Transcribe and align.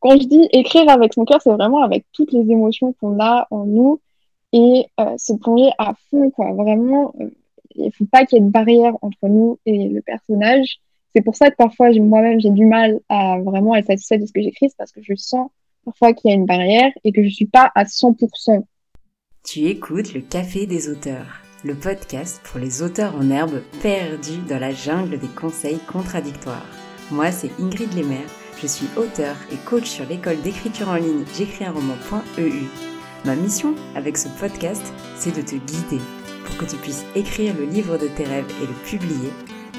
quand 0.00 0.18
je 0.20 0.26
dis 0.26 0.48
écrire 0.52 0.88
avec 0.88 1.14
son 1.14 1.24
cœur, 1.24 1.40
c'est 1.42 1.52
vraiment 1.52 1.82
avec 1.82 2.04
toutes 2.12 2.32
les 2.32 2.50
émotions 2.50 2.94
qu'on 3.00 3.20
a 3.20 3.46
en 3.50 3.64
nous 3.66 4.00
et 4.52 4.86
euh, 4.98 5.14
se 5.16 5.34
plonger 5.34 5.70
à 5.78 5.94
fond. 6.10 6.32
Vraiment, 6.36 7.14
euh, 7.20 7.30
il 7.76 7.92
faut 7.92 8.06
pas 8.06 8.24
qu'il 8.24 8.38
y 8.38 8.40
ait 8.40 8.44
de 8.44 8.50
barrière 8.50 8.94
entre 9.02 9.28
nous 9.28 9.58
et 9.66 9.88
le 9.88 10.00
personnage. 10.00 10.80
C'est 11.14 11.22
pour 11.22 11.36
ça 11.36 11.50
que 11.50 11.56
parfois, 11.56 11.90
moi-même, 11.92 12.40
j'ai 12.40 12.50
du 12.50 12.66
mal 12.66 13.00
à 13.08 13.38
vraiment 13.40 13.74
être 13.74 13.86
satisfaite 13.86 14.20
de 14.20 14.26
ce 14.26 14.32
que 14.32 14.42
j'écris, 14.42 14.68
parce 14.78 14.92
que 14.92 15.00
je 15.02 15.14
sens 15.14 15.50
parfois 15.84 16.12
qu'il 16.12 16.30
y 16.30 16.34
a 16.34 16.36
une 16.36 16.46
barrière 16.46 16.90
et 17.04 17.12
que 17.12 17.22
je 17.22 17.28
ne 17.28 17.32
suis 17.32 17.46
pas 17.46 17.70
à 17.74 17.84
100%. 17.84 18.64
Tu 19.44 19.60
écoutes 19.66 20.14
le 20.14 20.20
Café 20.20 20.66
des 20.66 20.88
auteurs, 20.88 21.40
le 21.64 21.74
podcast 21.74 22.40
pour 22.44 22.60
les 22.60 22.82
auteurs 22.82 23.16
en 23.16 23.30
herbe 23.30 23.62
perdus 23.82 24.42
dans 24.48 24.58
la 24.58 24.72
jungle 24.72 25.18
des 25.18 25.28
conseils 25.28 25.80
contradictoires. 25.90 26.66
Moi, 27.10 27.32
c'est 27.32 27.50
Ingrid 27.58 27.92
Lemaire, 27.94 28.28
je 28.60 28.66
suis 28.66 28.88
auteur 28.96 29.36
et 29.50 29.56
coach 29.56 29.88
sur 29.88 30.04
l'école 30.06 30.40
d'écriture 30.42 30.88
en 30.88 30.96
ligne 30.96 31.24
j'écris 31.36 31.64
un 31.64 31.72
roman.eu. 31.72 32.64
Ma 33.24 33.34
mission 33.34 33.74
avec 33.94 34.18
ce 34.18 34.28
podcast, 34.28 34.82
c'est 35.16 35.34
de 35.34 35.42
te 35.42 35.54
guider 35.54 36.02
pour 36.44 36.56
que 36.58 36.64
tu 36.70 36.76
puisses 36.76 37.04
écrire 37.14 37.54
le 37.56 37.64
livre 37.64 37.96
de 37.96 38.08
tes 38.08 38.24
rêves 38.24 38.52
et 38.62 38.66
le 38.66 38.74
publier 38.84 39.30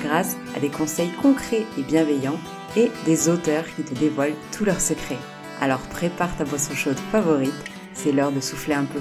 grâce 0.01 0.35
à 0.55 0.59
des 0.59 0.69
conseils 0.69 1.11
concrets 1.21 1.65
et 1.77 1.83
bienveillants 1.83 2.39
et 2.75 2.89
des 3.05 3.29
auteurs 3.29 3.65
qui 3.75 3.83
te 3.83 3.93
dévoilent 3.93 4.35
tous 4.51 4.65
leurs 4.65 4.81
secrets. 4.81 5.19
Alors 5.59 5.81
prépare 5.81 6.35
ta 6.37 6.43
boisson 6.43 6.73
chaude 6.73 6.99
favorite, 7.11 7.53
c'est 7.93 8.11
l'heure 8.11 8.31
de 8.31 8.39
souffler 8.39 8.73
un 8.73 8.85
peu. 8.85 8.99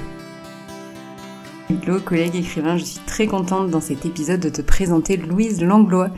Hello 1.70 2.00
collègue 2.00 2.34
écrivain, 2.34 2.76
je 2.76 2.84
suis 2.84 3.00
très 3.06 3.26
contente 3.26 3.70
dans 3.70 3.80
cet 3.80 4.04
épisode 4.04 4.40
de 4.40 4.48
te 4.48 4.60
présenter 4.60 5.16
Louise 5.16 5.62
Langlois. 5.62 6.10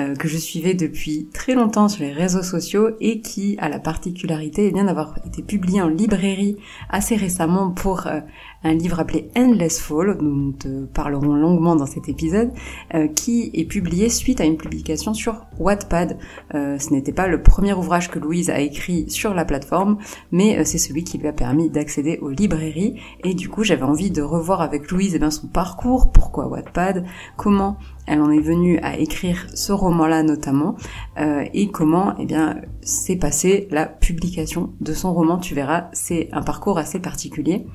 Euh, 0.00 0.14
que 0.14 0.28
je 0.28 0.36
suivais 0.36 0.74
depuis 0.74 1.28
très 1.32 1.54
longtemps 1.54 1.88
sur 1.88 2.02
les 2.04 2.12
réseaux 2.12 2.42
sociaux 2.42 2.90
et 3.00 3.20
qui 3.20 3.56
a 3.58 3.68
la 3.68 3.78
particularité 3.78 4.72
eh 4.74 4.84
d'avoir 4.84 5.16
été 5.26 5.42
publié 5.42 5.80
en 5.82 5.88
librairie 5.88 6.56
assez 6.88 7.16
récemment 7.16 7.70
pour 7.70 8.06
euh, 8.06 8.20
un 8.62 8.74
livre 8.74 9.00
appelé 9.00 9.30
Endless 9.36 9.80
Fall, 9.80 10.18
dont 10.18 10.24
nous 10.24 10.52
te 10.52 10.84
parlerons 10.86 11.34
longuement 11.34 11.76
dans 11.76 11.86
cet 11.86 12.08
épisode, 12.08 12.52
euh, 12.94 13.08
qui 13.08 13.50
est 13.54 13.64
publié 13.64 14.08
suite 14.08 14.40
à 14.40 14.44
une 14.44 14.56
publication 14.56 15.14
sur 15.14 15.46
Wattpad. 15.58 16.18
ce 16.52 16.92
n'était 16.92 17.12
pas 17.12 17.26
le 17.26 17.42
premier 17.42 17.72
ouvrage 17.72 18.10
que 18.10 18.18
Louise 18.18 18.50
a 18.50 18.60
écrit 18.60 19.08
sur 19.08 19.34
la 19.34 19.44
plateforme, 19.44 19.98
mais 20.32 20.64
c'est 20.64 20.78
celui 20.78 21.04
qui 21.04 21.18
lui 21.18 21.28
a 21.28 21.32
permis 21.32 21.70
d'accéder 21.70 22.18
aux 22.22 22.30
librairies. 22.30 23.00
Et 23.24 23.34
du 23.34 23.48
coup, 23.48 23.64
j'avais 23.64 23.82
envie 23.82 24.10
de 24.10 24.22
revoir 24.22 24.60
avec 24.60 24.90
Louise 24.90 25.14
eh 25.14 25.18
bien, 25.18 25.30
son 25.30 25.48
parcours, 25.48 26.10
pourquoi 26.12 26.46
Wattpad, 26.46 27.04
comment 27.36 27.76
elle 28.06 28.20
en 28.22 28.30
est 28.30 28.40
venue 28.40 28.78
à 28.80 28.98
écrire 28.98 29.46
ce 29.54 29.72
roman-là 29.72 30.22
notamment, 30.22 30.76
euh, 31.18 31.44
et 31.54 31.70
comment 31.70 32.14
eh 32.18 32.26
bien 32.26 32.60
s'est 32.82 33.16
passée 33.16 33.68
la 33.70 33.86
publication 33.86 34.72
de 34.80 34.92
son 34.92 35.14
roman? 35.14 35.38
Tu 35.38 35.54
verras, 35.54 35.88
c'est 35.92 36.28
un 36.32 36.42
parcours 36.42 36.78
assez 36.78 36.98
particulier. 36.98 37.66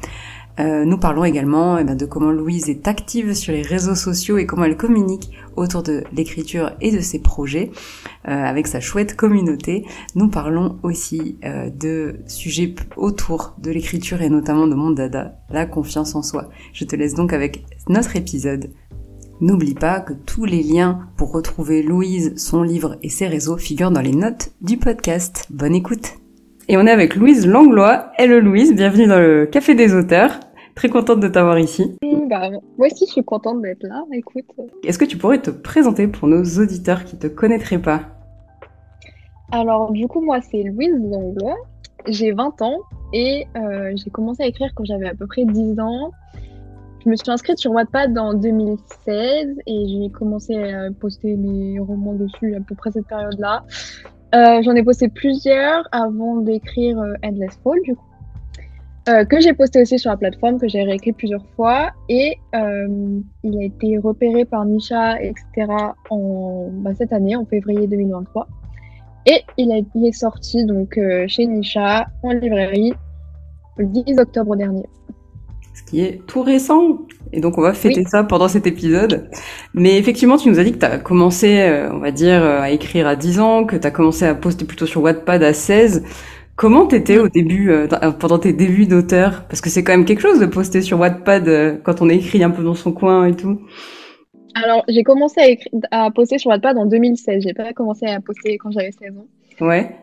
Euh, 0.60 0.86
nous 0.86 0.98
parlons 0.98 1.24
également 1.24 1.78
eh 1.78 1.84
de 1.84 2.06
comment 2.06 2.32
Louise 2.32 2.70
est 2.70 2.88
active 2.88 3.34
sur 3.34 3.54
les 3.54 3.62
réseaux 3.62 3.96
sociaux 3.96 4.38
et 4.38 4.46
comment 4.46 4.64
elle 4.64 4.78
communique 4.78 5.32
autour 5.56 5.84
de 5.84 6.04
l'écriture 6.14 6.72
et 6.82 6.92
de 6.92 7.00
ses 7.02 7.20
projets 7.20 7.72
euh, 8.28 8.32
avec 8.32 8.68
sa 8.68 8.80
chouette 8.80 9.16
communauté. 9.16 9.86
Nous 10.16 10.30
parlons 10.30 10.78
aussi 10.84 11.38
de 11.44 12.20
sujets 12.28 12.76
autour 12.98 13.56
de 13.62 13.72
l'écriture 13.72 14.22
et 14.22 14.30
notamment 14.30 14.68
de 14.68 14.76
mon 14.76 14.92
dada, 14.92 15.40
la 15.50 15.66
confiance 15.66 16.16
en 16.16 16.24
soi. 16.24 16.50
Je 16.74 16.86
te 16.86 16.96
laisse 16.96 17.16
donc 17.16 17.34
avec 17.34 17.66
notre 17.90 18.16
épisode 18.16 18.72
N'oublie 19.42 19.74
pas 19.74 20.00
que 20.00 20.14
tous 20.14 20.46
les 20.46 20.64
liens 20.64 21.10
pour 21.18 21.34
retrouver 21.34 21.84
Louise, 21.84 22.34
son 22.38 22.64
livre 22.64 22.98
et 23.04 23.10
ses 23.10 23.28
réseaux 23.28 23.58
figurent 23.58 23.92
dans 23.92 24.02
les 24.02 24.16
notes 24.16 24.52
du 24.62 24.78
podcast. 24.78 25.46
Bonne 25.50 25.76
écoute 25.76 26.25
Et 26.68 26.78
on 26.78 26.88
est 26.88 26.92
avec 26.92 27.16
Louise 27.16 27.46
Langlois. 27.46 28.12
Hello 28.18 28.40
Louise, 28.40 28.74
bienvenue 28.74 29.06
dans 29.06 29.20
le 29.20 29.46
Café 29.46 29.76
des 29.76 29.94
auteurs. 29.94 30.40
Très 30.74 30.90
contente 30.90 31.20
de 31.20 31.28
t'avoir 31.28 31.60
ici. 31.60 31.96
Bah, 32.28 32.50
moi 32.80 32.88
aussi 32.88 33.06
je 33.06 33.12
suis 33.12 33.24
contente 33.24 33.62
d'être 33.62 33.84
là, 33.84 34.04
écoute. 34.12 34.46
Est-ce 34.84 34.98
que 34.98 35.06
tu 35.06 35.16
pourrais 35.16 35.40
te 35.40 35.52
présenter 35.52 36.08
pour 36.08 36.28
nos 36.28 36.44
auditeurs 36.44 37.04
qui 37.04 37.18
te 37.18 37.28
connaîtraient 37.28 37.82
pas? 37.82 38.02
Alors 39.52 39.92
du 39.92 40.08
coup 40.08 40.22
moi 40.22 40.40
c'est 40.42 40.64
Louise 40.64 40.96
Langlois, 41.04 41.56
j'ai 42.08 42.32
20 42.32 42.60
ans 42.64 42.80
et 43.14 43.46
euh, 43.56 43.92
j'ai 43.96 44.10
commencé 44.10 44.42
à 44.42 44.48
écrire 44.48 44.72
quand 44.74 44.86
j'avais 44.86 45.08
à 45.08 45.14
peu 45.14 45.28
près 45.28 45.46
10 45.46 45.80
ans. 45.80 46.10
Je 47.04 47.12
me 47.12 47.16
suis 47.16 47.30
inscrite 47.30 47.60
sur 47.60 47.72
Wattpad 47.74 48.18
en 48.18 48.34
2016 48.34 49.60
et 49.68 49.88
j'ai 49.88 50.10
commencé 50.10 50.56
à 50.56 50.90
poster 51.00 51.36
mes 51.36 51.80
romans 51.80 52.16
dessus 52.16 52.56
à 52.56 52.60
peu 52.60 52.74
près 52.74 52.92
cette 52.92 53.06
période-là. 53.06 53.64
Euh, 54.36 54.62
J'en 54.64 54.76
ai 54.76 54.84
posté 54.84 55.08
plusieurs 55.08 55.88
avant 55.92 56.38
d'écrire 56.38 57.00
euh, 57.00 57.14
Endless 57.24 57.58
Fall, 57.64 57.82
du 57.84 57.96
coup. 57.96 58.04
Euh, 59.08 59.24
que 59.24 59.40
j'ai 59.40 59.54
posté 59.54 59.82
aussi 59.82 60.00
sur 60.00 60.10
la 60.10 60.18
plateforme, 60.18 60.60
que 60.60 60.68
j'ai 60.68 60.82
réécrit 60.82 61.14
plusieurs 61.14 61.46
fois. 61.56 61.92
Et 62.10 62.38
il 62.54 63.58
a 63.60 63.64
été 63.64 63.98
repéré 64.00 64.46
par 64.46 64.66
Nisha, 64.66 65.22
etc. 65.22 65.72
En, 66.10 66.70
bah, 66.72 66.92
cette 66.96 67.14
année, 67.14 67.36
en 67.36 67.46
février 67.46 67.88
2023. 67.88 68.48
Et 69.28 69.42
il, 69.58 69.86
il 69.94 70.08
est 70.08 70.12
sorti 70.12 70.66
donc 70.66 71.00
chez 71.28 71.46
Nisha 71.46 72.08
en 72.24 72.32
librairie 72.32 72.94
le 73.78 73.86
10 73.86 74.18
octobre 74.18 74.56
dernier 74.56 74.86
ce 75.76 75.84
qui 75.84 76.00
est 76.02 76.26
tout 76.26 76.42
récent. 76.42 77.00
Et 77.36 77.42
donc 77.42 77.58
on 77.58 77.62
va 77.62 77.74
fêter 77.74 78.06
ça 78.06 78.24
pendant 78.24 78.48
cet 78.48 78.66
épisode. 78.66 79.30
Mais 79.74 79.98
effectivement, 79.98 80.38
tu 80.38 80.50
nous 80.50 80.58
as 80.58 80.64
dit 80.64 80.72
que 80.72 80.78
tu 80.78 80.86
as 80.86 80.98
commencé, 81.00 81.60
euh, 81.60 81.92
on 81.92 82.00
va 82.00 82.12
dire, 82.12 82.42
euh, 82.42 82.62
à 82.62 82.72
écrire 82.72 83.08
à 83.08 83.18
10 83.18 83.42
ans, 83.42 83.66
que 83.66 83.76
tu 83.76 83.86
as 83.86 83.92
commencé 83.92 84.26
à 84.26 84.34
poster 84.34 84.64
plutôt 84.64 84.86
sur 84.86 85.02
Wattpad 85.02 85.44
à 85.44 85.52
16. 85.52 86.06
Comment 86.56 86.86
t'étais 86.86 87.18
au 87.18 87.28
début, 87.28 87.72
euh, 87.72 87.88
pendant 88.18 88.40
tes 88.40 88.54
débuts 88.54 88.86
d'auteur? 88.86 89.44
Parce 89.50 89.60
que 89.60 89.70
c'est 89.70 89.84
quand 89.84 89.92
même 89.92 90.06
quelque 90.06 90.22
chose 90.22 90.40
de 90.40 90.46
poster 90.46 90.82
sur 90.82 90.98
Wattpad 90.98 91.82
quand 91.84 92.02
on 92.02 92.08
écrit 92.08 92.42
un 92.42 92.52
peu 92.52 92.64
dans 92.64 92.74
son 92.74 92.94
coin 92.94 93.26
et 93.26 93.36
tout. 93.36 93.60
Alors, 94.64 94.86
j'ai 94.88 95.04
commencé 95.04 95.42
à, 95.42 95.48
écrire, 95.50 95.72
à 95.92 96.10
poster 96.12 96.38
sur 96.38 96.52
Wattpad 96.52 96.78
en 96.78 96.86
2016. 96.86 97.44
J'ai 97.44 97.54
pas 97.54 97.74
commencé 97.74 98.06
à 98.06 98.22
poster 98.22 98.58
quand 98.58 98.72
j'avais 98.72 98.92
16 98.94 99.18
ans. 99.18 99.28
Ouais. 99.60 99.94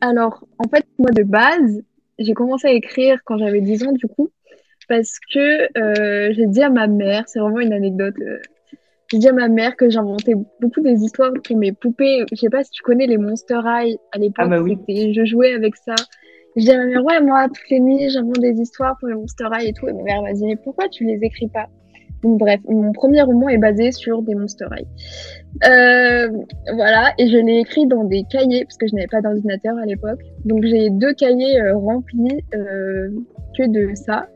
alors, 0.00 0.44
en 0.58 0.68
fait, 0.68 0.84
moi 0.98 1.12
de 1.12 1.22
base, 1.22 1.84
j'ai 2.18 2.34
commencé 2.34 2.66
à 2.66 2.72
écrire 2.72 3.20
quand 3.24 3.38
j'avais 3.38 3.60
10 3.60 3.84
ans, 3.84 3.92
du 3.92 4.08
coup, 4.08 4.30
parce 4.88 5.18
que 5.32 5.78
euh, 5.78 6.32
j'ai 6.32 6.46
dit 6.46 6.62
à 6.62 6.70
ma 6.70 6.86
mère, 6.86 7.24
c'est 7.26 7.40
vraiment 7.40 7.60
une 7.60 7.72
anecdote, 7.72 8.14
euh, 8.20 8.38
j'ai 9.10 9.18
dit 9.18 9.28
à 9.28 9.32
ma 9.32 9.48
mère 9.48 9.76
que 9.76 9.88
j'inventais 9.88 10.34
beaucoup 10.60 10.80
des 10.80 11.02
histoires 11.02 11.32
pour 11.44 11.56
mes 11.56 11.72
poupées. 11.72 12.24
Je 12.30 12.36
sais 12.36 12.50
pas 12.50 12.64
si 12.64 12.70
tu 12.70 12.82
connais 12.82 13.06
les 13.06 13.18
Monster 13.18 13.60
High 13.64 13.96
à 14.12 14.18
l'époque, 14.18 14.46
ah 14.46 14.48
bah 14.48 14.60
oui. 14.60 14.78
je 14.88 15.24
jouais 15.24 15.54
avec 15.54 15.76
ça. 15.76 15.94
J'ai 16.56 16.64
dit 16.64 16.70
à 16.72 16.78
ma 16.78 16.86
mère, 16.86 17.04
ouais, 17.04 17.20
moi, 17.20 17.46
toutes 17.46 17.70
les 17.70 17.80
nuits, 17.80 18.08
j'invente 18.10 18.40
des 18.40 18.54
histoires 18.60 18.96
pour 18.98 19.08
les 19.08 19.14
Monster 19.14 19.46
High 19.52 19.68
et 19.68 19.72
tout. 19.72 19.88
Et 19.88 19.92
ma 19.92 20.02
mère 20.02 20.22
m'a 20.22 20.32
dit, 20.32 20.56
pourquoi 20.64 20.88
tu 20.88 21.04
les 21.04 21.18
écris 21.22 21.48
pas? 21.48 21.66
Donc, 22.22 22.38
bref, 22.38 22.60
mon 22.66 22.92
premier 22.92 23.20
roman 23.22 23.50
est 23.50 23.58
basé 23.58 23.92
sur 23.92 24.22
des 24.22 24.34
Monster 24.34 24.64
High. 24.72 24.86
Euh, 25.68 26.28
voilà, 26.74 27.12
et 27.18 27.28
je 27.28 27.36
l'ai 27.36 27.58
écrit 27.58 27.86
dans 27.86 28.04
des 28.04 28.24
cahiers, 28.30 28.64
parce 28.64 28.78
que 28.78 28.86
je 28.86 28.94
n'avais 28.94 29.06
pas 29.06 29.20
d'ordinateur 29.20 29.76
à 29.76 29.84
l'époque. 29.84 30.20
Donc 30.44 30.64
j'ai 30.64 30.90
deux 30.90 31.12
cahiers 31.12 31.60
remplis 31.72 32.40
que 32.52 33.66
de 33.68 33.94
ça. 33.94 34.26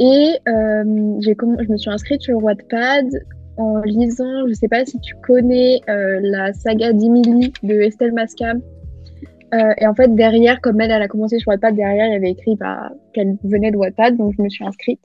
Et 0.00 0.36
j'ai 1.20 1.36
je 1.38 1.70
me 1.70 1.76
suis 1.76 1.90
inscrite 1.90 2.22
sur 2.22 2.42
Wattpad 2.42 3.06
en 3.58 3.82
lisant, 3.82 4.48
je 4.48 4.54
sais 4.54 4.68
pas 4.68 4.84
si 4.86 4.98
tu 5.00 5.14
connais 5.22 5.80
la 5.86 6.52
saga 6.52 6.92
d'Emily 6.92 7.52
de 7.62 7.74
Estelle 7.74 8.12
Mascam. 8.12 8.62
et 9.52 9.86
en 9.86 9.94
fait, 9.94 10.14
derrière, 10.14 10.60
comme 10.62 10.80
elle, 10.80 10.90
elle 10.90 11.02
a 11.02 11.08
commencé 11.08 11.38
sur 11.38 11.48
Wattpad, 11.48 11.76
derrière, 11.76 12.06
il 12.06 12.12
y 12.14 12.16
avait 12.16 12.30
écrit 12.30 12.56
bah, 12.56 12.90
qu'elle 13.12 13.36
venait 13.44 13.70
de 13.70 13.76
Wattpad, 13.76 14.16
donc 14.16 14.34
je 14.36 14.42
me 14.42 14.48
suis 14.48 14.64
inscrite. 14.64 15.00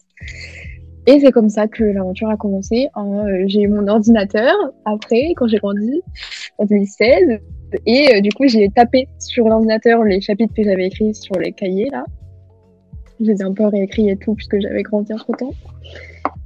Et 1.08 1.20
c'est 1.20 1.32
comme 1.32 1.50
ça 1.50 1.68
que 1.68 1.84
l'aventure 1.84 2.30
a 2.30 2.38
commencé. 2.38 2.88
Euh, 2.98 3.44
j'ai 3.46 3.62
eu 3.62 3.68
mon 3.68 3.88
ordinateur 3.88 4.54
après, 4.86 5.34
quand 5.36 5.48
j'ai 5.48 5.58
grandi, 5.58 6.02
en 6.58 6.66
2016. 6.66 7.40
Et 7.86 8.16
euh, 8.16 8.22
du 8.22 8.30
coup, 8.32 8.48
j'ai 8.48 8.70
tapé 8.70 9.08
sur 9.20 9.48
l'ordinateur 9.48 10.04
les 10.04 10.20
chapitres 10.20 10.54
que 10.56 10.64
j'avais 10.64 10.88
écrits 10.88 11.14
sur 11.14 11.38
les 11.38 11.52
cahiers, 11.52 11.90
là. 11.92 12.06
Je 13.20 13.26
les 13.26 13.42
ai 13.42 13.44
un 13.44 13.54
peu 13.54 13.66
réécrits 13.66 14.10
et 14.10 14.18
tout, 14.18 14.36
puisque 14.36 14.60
j'avais 14.60 14.84
grandi 14.84 15.14
entre 15.14 15.32
temps. 15.38 15.54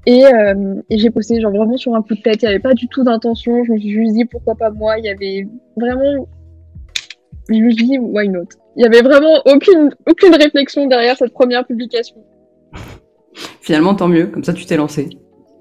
Et, 0.06 0.26
euh, 0.26 0.76
et 0.90 0.98
j'ai 0.98 1.10
posté 1.10 1.40
genre 1.42 1.52
vraiment 1.52 1.78
sur 1.78 1.96
un 1.96 2.02
coup 2.02 2.16
de 2.16 2.22
tête. 2.22 2.42
Il 2.42 2.46
n'y 2.46 2.50
avait 2.50 2.60
pas 2.60 2.74
du 2.74 2.88
tout 2.88 3.04
d'intention. 3.04 3.64
Je 3.64 3.74
me 3.74 3.80
suis 3.80 3.92
juste 3.92 4.14
dit 4.14 4.26
pourquoi 4.26 4.56
pas 4.56 4.70
moi? 4.70 4.98
Il 4.98 5.06
y 5.06 5.10
avait 5.10 5.48
vraiment. 5.78 6.28
Je 7.50 7.60
me 7.60 7.72
suis 7.72 7.86
dit 7.86 7.98
why 8.00 8.30
not? 8.30 8.46
Il 8.76 8.82
n'y 8.82 8.86
avait 8.86 9.02
vraiment 9.02 9.42
aucune, 9.46 9.90
aucune 10.08 10.36
réflexion 10.36 10.88
derrière 10.88 11.18
cette 11.18 11.34
première 11.34 11.66
publication. 11.66 12.18
Finalement, 13.62 13.96
tant 13.96 14.08
mieux, 14.08 14.28
comme 14.28 14.44
ça 14.44 14.54
tu 14.54 14.66
t'es 14.66 14.78
lancé. 14.78 15.10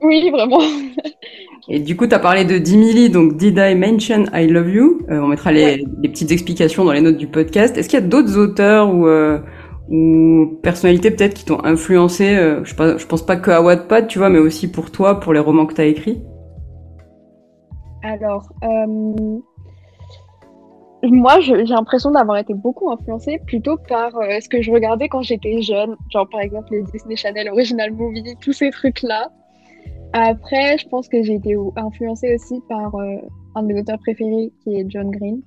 Oui, 0.02 0.30
vraiment. 0.30 0.60
Et 1.70 1.80
du 1.80 1.96
coup, 1.96 2.06
tu 2.06 2.14
as 2.14 2.18
parlé 2.18 2.46
de 2.46 2.56
Dimili, 2.56 3.10
donc 3.10 3.36
Did 3.36 3.58
I 3.58 3.74
Mention 3.74 4.24
I 4.32 4.46
Love 4.46 4.70
You? 4.70 5.02
Euh, 5.10 5.20
On 5.20 5.26
mettra 5.26 5.52
les, 5.52 5.84
petites 6.02 6.30
explications 6.30 6.84
dans 6.84 6.92
les 6.92 7.02
notes 7.02 7.18
du 7.18 7.26
podcast. 7.26 7.76
Est-ce 7.76 7.90
qu'il 7.90 7.98
y 7.98 8.02
a 8.02 8.06
d'autres 8.06 8.38
auteurs 8.38 8.94
ou, 8.94 9.06
euh, 9.06 9.38
ou 9.88 10.58
personnalités 10.62 11.10
peut-être 11.10 11.34
qui 11.34 11.44
t'ont 11.44 11.64
influencé 11.64 12.36
euh, 12.36 12.62
je, 12.64 13.06
pense 13.06 13.24
pas 13.24 13.36
que 13.36 13.50
à 13.50 13.62
Wattpad, 13.62 14.06
tu 14.06 14.18
vois, 14.18 14.28
mais 14.28 14.38
aussi 14.38 14.70
pour 14.70 14.90
toi, 14.90 15.20
pour 15.20 15.32
les 15.32 15.40
romans 15.40 15.66
que 15.66 15.74
tu 15.74 15.80
as 15.80 15.86
écrits 15.86 16.22
Alors, 18.02 18.48
moi, 21.04 21.38
j'ai 21.40 21.64
l'impression 21.64 22.10
d'avoir 22.10 22.38
été 22.38 22.54
beaucoup 22.54 22.90
influencée 22.90 23.38
plutôt 23.46 23.76
par 23.88 24.16
euh, 24.16 24.40
ce 24.40 24.48
que 24.48 24.62
je 24.62 24.72
regardais 24.72 25.08
quand 25.08 25.22
j'étais 25.22 25.62
jeune, 25.62 25.96
genre 26.10 26.28
par 26.28 26.40
exemple 26.40 26.72
les 26.72 26.82
Disney 26.82 27.14
Channel 27.14 27.48
Original 27.48 27.92
Movie, 27.92 28.34
tous 28.40 28.52
ces 28.52 28.70
trucs-là. 28.70 29.30
Après, 30.12 30.76
je 30.78 30.88
pense 30.88 31.08
que 31.08 31.22
j'ai 31.22 31.34
été 31.34 31.54
influencée 31.76 32.34
aussi 32.34 32.60
par 32.68 32.94
euh, 32.96 33.16
un 33.54 33.62
de 33.62 33.68
mes 33.68 33.80
auteurs 33.80 33.98
préférés 33.98 34.52
qui 34.62 34.74
est 34.74 34.86
John 34.88 35.10
Green. 35.10 35.40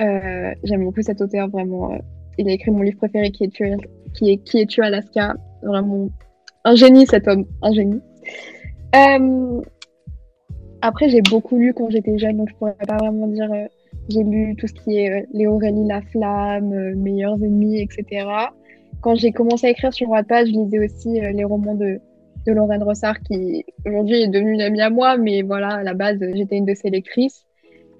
Euh, 0.00 0.54
J'aime 0.64 0.84
beaucoup 0.84 1.02
cet 1.02 1.20
auteur, 1.20 1.48
vraiment. 1.50 1.90
Il 2.38 2.48
a 2.48 2.52
écrit 2.52 2.70
mon 2.70 2.82
livre 2.82 2.98
préféré 2.98 3.30
qui 3.30 3.44
est 3.44 3.48
Tué, 3.48 3.76
qui 4.14 4.30
est, 4.32 4.36
qui 4.38 4.60
est 4.60 4.66
Tué 4.66 4.84
Alaska. 4.84 5.34
Vraiment 5.62 6.08
un 6.64 6.74
génie 6.74 7.06
cet 7.06 7.26
homme, 7.28 7.46
un 7.62 7.72
génie. 7.72 8.00
Euh, 8.94 9.60
après, 10.80 11.08
j'ai 11.08 11.22
beaucoup 11.22 11.56
lu 11.56 11.74
quand 11.74 11.90
j'étais 11.90 12.18
jeune, 12.18 12.36
donc 12.36 12.50
je 12.50 12.54
pourrais 12.54 12.74
pas 12.86 12.96
vraiment 12.96 13.26
dire. 13.26 13.50
Euh, 13.52 13.66
j'ai 14.08 14.22
lu 14.22 14.54
tout 14.56 14.66
ce 14.66 14.72
qui 14.72 14.98
est 14.98 15.26
euh, 15.34 15.50
Aurélie 15.50 15.86
La 15.86 16.00
Flamme, 16.00 16.72
euh, 16.72 16.94
Meilleurs 16.96 17.36
Ennemis, 17.36 17.80
etc. 17.80 18.26
Quand 19.00 19.14
j'ai 19.14 19.32
commencé 19.32 19.66
à 19.66 19.70
écrire 19.70 19.92
sur 19.92 20.08
Wattpad, 20.08 20.46
je 20.46 20.52
lisais 20.52 20.78
aussi 20.78 21.20
les 21.20 21.44
romans 21.44 21.74
de, 21.74 22.00
de 22.46 22.52
Lorraine 22.52 22.82
Rossard, 22.82 23.20
qui 23.20 23.64
aujourd'hui 23.86 24.22
est 24.22 24.28
devenue 24.28 24.54
une 24.54 24.60
amie 24.60 24.80
à 24.80 24.90
moi, 24.90 25.16
mais 25.16 25.42
voilà, 25.42 25.68
à 25.68 25.82
la 25.82 25.94
base, 25.94 26.18
j'étais 26.34 26.56
une 26.56 26.64
de 26.64 26.74
ses 26.74 26.90
lectrices. 26.90 27.46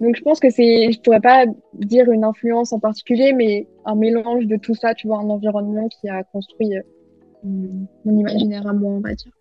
Donc 0.00 0.16
je 0.16 0.22
pense 0.22 0.38
que 0.40 0.50
c'est, 0.50 0.92
je 0.92 1.00
pourrais 1.00 1.20
pas 1.20 1.44
dire 1.74 2.10
une 2.10 2.24
influence 2.24 2.72
en 2.72 2.78
particulier, 2.78 3.32
mais 3.32 3.66
un 3.84 3.94
mélange 3.94 4.46
de 4.46 4.56
tout 4.56 4.74
ça, 4.74 4.94
tu 4.94 5.08
vois, 5.08 5.18
un 5.18 5.28
environnement 5.28 5.88
qui 5.88 6.08
a 6.08 6.22
construit 6.22 6.72
mon 7.44 8.18
imaginaire 8.18 8.66
à 8.66 8.72
moi, 8.72 8.92
on 8.92 9.00
va 9.00 9.14
dire. 9.14 9.32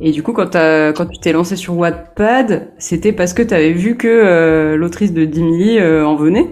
Et 0.00 0.10
du 0.10 0.22
coup, 0.22 0.32
quand, 0.32 0.52
quand 0.52 1.06
tu 1.06 1.18
t'es 1.20 1.32
lancé 1.32 1.56
sur 1.56 1.76
Wattpad, 1.76 2.72
c'était 2.78 3.12
parce 3.12 3.32
que 3.32 3.42
tu 3.42 3.54
avais 3.54 3.72
vu 3.72 3.96
que 3.96 4.08
euh, 4.08 4.76
l'autrice 4.76 5.12
de 5.12 5.24
Dimili 5.24 5.78
euh, 5.78 6.06
en 6.06 6.16
venait? 6.16 6.48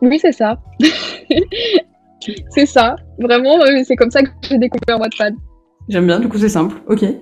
Oui, 0.00 0.18
c'est 0.20 0.32
ça. 0.32 0.58
c'est 2.50 2.66
ça. 2.66 2.96
Vraiment, 3.18 3.60
euh, 3.60 3.82
c'est 3.84 3.96
comme 3.96 4.10
ça 4.10 4.22
que 4.22 4.28
j'ai 4.48 4.58
découvert 4.58 5.00
Wattpad. 5.00 5.34
J'aime 5.88 6.06
bien, 6.06 6.18
du 6.18 6.28
coup 6.28 6.38
c'est 6.38 6.48
simple, 6.48 6.76
ok. 6.88 7.04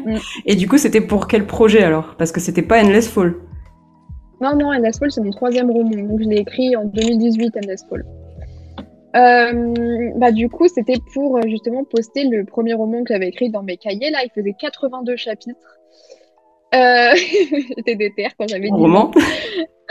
Mm. 0.00 0.16
Et 0.46 0.56
du 0.56 0.66
coup 0.66 0.78
c'était 0.78 1.02
pour 1.02 1.28
quel 1.28 1.46
projet 1.46 1.82
alors? 1.82 2.14
Parce 2.16 2.32
que 2.32 2.40
c'était 2.40 2.62
pas 2.62 2.82
Endless 2.82 3.06
Fall. 3.06 3.34
Non, 4.40 4.56
non, 4.56 4.72
Endless 4.72 4.98
Fall 4.98 5.10
c'est 5.10 5.20
mon 5.20 5.30
troisième 5.30 5.70
roman, 5.70 5.90
donc 5.90 6.22
je 6.22 6.28
l'ai 6.28 6.38
écrit 6.38 6.76
en 6.76 6.84
2018, 6.84 7.56
Endless 7.56 7.84
Fall. 7.88 8.04
Euh, 9.16 10.10
bah, 10.16 10.30
du 10.30 10.48
coup, 10.48 10.68
c'était 10.68 10.98
pour 11.14 11.36
euh, 11.36 11.42
justement 11.46 11.84
poster 11.84 12.24
le 12.24 12.44
premier 12.44 12.74
roman 12.74 13.02
que 13.02 13.12
j'avais 13.12 13.28
écrit 13.28 13.50
dans 13.50 13.62
mes 13.62 13.76
cahiers. 13.76 14.10
Là, 14.10 14.20
il 14.24 14.30
faisait 14.30 14.54
82 14.58 15.16
chapitres. 15.16 15.78
Euh... 16.74 17.10
J'étais 17.76 17.96
déter 17.96 18.28
quand 18.38 18.48
j'avais 18.48 18.66
dit. 18.66 18.70
Roman. 18.70 19.10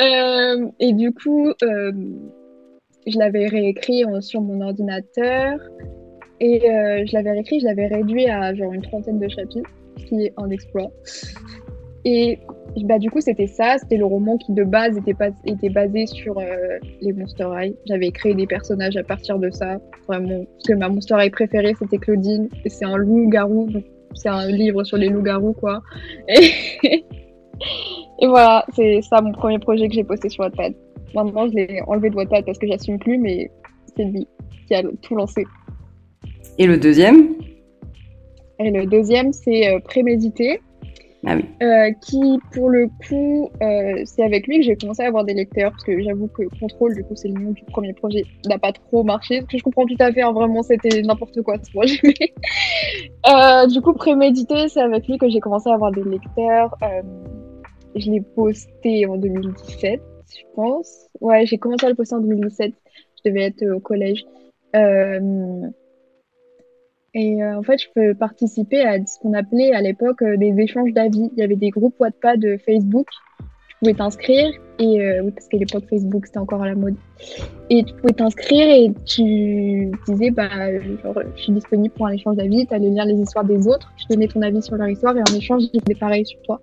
Euh, 0.02 0.70
et 0.80 0.94
du 0.94 1.12
coup, 1.12 1.52
je 1.60 3.20
l'avais 3.20 3.48
réécrit 3.48 4.06
sur 4.22 4.40
mon 4.40 4.62
ordinateur. 4.62 5.60
Et 6.40 6.62
je 6.62 7.14
l'avais 7.14 7.32
réécrit, 7.32 7.60
je 7.60 7.66
l'avais 7.66 7.88
réduit 7.88 8.30
à 8.30 8.54
genre 8.54 8.72
une 8.72 8.82
trentaine 8.82 9.20
de 9.20 9.28
chapitres, 9.28 9.70
ce 9.98 10.06
qui 10.06 10.24
est 10.24 10.34
un 10.38 10.50
exploit. 10.52 10.90
Et 12.06 12.40
bah, 12.84 13.00
du 13.00 13.10
coup, 13.12 13.22
c'était 13.22 13.48
ça. 13.48 13.78
C'était 13.78 13.98
le 13.98 14.06
roman 14.06 14.38
qui, 14.38 14.54
de 14.54 14.64
base, 14.64 14.98
était, 14.98 15.14
pas, 15.14 15.30
était 15.46 15.70
basé 15.70 16.06
sur 16.06 16.38
euh, 16.38 16.44
les 17.02 17.14
Monster 17.14 17.48
High. 17.54 17.76
J'avais 17.86 18.12
créé 18.12 18.34
des 18.34 18.48
personnages 18.48 18.98
à 18.98 19.04
partir 19.04 19.40
de 19.40 19.50
ça. 19.50 19.80
Vraiment. 20.08 20.46
Parce 20.54 20.68
que 20.68 20.74
ma 20.74 20.90
Monster 20.90 21.16
High 21.20 21.32
préférée, 21.32 21.74
c'était 21.78 21.98
Claudine. 21.98 22.50
Et 22.66 22.70
c'est 22.70 22.86
un 22.86 22.98
loup-garou. 22.98 23.70
C'est 24.14 24.30
un 24.30 24.48
livre 24.48 24.84
sur 24.84 24.98
les 24.98 25.10
loups-garous, 25.10 25.54
quoi. 25.54 25.82
Et... 26.28 27.06
et 28.22 28.28
voilà, 28.28 28.66
c'est 28.74 29.02
ça 29.02 29.22
mon 29.22 29.34
premier 29.34 29.60
projet 29.60 29.90
que 29.90 29.94
j'ai 29.94 30.06
posté 30.06 30.30
sur 30.30 30.44
Wattpad. 30.46 30.74
Maintenant, 31.14 31.48
je 31.48 31.56
l'ai 31.56 31.82
enlevé 31.88 32.10
de 32.10 32.16
Wattpad 32.16 32.46
parce 32.46 32.58
que 32.58 32.68
j'assume 32.68 33.00
plus, 33.00 33.18
mais 33.18 33.52
c'est 33.96 34.06
lui 34.06 34.28
qui 34.68 34.76
a 34.76 34.84
tout 35.02 35.16
lancé. 35.16 35.46
Et 36.58 36.68
le 36.68 36.78
deuxième? 36.78 37.36
Et 38.60 38.72
le 38.72 38.86
deuxième, 38.86 39.34
c'est 39.34 39.74
euh, 39.74 39.80
Prémédité. 39.80 40.62
Ah 41.26 41.36
euh, 41.62 41.92
qui, 42.02 42.40
pour 42.54 42.70
le 42.70 42.88
coup, 43.08 43.50
euh, 43.62 44.02
c'est 44.06 44.24
avec 44.24 44.48
lui 44.48 44.60
que 44.60 44.64
j'ai 44.64 44.78
commencé 44.78 45.04
à 45.04 45.08
avoir 45.08 45.26
des 45.26 45.34
lecteurs, 45.34 45.72
parce 45.72 45.84
que 45.84 46.02
j'avoue 46.02 46.28
que 46.28 46.44
Contrôle, 46.60 46.96
du 46.96 47.04
coup, 47.04 47.16
c'est 47.16 47.28
le 47.28 47.34
nom 47.34 47.52
du 47.52 47.64
premier 47.66 47.94
projet, 47.94 48.24
n'a 48.46 48.58
pas 48.58 48.72
trop 48.72 49.04
marché, 49.04 49.44
que 49.44 49.58
je 49.58 49.64
comprends 49.64 49.86
tout 49.86 49.98
à 50.00 50.14
fait, 50.14 50.22
hein, 50.22 50.32
vraiment, 50.32 50.64
c'était 50.64 51.02
n'importe 51.02 51.42
quoi 51.42 51.58
ce 51.62 51.72
projet. 51.72 52.00
euh, 53.30 53.68
du 53.68 53.82
coup, 53.82 53.94
Prémédité, 53.94 54.70
c'est 54.70 54.82
avec 54.82 55.08
lui 55.08 55.18
que 55.18 55.28
j'ai 55.30 55.42
commencé 55.42 55.70
à 55.70 55.74
avoir 55.74 55.92
des 55.92 56.04
lecteurs. 56.04 56.74
Euh, 56.84 57.02
je 57.96 58.12
l'ai 58.12 58.22
posté 58.22 59.06
en 59.06 59.18
2017, 59.18 60.02
je 60.30 60.44
pense. 60.56 61.10
Ouais, 61.20 61.46
j'ai 61.46 61.58
commencé 61.58 61.86
à 61.86 61.90
le 61.90 61.96
poster 61.96 62.16
en 62.16 62.22
2017, 62.22 62.74
je 63.18 63.30
devais 63.30 63.44
être 63.44 63.66
au 63.76 63.82
collège. 63.82 64.24
Euh, 64.74 65.68
et 67.14 67.44
euh, 67.44 67.58
en 67.58 67.64
fait, 67.64 67.80
je 67.80 67.88
peux 67.94 68.14
participer 68.14 68.82
à 68.82 69.04
ce 69.06 69.20
qu'on 69.20 69.34
appelait 69.34 69.74
à 69.74 69.82
l'époque 69.82 70.22
euh, 70.22 70.38
des 70.38 70.54
échanges 70.60 70.94
d'avis. 70.94 71.32
Il 71.36 71.40
y 71.40 71.44
avait 71.44 71.56
des 71.56 71.70
groupes 71.70 71.96
Wattpad 72.00 72.40
de 72.40 72.58
Facebook. 72.58 73.08
Tu 73.68 73.76
pouvais 73.80 73.94
t'inscrire 73.94 74.52
et 74.78 75.02
euh, 75.02 75.22
oui, 75.24 75.32
parce 75.32 75.48
qu'à 75.48 75.58
l'époque 75.58 75.86
Facebook 75.90 76.26
c'était 76.26 76.38
encore 76.38 76.62
à 76.62 76.68
la 76.68 76.76
mode. 76.76 76.96
Et 77.70 77.84
tu 77.84 77.94
pouvais 77.96 78.14
t'inscrire 78.14 78.68
et 78.68 78.94
tu 79.06 79.92
disais 80.08 80.32
bah 80.32 80.50
je 80.78 81.42
suis 81.42 81.54
disponible 81.54 81.94
pour 81.96 82.08
un 82.08 82.12
échange 82.12 82.36
d'avis. 82.36 82.68
Tu 82.68 82.74
allais 82.74 82.90
lire 82.90 83.06
les 83.06 83.16
histoires 83.16 83.46
des 83.46 83.68
autres. 83.68 83.92
Tu 83.98 84.06
donnais 84.10 84.28
ton 84.28 84.42
avis 84.42 84.62
sur 84.62 84.76
leur 84.76 84.90
histoire 84.90 85.16
et 85.18 85.22
en 85.22 85.36
échange 85.36 85.64
ils 85.74 85.82
faisaient 85.82 86.00
pareil 86.00 86.26
sur 86.26 86.42
toi. 86.42 86.62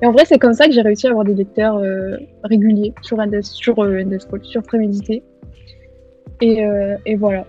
Et 0.00 0.06
en 0.06 0.12
vrai, 0.12 0.24
c'est 0.26 0.38
comme 0.38 0.54
ça 0.54 0.66
que 0.66 0.72
j'ai 0.72 0.82
réussi 0.82 1.06
à 1.06 1.10
avoir 1.10 1.24
des 1.24 1.34
lecteurs 1.34 1.80
réguliers 2.42 2.94
sur 3.02 3.18
sur 3.42 3.76
sur 4.42 4.62
Prémédité. 4.62 5.22
Et 6.40 7.16
voilà. 7.16 7.46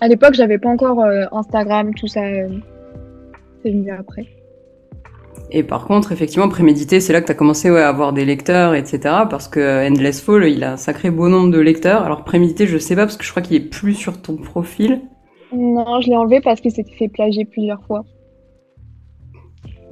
À 0.00 0.08
l'époque, 0.08 0.34
j'avais 0.34 0.58
pas 0.58 0.68
encore 0.68 1.00
euh, 1.00 1.24
Instagram, 1.32 1.94
tout 1.94 2.06
ça. 2.06 2.24
Euh, 2.24 2.48
c'est 3.62 3.70
venu 3.70 3.90
après. 3.90 4.26
Et 5.50 5.62
par 5.62 5.86
contre, 5.86 6.12
effectivement, 6.12 6.48
prémédité, 6.48 7.00
c'est 7.00 7.12
là 7.12 7.20
que 7.20 7.26
tu 7.26 7.32
as 7.32 7.36
commencé 7.36 7.68
à 7.68 7.88
avoir 7.88 8.12
des 8.12 8.24
lecteurs, 8.24 8.74
etc. 8.74 8.98
Parce 9.30 9.48
que 9.48 9.60
euh, 9.60 9.88
Endless 9.88 10.20
Fall, 10.20 10.48
il 10.48 10.64
a 10.64 10.72
un 10.72 10.76
sacré 10.76 11.10
beau 11.10 11.28
nombre 11.28 11.50
de 11.50 11.60
lecteurs. 11.60 12.02
Alors 12.02 12.24
prémédité, 12.24 12.66
je 12.66 12.78
sais 12.78 12.96
pas, 12.96 13.02
parce 13.02 13.16
que 13.16 13.24
je 13.24 13.30
crois 13.30 13.42
qu'il 13.42 13.56
est 13.56 13.68
plus 13.68 13.94
sur 13.94 14.20
ton 14.20 14.36
profil. 14.36 15.00
Non, 15.52 16.00
je 16.00 16.08
l'ai 16.08 16.16
enlevé 16.16 16.40
parce 16.40 16.60
qu'il 16.60 16.72
s'était 16.72 16.96
fait 16.96 17.08
plagier 17.08 17.44
plusieurs 17.44 17.84
fois. 17.84 18.04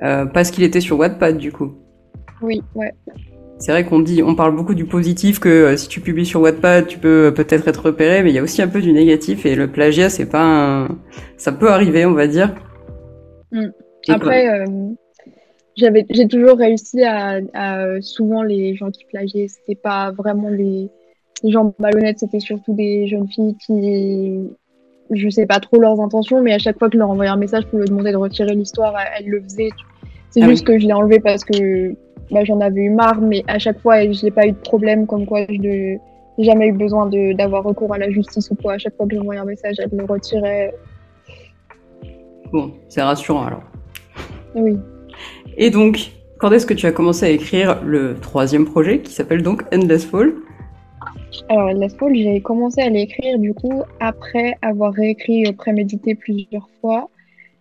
parce 0.00 0.50
qu'il 0.50 0.64
était 0.64 0.80
sur 0.80 0.98
Wattpad, 0.98 1.38
du 1.38 1.52
coup. 1.52 1.72
Oui, 2.40 2.60
ouais. 2.74 2.92
C'est 3.62 3.70
vrai 3.70 3.84
qu'on 3.84 4.00
dit, 4.00 4.24
on 4.24 4.34
parle 4.34 4.56
beaucoup 4.56 4.74
du 4.74 4.86
positif 4.86 5.38
que 5.38 5.48
euh, 5.48 5.76
si 5.76 5.86
tu 5.86 6.00
publies 6.00 6.26
sur 6.26 6.40
Wattpad, 6.40 6.88
tu 6.88 6.98
peux 6.98 7.26
euh, 7.26 7.30
peut-être 7.30 7.68
être 7.68 7.84
repéré, 7.84 8.24
mais 8.24 8.30
il 8.30 8.34
y 8.34 8.40
a 8.40 8.42
aussi 8.42 8.60
un 8.60 8.66
peu 8.66 8.82
du 8.82 8.92
négatif 8.92 9.46
et 9.46 9.54
le 9.54 9.68
plagiat, 9.68 10.10
c'est 10.10 10.26
pas 10.26 10.42
un... 10.42 10.98
ça 11.36 11.52
peut 11.52 11.70
arriver, 11.70 12.04
on 12.04 12.12
va 12.12 12.26
dire. 12.26 12.56
Mm. 13.52 13.68
Après, 14.08 14.48
euh, 14.48 14.64
j'avais, 15.76 16.04
j'ai 16.10 16.26
toujours 16.26 16.58
réussi 16.58 17.04
à, 17.04 17.38
souvent 18.00 18.42
les 18.42 18.74
gens 18.74 18.90
qui 18.90 19.04
plagiaient, 19.04 19.46
c'était 19.46 19.80
pas 19.80 20.10
vraiment 20.10 20.48
les, 20.48 20.90
gens 21.44 21.72
malhonnêtes, 21.78 22.18
c'était 22.18 22.40
surtout 22.40 22.74
des 22.74 23.06
jeunes 23.06 23.28
filles 23.28 23.54
qui, 23.64 24.40
je 25.12 25.28
sais 25.28 25.46
pas 25.46 25.60
trop 25.60 25.80
leurs 25.80 26.00
intentions, 26.00 26.42
mais 26.42 26.52
à 26.52 26.58
chaque 26.58 26.80
fois 26.80 26.88
que 26.88 26.94
je 26.94 26.98
leur 26.98 27.10
envoyais 27.10 27.30
un 27.30 27.36
message 27.36 27.66
pour 27.66 27.78
leur 27.78 27.86
demander 27.86 28.10
de 28.10 28.16
retirer 28.16 28.56
l'histoire, 28.56 28.96
elles 29.16 29.28
le 29.28 29.40
faisaient. 29.40 29.70
C'est 30.30 30.42
ah 30.42 30.48
juste 30.48 30.66
que 30.66 30.80
je 30.80 30.86
l'ai 30.88 30.94
enlevé 30.94 31.20
parce 31.20 31.44
que 31.44 31.94
bah, 32.32 32.44
j'en 32.44 32.60
avais 32.60 32.80
eu 32.80 32.90
marre, 32.90 33.20
mais 33.20 33.44
à 33.46 33.58
chaque 33.58 33.80
fois, 33.80 34.02
je 34.10 34.24
n'ai 34.24 34.30
pas 34.30 34.46
eu 34.46 34.52
de 34.52 34.56
problème, 34.56 35.06
comme 35.06 35.26
quoi 35.26 35.44
je 35.48 35.54
n'ai 35.54 36.00
jamais 36.38 36.68
eu 36.68 36.72
besoin 36.72 37.10
d'avoir 37.34 37.64
recours 37.64 37.92
à 37.92 37.98
la 37.98 38.10
justice 38.10 38.50
ou 38.50 38.54
quoi. 38.54 38.74
À 38.74 38.78
chaque 38.78 38.96
fois 38.96 39.06
que 39.06 39.14
j'envoyais 39.14 39.40
un 39.40 39.44
message, 39.44 39.76
elle 39.78 39.92
me 39.92 40.04
retirait. 40.04 40.74
Bon, 42.52 42.72
c'est 42.88 43.02
rassurant 43.02 43.44
alors. 43.44 43.62
Oui. 44.54 44.76
Et 45.56 45.70
donc, 45.70 46.12
quand 46.38 46.50
est-ce 46.52 46.66
que 46.66 46.74
tu 46.74 46.86
as 46.86 46.92
commencé 46.92 47.26
à 47.26 47.28
écrire 47.28 47.82
le 47.84 48.14
troisième 48.14 48.64
projet 48.64 49.00
qui 49.00 49.12
s'appelle 49.12 49.42
donc 49.42 49.62
Endless 49.74 50.04
Fall? 50.04 50.32
Alors, 51.48 51.68
Endless 51.68 51.94
Fall, 51.96 52.14
j'ai 52.14 52.40
commencé 52.40 52.80
à 52.80 52.88
l'écrire 52.88 53.38
du 53.38 53.54
coup 53.54 53.82
après 54.00 54.56
avoir 54.62 54.92
réécrit 54.92 55.46
euh, 55.46 55.52
Prémédité 55.52 56.14
plusieurs 56.14 56.68
fois 56.80 57.08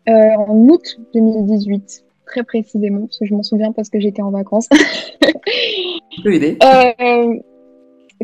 euh, 0.10 0.14
en 0.38 0.56
août 0.70 1.00
2018 1.14 2.06
très 2.32 2.44
précisément, 2.44 3.02
parce 3.02 3.20
que 3.20 3.26
je 3.26 3.36
m'en 3.36 3.44
souviens 3.44 3.72
parce 3.72 3.90
que 3.90 4.00
j'étais 4.00 4.22
en 4.22 4.32
vacances. 4.32 4.70
euh, 6.26 7.36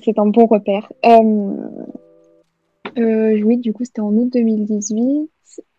c'est 0.03 0.17
un 0.17 0.27
bon 0.27 0.45
repère. 0.45 0.91
Euh, 1.05 1.51
euh, 2.97 3.41
oui, 3.43 3.57
du 3.57 3.73
coup, 3.73 3.83
c'était 3.83 4.01
en 4.01 4.13
août 4.13 4.29
2018. 4.33 5.29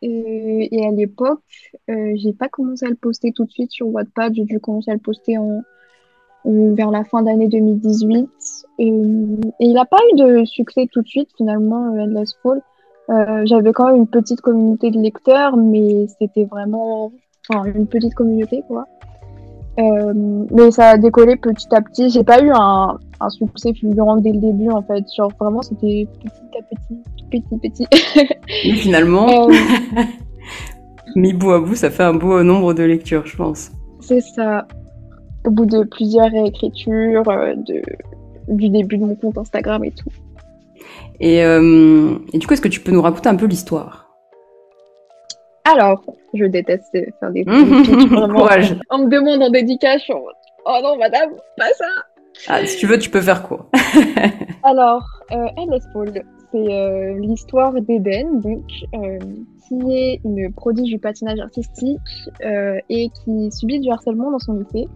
et 0.03 0.87
à 0.87 0.91
l'époque, 0.91 1.41
j'ai 1.89 2.33
pas 2.33 2.49
commencé 2.49 2.87
à 2.87 2.91
le 2.91 2.97
poster 2.97 3.33
tout 3.33 3.45
de 3.45 3.51
suite 3.51 3.73
sur 3.73 3.89
Wattpad. 3.89 4.35
J'ai 4.35 4.45
dû 4.45 4.61
commencer 4.61 4.91
à 4.91 4.95
le 4.95 5.01
poster 5.01 5.39
en, 5.39 5.63
vers 6.45 6.91
la 6.91 7.05
fin 7.05 7.23
d'année 7.23 7.49
2018. 7.49 8.29
Et, 8.81 8.87
il 8.87 9.73
n'a 9.73 9.85
pas 9.85 9.99
eu 10.13 10.17
de 10.17 10.45
succès 10.45 10.87
tout 10.93 11.03
de 11.03 11.09
suite, 11.09 11.31
finalement, 11.37 11.93
Endless 11.99 12.35
Fall. 12.43 12.61
J'avais 13.47 13.73
quand 13.73 13.87
même 13.87 13.97
une 13.97 14.07
petite 14.07 14.43
communauté 14.43 14.91
de 14.91 15.01
lecteurs, 15.01 15.57
mais 15.57 16.07
c'était 16.19 16.45
vraiment 16.45 17.13
enfin, 17.49 17.65
une 17.75 17.87
petite 17.87 18.15
communauté, 18.15 18.63
quoi. 18.69 18.87
mais 19.77 20.71
ça 20.71 20.91
a 20.91 20.99
décollé 20.99 21.37
petit 21.37 21.69
à 21.73 21.81
petit. 21.81 22.11
J'ai 22.11 22.25
pas 22.25 22.43
eu 22.43 22.51
un, 22.53 22.99
un 23.21 23.29
succès 23.31 23.73
fulgurant 23.75 24.17
dès 24.17 24.33
le 24.33 24.39
début 24.39 24.71
en 24.71 24.83
fait. 24.83 25.05
Genre 25.17 25.33
vraiment 25.41 25.63
c'était 25.63 26.07
petit 26.23 26.59
à 26.59 26.63
petit, 26.63 27.03
petit, 27.31 27.59
petit. 27.59 27.87
Mais 28.65 28.75
finalement, 28.75 29.49
mis 31.17 31.33
bout 31.33 31.53
à 31.53 31.61
bout, 31.61 31.75
ça 31.75 31.91
fait 31.91 32.05
un 32.05 32.15
beau 32.15 32.43
nombre 32.43 32.75
de 32.75 32.83
lectures, 32.83 33.27
je 33.27 33.37
pense. 33.37 33.71
C'est 34.01 34.21
ça. 34.21 34.67
Au 35.47 35.51
bout 35.51 35.67
de 35.67 35.85
plusieurs 35.85 36.31
réécritures, 36.31 37.23
de, 37.25 37.83
du 38.49 38.69
début 38.69 38.99
de 38.99 39.05
mon 39.05 39.15
compte 39.15 39.39
Instagram 39.39 39.85
et 39.85 39.93
tout. 39.93 40.11
Et, 41.21 41.43
euh, 41.45 42.15
et 42.33 42.39
du 42.39 42.47
coup, 42.47 42.55
est-ce 42.55 42.63
que 42.63 42.69
tu 42.69 42.81
peux 42.81 42.93
nous 42.93 43.03
raconter 43.03 43.29
un 43.29 43.37
peu 43.37 43.47
l'histoire? 43.47 44.08
Alors, 45.71 46.03
je 46.33 46.45
déteste 46.47 46.97
faire 47.21 47.31
des 47.31 47.45
Courage. 47.45 48.75
On 48.91 48.99
me 48.99 49.11
demande 49.11 49.43
en 49.43 49.51
dédication. 49.51 50.23
Oh 50.65 50.79
non, 50.83 50.97
madame, 50.97 51.31
pas 51.59 51.73
ça 51.77 51.85
ah, 52.49 52.65
Si 52.65 52.79
tu 52.79 52.87
veux, 52.87 52.99
tu 52.99 53.11
peux 53.11 53.21
faire 53.21 53.43
quoi? 53.43 53.67
Alors, 54.63 55.05
euh, 55.33 55.47
Endless 55.59 55.85
Fall, 55.93 56.25
c'est 56.53 56.73
euh, 56.73 57.19
l'histoire 57.19 57.75
d'Eden, 57.75 58.41
donc, 58.41 58.65
euh, 58.95 59.19
qui 59.69 59.93
est 59.93 60.21
une 60.25 60.51
prodige 60.55 60.91
du 60.91 60.99
patinage 60.99 61.39
artistique 61.39 61.99
euh, 62.45 62.79
et 62.89 63.11
qui 63.11 63.51
subit 63.53 63.81
du 63.81 63.91
harcèlement 63.91 64.31
dans 64.31 64.39
son 64.39 64.55
lycée. 64.55 64.89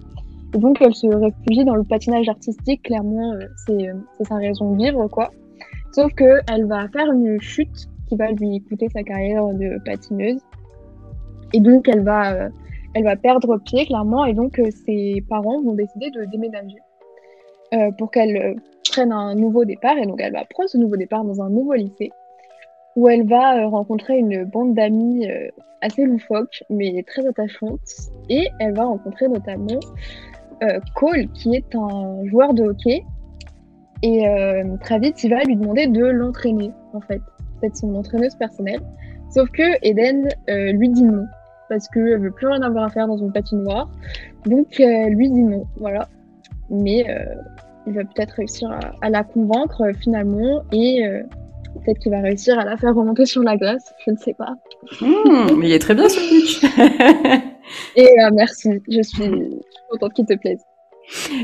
Et 0.54 0.58
donc, 0.58 0.80
elle 0.80 0.94
se 0.94 1.06
réfugie 1.06 1.66
dans 1.66 1.76
le 1.76 1.84
patinage 1.84 2.28
artistique. 2.30 2.82
Clairement, 2.84 3.34
c'est 3.66 3.90
sa 4.26 4.36
raison 4.36 4.72
de 4.72 4.82
vivre, 4.82 5.06
quoi. 5.08 5.30
Sauf 5.92 6.12
que 6.14 6.40
elle 6.50 6.66
va 6.66 6.88
faire 6.88 7.10
une 7.12 7.38
chute 7.40 7.88
qui 8.08 8.16
va 8.16 8.30
lui 8.30 8.62
coûter 8.62 8.88
sa 8.94 9.02
carrière 9.02 9.44
de 9.48 9.78
patineuse. 9.84 10.40
Et 11.52 11.60
donc, 11.60 11.88
elle 11.88 12.02
va, 12.02 12.34
euh, 12.34 12.48
elle 12.94 13.04
va 13.04 13.16
perdre 13.16 13.58
pied, 13.58 13.86
clairement. 13.86 14.24
Et 14.24 14.34
donc, 14.34 14.60
ses 14.86 15.22
parents 15.28 15.62
vont 15.62 15.74
décider 15.74 16.10
de 16.10 16.24
déménager 16.24 16.78
pour 17.96 18.10
qu'elle 18.10 18.60
prenne 18.90 19.12
un 19.12 19.34
nouveau 19.34 19.64
départ. 19.64 19.96
Et 19.96 20.04
donc, 20.04 20.20
elle 20.20 20.34
va 20.34 20.44
prendre 20.44 20.68
ce 20.68 20.76
nouveau 20.76 20.96
départ 20.96 21.24
dans 21.24 21.40
un 21.40 21.48
nouveau 21.48 21.72
lycée 21.72 22.10
où 22.96 23.08
elle 23.08 23.26
va 23.26 23.66
rencontrer 23.66 24.18
une 24.18 24.44
bande 24.44 24.74
d'amis 24.74 25.26
assez 25.80 26.04
loufoques, 26.04 26.64
mais 26.68 27.02
très 27.06 27.26
attachantes. 27.26 27.80
Et 28.28 28.48
elle 28.60 28.74
va 28.74 28.84
rencontrer 28.84 29.28
notamment 29.28 29.80
euh, 30.62 30.78
Cole, 30.94 31.28
qui 31.32 31.56
est 31.56 31.74
un 31.74 32.24
joueur 32.26 32.54
de 32.54 32.62
hockey. 32.62 33.04
Et 34.02 34.28
euh, 34.28 34.76
très 34.80 34.98
vite, 34.98 35.22
il 35.24 35.30
va 35.30 35.42
lui 35.42 35.56
demander 35.56 35.86
de 35.88 36.04
l'entraîner, 36.04 36.70
en 36.92 37.00
fait. 37.00 37.20
C'est 37.60 37.76
son 37.76 37.94
entraîneuse 37.94 38.34
personnelle. 38.36 38.80
Sauf 39.30 39.50
que 39.50 39.62
Eden 39.82 40.28
euh, 40.50 40.72
lui 40.72 40.88
dit 40.88 41.02
non, 41.02 41.24
parce 41.68 41.88
qu'elle 41.88 42.20
veut 42.20 42.30
plus 42.30 42.46
rien 42.46 42.62
avoir 42.62 42.84
à 42.84 42.88
faire 42.88 43.06
dans 43.06 43.16
une 43.16 43.32
patinoire. 43.32 43.90
Donc, 44.46 44.78
lui 44.78 45.30
dit 45.30 45.42
non, 45.42 45.66
voilà. 45.76 46.08
Mais 46.70 47.04
il 47.86 47.92
va 47.94 48.02
peut-être 48.04 48.32
réussir 48.32 48.70
à, 49.00 49.10
la 49.10 49.24
convaincre 49.24 49.90
finalement, 50.00 50.62
et 50.72 51.02
peut-être 51.84 51.98
qu'il 51.98 52.12
va 52.12 52.20
réussir 52.20 52.58
à 52.58 52.64
la 52.64 52.76
faire 52.76 52.94
remonter 52.94 53.26
sur 53.26 53.42
la 53.42 53.56
glace, 53.56 53.92
je 54.04 54.12
ne 54.12 54.16
sais 54.16 54.34
pas. 54.34 54.54
Mmh, 55.00 55.56
mais 55.58 55.68
il 55.68 55.72
est 55.72 55.78
très 55.78 55.94
bien 55.94 56.08
ce 56.08 56.18
pitch 56.18 56.64
Et 57.96 58.08
merci, 58.32 58.70
je 58.88 59.02
suis, 59.02 59.60
contente 59.90 60.12
qu'il 60.14 60.26
te 60.26 60.34
plaise. 60.34 60.60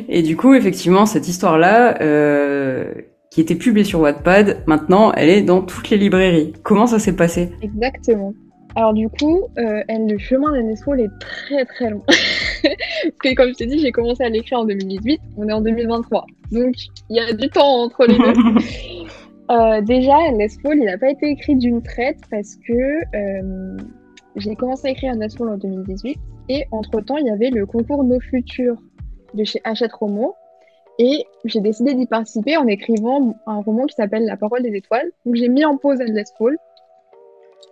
Et 0.08 0.22
du 0.22 0.36
coup, 0.36 0.54
effectivement, 0.54 1.06
cette 1.06 1.28
histoire-là, 1.28 2.00
euh, 2.00 2.92
qui 3.30 3.40
était 3.40 3.54
publiée 3.54 3.84
sur 3.84 4.00
Wattpad, 4.00 4.62
maintenant, 4.66 5.12
elle 5.12 5.28
est 5.28 5.42
dans 5.42 5.62
toutes 5.62 5.90
les 5.90 5.96
librairies. 5.96 6.52
Comment 6.62 6.86
ça 6.86 6.98
s'est 6.98 7.16
passé? 7.16 7.50
Exactement. 7.62 8.32
Alors 8.78 8.94
du 8.94 9.08
coup, 9.08 9.48
euh, 9.58 9.82
le 9.88 10.18
chemin 10.18 10.52
d'Aneswall 10.52 11.00
est 11.00 11.10
très 11.18 11.64
très 11.64 11.90
long. 11.90 12.00
Parce 12.06 13.18
que 13.18 13.34
comme 13.34 13.48
je 13.48 13.54
t'ai 13.54 13.66
dit, 13.66 13.80
j'ai 13.80 13.90
commencé 13.90 14.22
à 14.22 14.28
l'écrire 14.28 14.60
en 14.60 14.66
2018, 14.66 15.20
on 15.36 15.48
est 15.48 15.52
en 15.52 15.60
2023. 15.60 16.24
Donc 16.52 16.76
il 17.10 17.16
y 17.16 17.18
a 17.18 17.32
du 17.32 17.48
temps 17.50 17.82
entre 17.82 18.06
les 18.06 18.16
deux. 18.16 19.08
euh, 19.50 19.80
déjà, 19.80 20.14
Fall, 20.62 20.78
il 20.78 20.84
n'a 20.84 20.96
pas 20.96 21.10
été 21.10 21.26
écrit 21.26 21.56
d'une 21.56 21.82
traite 21.82 22.20
parce 22.30 22.54
que 22.54 23.16
euh, 23.16 23.76
j'ai 24.36 24.54
commencé 24.54 24.86
à 24.86 24.90
écrire 24.92 25.12
Fall 25.36 25.48
en 25.48 25.56
2018 25.56 26.16
et 26.48 26.64
entre-temps, 26.70 27.16
il 27.16 27.26
y 27.26 27.30
avait 27.30 27.50
le 27.50 27.66
concours 27.66 28.04
Nos 28.04 28.20
Futurs 28.20 28.80
de 29.34 29.42
chez 29.42 29.60
Hachette 29.64 29.92
Romo. 29.92 30.36
Et 31.00 31.24
j'ai 31.44 31.60
décidé 31.60 31.94
d'y 31.94 32.06
participer 32.06 32.56
en 32.56 32.68
écrivant 32.68 33.34
un 33.48 33.60
roman 33.60 33.86
qui 33.86 33.96
s'appelle 33.96 34.24
La 34.24 34.36
parole 34.36 34.62
des 34.62 34.76
étoiles. 34.76 35.10
Donc 35.26 35.34
j'ai 35.34 35.48
mis 35.48 35.64
en 35.64 35.76
pause 35.76 36.00
Endless 36.00 36.32
Fall. 36.38 36.56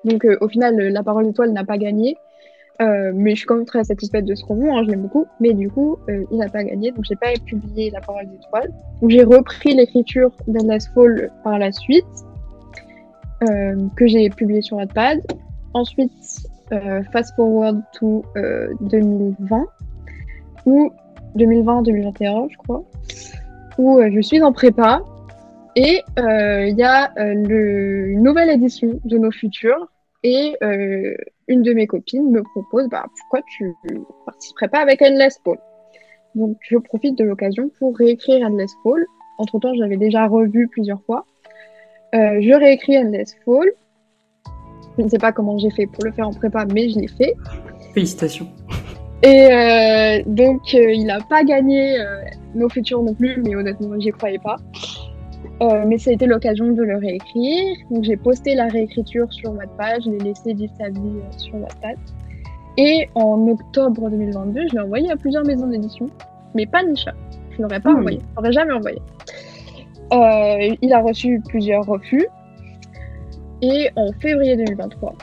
Donc 0.04 0.24
euh, 0.24 0.38
au 0.40 0.48
final, 0.48 0.76
La 0.76 1.02
parole 1.02 1.24
des 1.24 1.30
étoiles 1.30 1.52
n'a 1.52 1.64
pas 1.64 1.78
gagné. 1.78 2.16
Euh, 2.82 3.12
mais 3.14 3.30
je 3.30 3.36
suis 3.36 3.46
quand 3.46 3.56
même 3.56 3.64
très 3.64 3.84
satisfaite 3.84 4.26
de 4.26 4.34
ce 4.34 4.44
roman, 4.44 4.76
hein, 4.76 4.82
je 4.84 4.90
l'aime 4.90 5.02
beaucoup. 5.02 5.26
Mais 5.40 5.54
du 5.54 5.70
coup, 5.70 5.96
euh, 6.08 6.24
il 6.30 6.38
n'a 6.38 6.48
pas 6.48 6.62
gagné, 6.62 6.92
donc 6.92 7.04
j'ai 7.04 7.16
pas 7.16 7.32
publié 7.44 7.90
La 7.90 8.00
parole. 8.00 8.26
Donc 9.00 9.10
j'ai 9.10 9.24
repris 9.24 9.74
l'écriture 9.74 10.30
d'Endless 10.46 10.88
Fall 10.88 11.30
par 11.42 11.58
la 11.58 11.72
suite, 11.72 12.04
que 13.40 14.06
j'ai 14.06 14.28
publié 14.30 14.62
sur 14.62 14.76
Wattpad. 14.76 15.20
Ensuite, 15.74 16.12
fast 17.12 17.34
forward 17.36 17.82
to 17.92 18.24
2020 18.80 19.56
euh, 19.56 19.64
ou 20.66 20.90
2020-2021, 21.36 22.48
je 22.50 22.56
crois, 22.58 22.82
où 23.78 24.00
je 24.02 24.20
suis 24.20 24.42
en 24.42 24.52
prépa 24.52 25.02
et 25.76 26.02
il 26.16 26.74
y 26.76 26.82
a 26.82 27.12
le, 27.16 28.08
une 28.08 28.22
nouvelle 28.22 28.50
édition 28.50 29.00
de 29.04 29.18
Nos 29.18 29.30
Futurs 29.30 29.88
et 30.22 30.56
une 31.48 31.62
de 31.62 31.72
mes 31.72 31.86
copines 31.86 32.30
me 32.30 32.42
propose 32.42 32.88
bah, 32.88 33.04
pourquoi 33.18 33.40
tu 33.56 33.72
participerais 34.24 34.68
pas 34.68 34.80
avec 34.80 35.02
Endless 35.02 35.38
Fall. 35.44 35.58
Donc 36.34 36.56
je 36.68 36.78
profite 36.78 37.16
de 37.16 37.24
l'occasion 37.24 37.70
pour 37.78 37.96
réécrire 37.96 38.44
Endless 38.46 38.72
Fall. 38.82 39.04
Entre 39.38 39.58
temps, 39.60 39.74
j'avais 39.74 39.98
déjà 39.98 40.26
revu 40.26 40.66
plusieurs 40.68 41.02
fois. 41.02 41.24
je 42.12 42.58
réécris 42.58 42.98
Endless 42.98 43.36
Fall 43.44 43.70
je 44.98 45.02
ne 45.02 45.08
sais 45.08 45.18
pas 45.18 45.32
comment 45.32 45.58
j'ai 45.58 45.70
fait 45.70 45.86
pour 45.86 46.04
le 46.04 46.12
faire 46.12 46.28
en 46.28 46.32
prépa, 46.32 46.64
mais 46.72 46.88
je 46.88 46.98
l'ai 46.98 47.08
fait. 47.08 47.34
Félicitations. 47.92 48.48
Et 49.22 49.48
euh, 49.50 50.22
donc, 50.26 50.62
euh, 50.74 50.92
il 50.92 51.04
n'a 51.04 51.20
pas 51.20 51.44
gagné 51.44 52.00
euh, 52.00 52.20
nos 52.54 52.68
futurs 52.68 53.02
non 53.02 53.14
plus, 53.14 53.42
mais 53.44 53.54
honnêtement, 53.56 53.98
j'y 53.98 54.10
croyais 54.10 54.38
pas. 54.38 54.56
Mais 55.60 55.98
ça 55.98 56.10
a 56.10 56.12
été 56.12 56.26
l'occasion 56.26 56.72
de 56.72 56.82
le 56.82 56.96
réécrire. 56.96 57.76
Donc, 57.90 58.04
j'ai 58.04 58.16
posté 58.16 58.54
la 58.54 58.66
réécriture 58.66 59.32
sur 59.32 59.52
Wattpad, 59.54 60.02
je 60.04 60.10
l'ai 60.10 60.18
laissé 60.18 60.54
vivre 60.54 60.72
sa 60.78 60.88
vie 60.88 61.20
sur 61.38 61.54
Wattpad. 61.54 61.96
Et 62.78 63.08
en 63.14 63.48
octobre 63.48 64.10
2022, 64.10 64.68
je 64.68 64.74
l'ai 64.74 64.80
envoyé 64.80 65.10
à 65.10 65.16
plusieurs 65.16 65.44
maisons 65.44 65.66
d'édition, 65.66 66.06
mais 66.54 66.66
pas 66.66 66.82
Nisha. 66.82 67.12
Je 67.50 67.62
l'aurais 67.62 67.80
pas 67.80 67.90
hmm. 67.90 67.98
envoyé, 67.98 68.18
je 68.18 68.36
l'aurais 68.36 68.52
jamais 68.52 68.72
envoyé. 68.72 68.98
il 70.82 70.92
a 70.92 71.00
reçu 71.00 71.40
plusieurs 71.48 71.84
refus, 71.86 72.26
et 73.62 73.88
en 73.96 74.12
février 74.20 74.56
2023, 74.56 75.14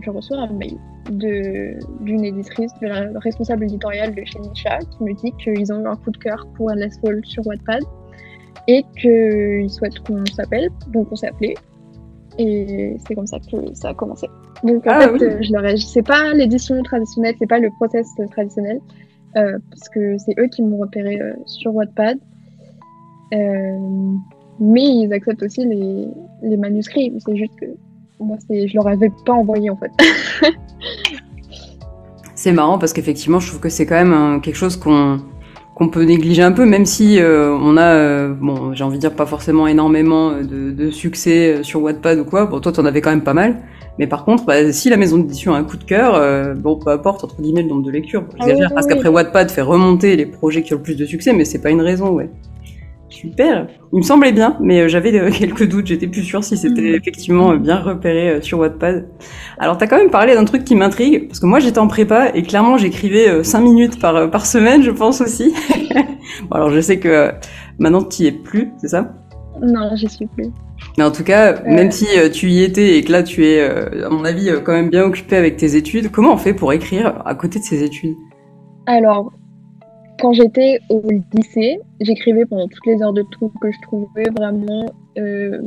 je 0.00 0.10
reçois 0.10 0.38
un 0.38 0.52
mail 0.54 0.78
d'une 1.10 2.24
éditrice, 2.24 2.72
de 2.80 2.86
la 2.86 3.18
responsable 3.20 3.64
éditoriale 3.64 4.14
de 4.14 4.24
chez 4.24 4.38
Nisha, 4.38 4.78
qui 4.78 5.04
me 5.04 5.12
dit 5.14 5.32
qu'ils 5.42 5.70
ont 5.72 5.80
eu 5.80 5.86
un 5.86 5.96
coup 5.96 6.10
de 6.10 6.16
cœur 6.16 6.46
pour 6.56 6.70
Endless 6.70 6.98
Fall 7.00 7.20
sur 7.24 7.46
Wattpad 7.46 7.82
et 8.68 8.84
qu'ils 8.96 9.70
souhaitent 9.70 10.00
qu'on 10.00 10.24
s'appelle. 10.26 10.70
Donc 10.88 11.08
on 11.10 11.16
s'est 11.16 11.28
appelé. 11.28 11.54
Et 12.38 12.96
c'est 13.06 13.14
comme 13.14 13.26
ça 13.26 13.38
que 13.38 13.74
ça 13.74 13.90
a 13.90 13.94
commencé. 13.94 14.28
Donc 14.62 14.86
en 14.86 14.90
ah 14.92 15.08
fait, 15.18 15.42
je 15.42 15.52
leur 15.52 15.64
ai, 15.66 15.76
c'est 15.76 16.02
pas 16.02 16.32
l'édition 16.32 16.82
traditionnelle, 16.82 17.34
c'est 17.38 17.48
pas 17.48 17.58
le 17.58 17.68
process 17.78 18.06
traditionnel, 18.30 18.80
euh, 19.36 19.58
parce 19.70 19.88
que 19.88 20.16
c'est 20.18 20.34
eux 20.38 20.46
qui 20.46 20.62
m'ont 20.62 20.78
repéré 20.78 21.20
euh, 21.20 21.34
sur 21.46 21.74
Wattpad. 21.74 22.18
Euh, 23.34 23.78
mais 24.60 24.84
ils 24.84 25.12
acceptent 25.12 25.42
aussi 25.42 25.66
les, 25.66 26.06
les 26.42 26.56
manuscrits. 26.56 27.12
C'est 27.24 27.36
juste 27.36 27.54
que 27.60 27.66
moi, 28.20 28.36
je 28.48 28.74
leur 28.74 28.86
avais 28.86 29.10
pas 29.26 29.32
envoyé 29.32 29.70
en 29.70 29.76
fait. 29.76 29.90
c'est 32.34 32.52
marrant 32.52 32.78
parce 32.78 32.92
qu'effectivement, 32.92 33.40
je 33.40 33.48
trouve 33.48 33.60
que 33.60 33.68
c'est 33.68 33.86
quand 33.86 33.96
même 33.96 34.12
euh, 34.12 34.38
quelque 34.40 34.56
chose 34.56 34.76
qu'on 34.76 35.18
qu'on 35.74 35.88
peut 35.88 36.02
négliger 36.02 36.42
un 36.42 36.52
peu, 36.52 36.66
même 36.66 36.86
si 36.86 37.18
euh, 37.18 37.50
on 37.50 37.76
a, 37.76 37.94
euh, 37.94 38.34
bon, 38.38 38.74
j'ai 38.74 38.84
envie 38.84 38.96
de 38.96 39.00
dire 39.00 39.12
pas 39.12 39.26
forcément 39.26 39.66
énormément 39.66 40.32
de, 40.32 40.70
de 40.70 40.90
succès 40.90 41.62
sur 41.62 41.82
Wattpad 41.82 42.18
ou 42.18 42.24
quoi. 42.24 42.46
Bon, 42.46 42.60
toi, 42.60 42.72
t'en 42.72 42.84
avais 42.84 43.00
quand 43.00 43.10
même 43.10 43.24
pas 43.24 43.34
mal. 43.34 43.56
Mais 43.98 44.06
par 44.06 44.24
contre, 44.24 44.44
bah, 44.44 44.72
si 44.72 44.88
la 44.88 44.96
maison 44.96 45.18
d'édition 45.18 45.54
a 45.54 45.58
un 45.58 45.64
coup 45.64 45.76
de 45.76 45.84
cœur, 45.84 46.20
bon, 46.56 46.76
peu 46.76 46.90
importe 46.90 47.24
entre 47.24 47.40
guillemets 47.40 47.62
le 47.62 47.68
nombre 47.68 47.82
de 47.82 47.90
lectures. 47.90 48.24
Ah 48.38 48.46
parce 48.74 48.86
qu'après 48.86 49.08
Wattpad 49.08 49.50
fait 49.50 49.62
remonter 49.62 50.16
les 50.16 50.26
projets 50.26 50.62
qui 50.62 50.72
ont 50.72 50.78
le 50.78 50.82
plus 50.82 50.96
de 50.96 51.04
succès, 51.04 51.32
mais 51.32 51.44
c'est 51.44 51.60
pas 51.60 51.70
une 51.70 51.82
raison, 51.82 52.10
ouais. 52.10 52.30
Super. 53.12 53.66
Il 53.92 53.98
me 53.98 54.02
semblait 54.02 54.32
bien, 54.32 54.56
mais 54.58 54.80
euh, 54.80 54.88
j'avais 54.88 55.14
euh, 55.18 55.30
quelques 55.38 55.68
doutes. 55.68 55.86
J'étais 55.86 56.06
plus 56.06 56.22
sûre 56.22 56.42
si 56.42 56.56
c'était 56.56 56.80
mhm. 56.80 56.94
effectivement 56.94 57.52
euh, 57.52 57.56
bien 57.58 57.78
repéré 57.78 58.40
sur 58.40 58.58
Wattpad. 58.58 59.06
Alors, 59.58 59.76
t'as 59.76 59.86
quand 59.86 59.98
même 59.98 60.10
parlé 60.10 60.34
d'un 60.34 60.46
truc 60.46 60.64
qui 60.64 60.74
m'intrigue, 60.74 61.28
parce 61.28 61.38
que 61.38 61.46
moi 61.46 61.60
j'étais 61.60 61.78
en 61.78 61.88
prépa 61.88 62.30
et 62.34 62.42
clairement 62.42 62.78
j'écrivais 62.78 63.44
5 63.44 63.60
minutes 63.60 64.00
par, 64.00 64.30
par 64.30 64.46
semaine, 64.46 64.82
je 64.82 64.90
pense 64.90 65.20
aussi. 65.20 65.52
bon, 66.50 66.56
alors 66.56 66.70
je 66.70 66.80
sais 66.80 66.98
que 66.98 67.30
maintenant 67.78 68.02
tu 68.02 68.22
y 68.22 68.26
es 68.28 68.32
plus, 68.32 68.70
c'est 68.78 68.88
ça? 68.88 69.12
Non, 69.60 69.90
j'y 69.94 70.08
suis 70.08 70.26
plus. 70.26 70.50
Mais 70.96 71.04
en 71.04 71.10
tout 71.10 71.22
cas, 71.22 71.62
même 71.62 71.92
si 71.92 72.06
tu 72.32 72.48
y 72.48 72.62
étais 72.62 72.96
et 72.96 73.04
que 73.04 73.12
là 73.12 73.22
tu 73.22 73.44
es, 73.44 73.62
à 73.62 74.08
mon 74.08 74.24
avis, 74.24 74.50
quand 74.64 74.72
même 74.72 74.88
bien 74.88 75.04
occupé 75.04 75.36
avec 75.36 75.58
tes 75.58 75.76
études, 75.76 76.10
comment 76.10 76.32
on 76.32 76.38
fait 76.38 76.54
pour 76.54 76.72
écrire 76.72 77.22
à 77.24 77.34
côté 77.34 77.58
de 77.58 77.64
ces 77.64 77.82
études? 77.82 78.16
Alors, 78.86 79.32
quand 80.22 80.32
j'étais 80.32 80.78
au 80.88 81.02
lycée, 81.34 81.80
j'écrivais 82.00 82.46
pendant 82.46 82.68
toutes 82.68 82.86
les 82.86 83.02
heures 83.02 83.12
de 83.12 83.22
trou 83.22 83.50
que 83.60 83.72
je 83.72 83.80
trouvais 83.82 84.30
vraiment. 84.36 84.86
Euh, 85.18 85.60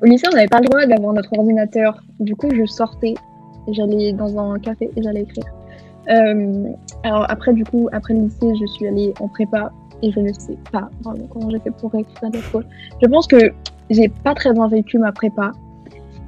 Au 0.00 0.06
lycée, 0.06 0.28
on 0.32 0.36
n'avait 0.36 0.46
pas 0.46 0.60
le 0.60 0.66
droit 0.66 0.86
d'avoir 0.86 1.12
notre 1.12 1.36
ordinateur. 1.36 2.00
Du 2.20 2.36
coup, 2.36 2.48
je 2.54 2.64
sortais, 2.64 3.14
j'allais 3.72 4.12
dans 4.12 4.38
un 4.38 4.60
café 4.60 4.88
et 4.96 5.02
j'allais 5.02 5.22
écrire. 5.22 5.46
Euh, 6.08 6.68
alors 7.02 7.26
après, 7.28 7.52
du 7.54 7.64
coup, 7.64 7.88
après 7.90 8.14
le 8.14 8.20
lycée, 8.20 8.54
je 8.60 8.66
suis 8.66 8.86
allée 8.86 9.14
en 9.18 9.26
prépa 9.26 9.72
et 10.00 10.12
je 10.12 10.20
ne 10.20 10.32
sais 10.32 10.56
pas 10.70 10.88
vraiment 11.02 11.26
comment 11.28 11.50
j'ai 11.50 11.58
fait 11.58 11.72
pour 11.72 11.92
écrire 11.96 12.22
à 12.22 12.28
l'école. 12.28 12.66
Je 13.02 13.08
pense 13.08 13.26
que 13.26 13.52
j'ai 13.90 14.08
pas 14.08 14.34
très 14.34 14.52
bien 14.52 14.68
vécu 14.68 14.98
ma 14.98 15.10
prépa. 15.10 15.50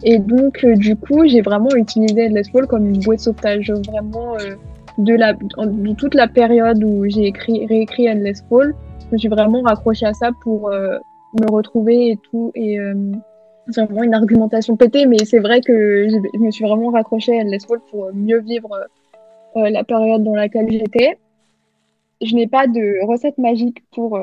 Et 0.03 0.19
donc, 0.19 0.65
euh, 0.65 0.75
du 0.75 0.97
coup, 0.97 1.25
j'ai 1.25 1.41
vraiment 1.41 1.71
utilisé 1.77 2.27
Endless 2.27 2.51
Fall 2.51 2.67
comme 2.67 2.89
une 2.89 2.99
bouée 2.99 3.15
de 3.15 3.21
sauvetage. 3.21 3.71
Vraiment, 3.87 4.35
de, 4.99 5.93
toute 5.95 6.15
la 6.15 6.29
période 6.29 6.83
où 6.85 7.05
j'ai 7.09 7.27
écrit, 7.27 7.67
réécrit 7.67 8.09
Endless 8.09 8.45
Fall, 8.49 8.75
je 9.01 9.07
me 9.13 9.19
suis 9.19 9.29
vraiment 9.29 9.63
raccrochée 9.63 10.07
à 10.07 10.15
ça 10.15 10.31
pour 10.43 10.71
euh, 10.71 10.99
me 11.41 11.51
retrouver 11.51 12.11
et 12.11 12.17
tout. 12.31 12.53
Et 12.55 12.79
euh, 12.79 13.13
c'est 13.71 13.85
vraiment 13.85 14.05
une 14.05 14.15
argumentation 14.15 14.77
pétée, 14.77 15.07
mais 15.07 15.25
c'est 15.25 15.41
vrai 15.41 15.61
que 15.61 16.09
je, 16.09 16.39
me 16.39 16.51
suis 16.51 16.65
vraiment 16.65 16.91
raccrochée 16.91 17.39
à 17.39 17.43
Endless 17.43 17.67
Fall 17.67 17.81
pour 17.91 18.13
mieux 18.15 18.41
vivre 18.41 18.87
euh, 19.57 19.71
la 19.71 19.85
période 19.85 20.23
dans 20.23 20.35
laquelle 20.35 20.71
j'étais. 20.71 21.19
Je 22.23 22.35
n'ai 22.35 22.47
pas 22.47 22.67
de 22.67 23.05
recette 23.07 23.39
magique 23.39 23.83
pour 23.93 24.19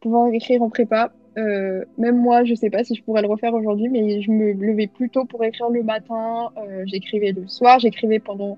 pouvoir 0.00 0.32
écrire 0.32 0.62
en 0.62 0.70
prépa. 0.70 1.10
Même 1.36 2.16
moi, 2.16 2.44
je 2.44 2.54
sais 2.54 2.70
pas 2.70 2.82
si 2.82 2.94
je 2.94 3.02
pourrais 3.02 3.20
le 3.20 3.28
refaire 3.28 3.52
aujourd'hui, 3.52 3.88
mais 3.88 4.22
je 4.22 4.30
me 4.30 4.52
levais 4.52 4.86
plus 4.86 5.10
tôt 5.10 5.24
pour 5.26 5.44
écrire 5.44 5.68
le 5.68 5.82
matin. 5.82 6.50
J'écrivais 6.84 7.32
le 7.32 7.46
soir, 7.46 7.78
j'écrivais 7.80 8.20
pendant 8.20 8.56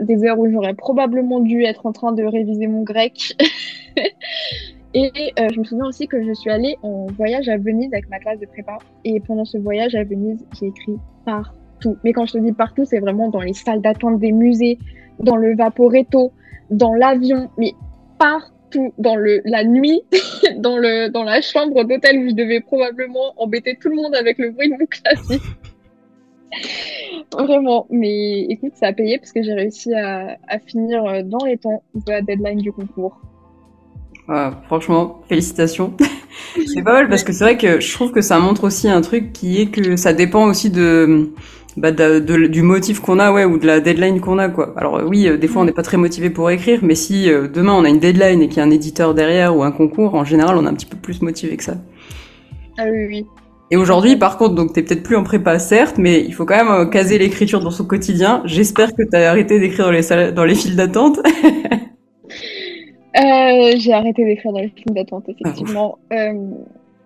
des 0.00 0.24
heures 0.24 0.38
où 0.38 0.50
j'aurais 0.50 0.74
probablement 0.74 1.40
dû 1.40 1.64
être 1.64 1.86
en 1.86 1.92
train 1.92 2.12
de 2.12 2.22
réviser 2.22 2.66
mon 2.66 2.82
grec. 2.82 3.36
Et 4.98 5.34
euh, 5.38 5.48
je 5.52 5.58
me 5.58 5.64
souviens 5.64 5.84
aussi 5.84 6.08
que 6.08 6.24
je 6.24 6.32
suis 6.32 6.48
allée 6.48 6.78
en 6.82 7.06
voyage 7.18 7.50
à 7.50 7.58
Venise 7.58 7.92
avec 7.92 8.08
ma 8.08 8.18
classe 8.18 8.40
de 8.40 8.46
prépa. 8.46 8.78
Et 9.04 9.20
pendant 9.20 9.44
ce 9.44 9.58
voyage 9.58 9.94
à 9.94 10.04
Venise, 10.04 10.42
j'ai 10.58 10.68
écrit 10.68 10.96
partout. 11.26 11.98
Mais 12.02 12.14
quand 12.14 12.24
je 12.24 12.32
te 12.32 12.38
dis 12.38 12.52
partout, 12.52 12.86
c'est 12.86 13.00
vraiment 13.00 13.28
dans 13.28 13.42
les 13.42 13.52
salles 13.52 13.82
d'attente 13.82 14.18
des 14.18 14.32
musées, 14.32 14.78
dans 15.20 15.36
le 15.36 15.54
Vaporetto, 15.54 16.32
dans 16.70 16.94
l'avion, 16.94 17.50
mais 17.58 17.74
partout. 18.18 18.52
Dans 18.98 19.14
le, 19.14 19.42
la 19.44 19.64
nuit, 19.64 20.02
dans, 20.56 20.76
le, 20.76 21.08
dans 21.08 21.22
la 21.22 21.40
chambre 21.40 21.84
d'hôtel 21.84 22.18
où 22.18 22.28
je 22.28 22.34
devais 22.34 22.60
probablement 22.60 23.32
embêter 23.36 23.78
tout 23.80 23.88
le 23.88 23.94
monde 23.94 24.14
avec 24.14 24.38
le 24.38 24.50
bruit 24.50 24.68
de 24.68 24.76
mon 24.76 24.86
clavier. 24.86 25.38
Vraiment, 27.32 27.86
mais 27.90 28.42
écoute, 28.48 28.72
ça 28.76 28.88
a 28.88 28.92
payé 28.92 29.18
parce 29.18 29.32
que 29.32 29.42
j'ai 29.42 29.52
réussi 29.52 29.92
à, 29.94 30.38
à 30.48 30.58
finir 30.58 31.04
euh, 31.04 31.22
dans 31.22 31.44
les 31.44 31.56
temps 31.58 31.82
de 31.94 32.10
la 32.10 32.22
deadline 32.22 32.58
du 32.58 32.72
concours. 32.72 33.18
Ouais, 34.28 34.48
franchement, 34.66 35.20
félicitations. 35.28 35.92
c'est 36.66 36.82
pas 36.82 36.92
mal 36.94 37.08
parce 37.08 37.24
que 37.24 37.32
c'est 37.32 37.44
vrai 37.44 37.56
que 37.56 37.80
je 37.80 37.92
trouve 37.94 38.12
que 38.12 38.20
ça 38.20 38.38
montre 38.38 38.64
aussi 38.64 38.88
un 38.88 39.00
truc 39.00 39.32
qui 39.32 39.60
est 39.60 39.66
que 39.66 39.96
ça 39.96 40.12
dépend 40.12 40.46
aussi 40.46 40.70
de, 40.70 41.30
bah, 41.76 41.92
de, 41.92 42.18
de- 42.18 42.46
du 42.46 42.62
motif 42.62 43.00
qu'on 43.00 43.18
a, 43.18 43.32
ouais, 43.32 43.44
ou 43.44 43.58
de 43.58 43.66
la 43.66 43.80
deadline 43.80 44.20
qu'on 44.20 44.38
a, 44.38 44.48
quoi. 44.48 44.72
Alors 44.76 44.96
euh, 44.98 45.04
oui, 45.06 45.28
euh, 45.28 45.36
des 45.36 45.46
fois 45.48 45.62
on 45.62 45.64
n'est 45.64 45.72
pas 45.72 45.82
très 45.82 45.96
motivé 45.96 46.30
pour 46.30 46.50
écrire, 46.50 46.80
mais 46.82 46.94
si 46.96 47.30
euh, 47.30 47.46
demain 47.48 47.74
on 47.74 47.84
a 47.84 47.88
une 47.88 48.00
deadline 48.00 48.42
et 48.42 48.48
qu'il 48.48 48.58
y 48.58 48.60
a 48.60 48.64
un 48.64 48.70
éditeur 48.70 49.14
derrière 49.14 49.56
ou 49.56 49.62
un 49.62 49.70
concours, 49.72 50.14
en 50.14 50.24
général 50.24 50.56
on 50.56 50.64
est 50.64 50.68
un 50.68 50.74
petit 50.74 50.86
peu 50.86 50.96
plus 50.96 51.22
motivé 51.22 51.56
que 51.56 51.64
ça. 51.64 51.74
Ah 52.78 52.84
oui, 52.90 53.06
oui. 53.06 53.26
Et 53.70 53.76
aujourd'hui, 53.76 54.16
par 54.16 54.38
contre, 54.38 54.54
donc 54.54 54.72
t'es 54.72 54.82
peut-être 54.82 55.02
plus 55.02 55.16
en 55.16 55.24
prépa, 55.24 55.58
certes, 55.58 55.98
mais 55.98 56.22
il 56.22 56.32
faut 56.32 56.44
quand 56.44 56.56
même 56.56 56.68
euh, 56.68 56.86
caser 56.86 57.18
l'écriture 57.18 57.60
dans 57.60 57.70
son 57.70 57.84
quotidien. 57.84 58.42
J'espère 58.44 58.94
que 58.94 59.02
t'as 59.02 59.28
arrêté 59.28 59.58
d'écrire 59.58 59.86
dans 59.86 59.90
les 59.90 60.02
salles, 60.02 60.34
dans 60.34 60.44
les 60.44 60.54
files 60.54 60.76
d'attente. 60.76 61.20
Euh, 63.16 63.72
j'ai 63.78 63.94
arrêté 63.94 64.26
d'écrire 64.26 64.52
dans 64.52 64.58
les 64.58 64.68
films 64.68 64.94
d'attente, 64.94 65.24
effectivement. 65.26 65.96
Euh, 66.12 66.34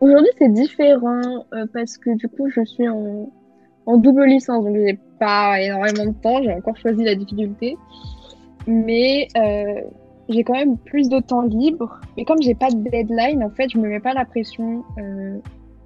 Aujourd'hui, 0.00 0.30
c'est 0.38 0.52
différent 0.52 1.44
euh, 1.54 1.66
parce 1.72 1.98
que 1.98 2.16
du 2.16 2.26
coup, 2.26 2.50
je 2.50 2.64
suis 2.64 2.88
en, 2.88 3.30
en 3.86 3.96
double 3.96 4.24
licence, 4.24 4.64
donc 4.64 4.74
j'ai 4.74 4.98
pas 5.20 5.60
énormément 5.60 6.06
de 6.06 6.14
temps. 6.20 6.42
J'ai 6.42 6.52
encore 6.52 6.76
choisi 6.78 7.04
la 7.04 7.14
difficulté, 7.14 7.76
mais 8.66 9.28
j'ai 10.28 10.42
quand 10.42 10.54
même 10.54 10.78
plus 10.78 11.08
de 11.08 11.20
temps 11.20 11.42
libre. 11.42 12.00
Mais 12.16 12.24
comme 12.24 12.42
j'ai 12.42 12.56
pas 12.56 12.70
de 12.70 12.88
deadline, 12.90 13.44
en 13.44 13.50
fait, 13.50 13.68
je 13.70 13.78
me 13.78 13.88
mets 13.88 14.00
pas 14.00 14.12
la 14.12 14.24
pression. 14.24 14.82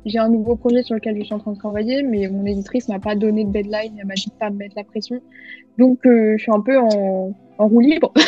J'ai 0.04 0.18
un 0.18 0.28
nouveau 0.28 0.56
projet 0.56 0.82
sur 0.82 0.94
lequel 0.94 1.16
je 1.18 1.24
suis 1.24 1.34
en 1.34 1.38
train 1.38 1.52
de 1.52 1.58
travailler, 1.58 2.02
mais 2.02 2.28
mon 2.28 2.44
éditrice 2.44 2.88
m'a 2.88 2.98
pas 2.98 3.14
donné 3.14 3.44
de 3.44 3.50
deadline, 3.50 3.96
elle 3.98 4.06
m'a 4.06 4.14
dit 4.14 4.32
pas 4.38 4.50
me 4.50 4.56
mettre 4.56 4.74
la 4.76 4.84
pression. 4.84 5.20
Donc, 5.78 6.04
euh, 6.06 6.34
je 6.36 6.42
suis 6.42 6.52
un 6.52 6.60
peu 6.60 6.78
en, 6.78 7.32
en 7.58 7.68
roue 7.68 7.80
libre. 7.80 8.12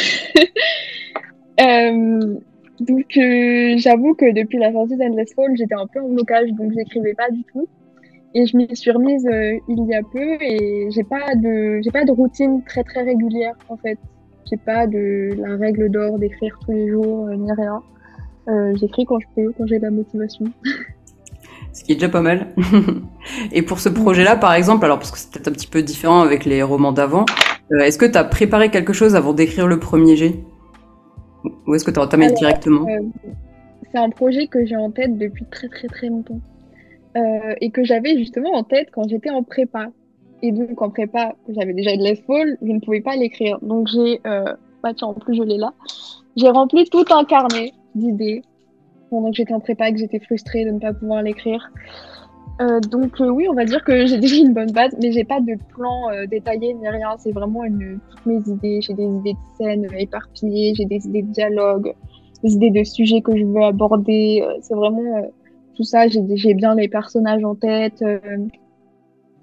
Euh, 1.59 2.37
donc, 2.81 3.17
euh, 3.17 3.75
j'avoue 3.79 4.15
que 4.15 4.31
depuis 4.31 4.59
la 4.59 4.71
sortie 4.73 4.95
d'Endless 4.99 5.33
Fall, 5.35 5.57
j'étais 5.57 5.75
un 5.75 5.87
peu 5.87 6.01
en 6.03 6.09
blocage, 6.11 6.51
donc 6.53 6.71
j'écrivais 6.75 7.15
pas 7.15 7.31
du 7.31 7.43
tout. 7.45 7.67
Et 8.35 8.45
je 8.45 8.55
m'y 8.55 8.77
suis 8.77 8.91
remise 8.91 9.27
euh, 9.27 9.57
il 9.67 9.87
y 9.87 9.95
a 9.95 10.03
peu 10.03 10.37
et 10.43 10.91
j'ai 10.91 11.05
pas 11.05 11.35
de 11.35 11.81
j'ai 11.83 11.91
pas 11.91 12.05
de 12.05 12.13
routine 12.13 12.63
très 12.65 12.85
très 12.85 13.03
régulière 13.03 13.55
en 13.71 13.79
fait. 13.79 13.99
J'ai 14.51 14.59
pas 14.59 14.87
de 14.87 15.31
la 15.39 15.57
règle 15.57 15.91
d'or 15.91 16.19
d'écrire 16.19 16.59
tous 16.65 16.73
les 16.73 16.91
jours 16.91 17.29
euh, 17.29 17.37
ni 17.37 17.51
rien. 17.51 17.83
Euh, 18.49 18.77
J'écris 18.77 19.07
quand 19.07 19.19
je 19.21 19.27
peux, 19.35 19.53
quand 19.57 19.67
j'ai 19.67 19.79
de 19.79 19.85
la 19.85 19.91
motivation. 19.91 20.45
Ce 21.77 21.85
qui 21.85 21.93
est 21.93 21.97
déjà 21.97 22.09
pas 22.09 22.23
mal. 22.23 22.55
Et 23.53 23.61
pour 23.61 23.81
ce 23.81 23.91
projet-là, 23.91 24.37
par 24.37 24.55
exemple, 24.55 24.87
alors 24.87 24.99
parce 24.99 25.11
que 25.11 25.19
c'est 25.19 25.31
peut-être 25.31 25.49
un 25.49 25.53
petit 25.53 25.67
peu 25.67 25.83
différent 25.83 26.23
avec 26.23 26.47
les 26.47 26.63
romans 26.63 26.91
d'avant, 26.91 27.27
euh, 27.71 27.81
est-ce 27.81 27.99
que 27.99 28.07
tu 28.07 28.17
as 28.17 28.25
préparé 28.25 28.71
quelque 28.71 28.95
chose 28.95 29.15
avant 29.15 29.35
d'écrire 29.35 29.67
le 29.67 29.79
premier 29.79 30.17
jet? 30.17 30.37
Ou 31.67 31.75
est-ce 31.75 31.85
que 31.85 31.91
tu 31.91 32.01
entamé 32.01 32.27
Alors, 32.27 32.39
directement? 32.39 32.87
Euh, 32.89 33.03
c'est 33.93 33.99
un 33.99 34.09
projet 34.09 34.47
que 34.47 34.65
j'ai 34.65 34.77
en 34.77 34.91
tête 34.91 35.19
depuis 35.19 35.45
très 35.51 35.69
très 35.69 35.89
très 35.89 36.09
longtemps 36.09 36.41
Euh, 37.17 37.55
et 37.61 37.71
que 37.71 37.85
j'avais 37.85 38.17
justement 38.17 38.53
en 38.55 38.63
tête 38.63 38.89
quand 38.91 39.07
j'étais 39.09 39.31
en 39.31 39.43
prépa. 39.43 39.89
Et 40.43 40.53
donc 40.53 40.81
en 40.81 40.89
prépa, 40.89 41.35
j'avais 41.49 41.75
déjà 41.75 41.95
de 41.95 42.15
Fall, 42.27 42.57
je 42.63 42.73
ne 42.73 42.81
pouvais 42.81 43.03
pas 43.03 43.17
l'écrire. 43.17 43.59
Donc 43.61 43.89
j'ai, 43.89 44.21
euh... 44.27 44.55
bah 44.83 44.93
tiens, 44.97 45.09
en 45.09 45.15
plus 45.15 45.35
je 45.35 45.43
l'ai 45.43 45.59
là, 45.59 45.73
j'ai 46.37 46.49
rempli 46.49 46.89
tout 46.89 47.05
un 47.11 47.25
carnet 47.25 47.73
d'idées 47.95 48.43
pendant 49.11 49.31
que 49.31 49.37
j'étais 49.37 49.55
en 49.55 49.61
prépa 49.61 49.91
que 49.93 49.99
j'étais 49.99 50.21
frustrée 50.21 50.65
de 50.65 50.71
ne 50.71 50.79
pas 50.79 50.93
pouvoir 50.93 51.23
l'écrire. 51.23 51.71
Euh, 52.61 52.81
donc 52.81 53.21
euh, 53.21 53.29
oui, 53.29 53.47
on 53.51 53.55
va 53.55 53.67
dire 53.67 53.85
que 53.85 54.07
j'ai 54.07 54.19
déjà 54.19 54.37
une 54.37 54.55
bonne 54.55 54.73
base, 54.73 54.95
mais 55.01 55.13
j'ai 55.13 55.25
pas 55.25 55.41
de 55.41 55.57
plan 55.75 56.11
euh, 56.11 56.27
détaillé 56.27 56.75
ni 56.75 56.89
rien. 56.89 57.17
C'est 57.19 57.33
vraiment 57.33 57.65
une, 57.65 57.99
toutes 58.11 58.27
mes 58.27 58.41
idées. 58.49 58.81
J'ai 58.81 58.95
des 58.95 59.05
idées 59.05 59.35
de 59.35 59.57
scènes 59.57 59.89
éparpillées, 59.99 60.75
j'ai 60.75 60.87
des 60.87 61.07
idées 61.07 61.23
de 61.23 61.33
dialogue, 61.33 61.95
des 62.43 62.53
idées 62.53 62.71
de 62.71 62.85
sujets 62.85 63.21
que 63.21 63.37
je 63.37 63.45
veux 63.45 63.63
aborder. 63.63 64.45
C'est 64.63 64.75
vraiment 64.75 65.31
tout 65.75 65.85
ça. 65.85 66.09
J'ai 66.09 66.55
bien 66.55 66.75
les 66.75 66.89
personnages 66.89 67.45
en 67.45 67.55
tête. 67.55 68.03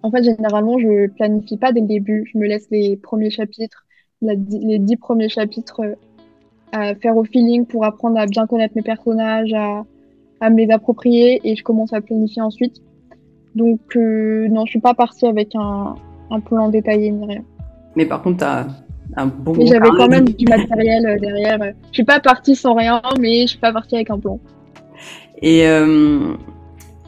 En 0.02 0.12
fait, 0.12 0.23
généralement, 0.23 0.78
je 0.80 1.08
planifie 1.08 1.58
pas 1.58 1.71
dès 1.71 1.82
le 1.82 1.88
début. 1.88 2.30
Je 2.34 2.38
me 2.38 2.45
laisse 2.45 2.67
les 2.71 2.97
premiers 2.97 3.30
chapitres, 3.30 3.86
les 4.21 4.80
dix 4.80 4.97
premiers 4.97 5.30
chapitres 5.30 5.82
à 6.73 6.95
faire 6.95 7.15
au 7.15 7.23
feeling 7.23 7.65
pour 7.65 7.86
apprendre 7.86 8.19
à 8.19 8.25
bien 8.25 8.45
connaître 8.47 8.73
mes 8.75 8.81
personnages, 8.81 9.53
à, 9.53 9.83
à 10.41 10.49
me 10.49 10.57
les 10.57 10.71
approprier 10.71 11.39
et 11.43 11.55
je 11.55 11.63
commence 11.63 11.93
à 11.93 12.01
planifier 12.01 12.41
ensuite. 12.41 12.81
Donc, 13.55 13.79
euh, 13.95 14.47
non, 14.49 14.65
je 14.65 14.71
suis 14.71 14.81
pas 14.81 14.95
partie 14.95 15.27
avec 15.27 15.55
un, 15.55 15.95
un 16.31 16.39
plan 16.39 16.69
détaillé 16.69 17.12
ni 17.12 17.25
rien. 17.25 17.43
Mais 17.95 18.07
par 18.07 18.23
contre, 18.23 18.39
tu 18.39 18.43
as 18.43 18.67
un 19.15 19.27
bon 19.27 19.53
Mais 19.55 19.67
j'avais 19.67 19.89
quand 19.89 20.07
même 20.07 20.27
du 20.27 20.45
matériel 20.45 21.05
euh, 21.05 21.19
derrière. 21.19 21.59
Je 21.62 21.93
suis 21.93 22.03
pas 22.03 22.19
partie 22.19 22.55
sans 22.55 22.73
rien, 22.73 23.01
mais 23.19 23.41
je 23.41 23.47
suis 23.51 23.59
pas 23.59 23.71
partie 23.71 23.95
avec 23.95 24.09
un 24.09 24.17
plan. 24.17 24.39
Et 25.43 25.67
euh, 25.67 26.33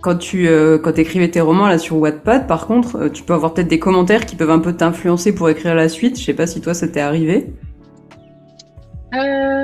quand 0.01 0.17
tu 0.17 0.47
euh, 0.47 0.78
quand 0.78 0.99
écrivais 0.99 1.30
tes 1.30 1.41
romans 1.41 1.67
là 1.67 1.80
sur 1.80 1.97
Wattpad, 1.97 2.45
par 2.45 2.67
contre, 2.67 3.08
tu 3.08 3.23
peux 3.23 3.34
avoir 3.34 3.56
peut-être 3.56 3.69
des 3.69 3.80
commentaires 3.80 4.28
qui 4.28 4.36
peuvent 4.36 4.51
un 4.51 4.60
peu 4.60 4.73
t'influencer 4.73 5.34
pour 5.34 5.49
écrire 5.49 5.73
la 5.73 5.89
suite. 5.89 6.19
Je 6.19 6.23
sais 6.23 6.36
pas 6.36 6.45
si 6.45 6.62
toi 6.62 6.75
ça 6.75 6.88
t'est 6.88 6.99
arrivé. 7.01 7.47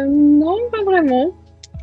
Euh, 0.01 0.07
non, 0.07 0.57
pas 0.71 0.83
vraiment. 0.83 1.31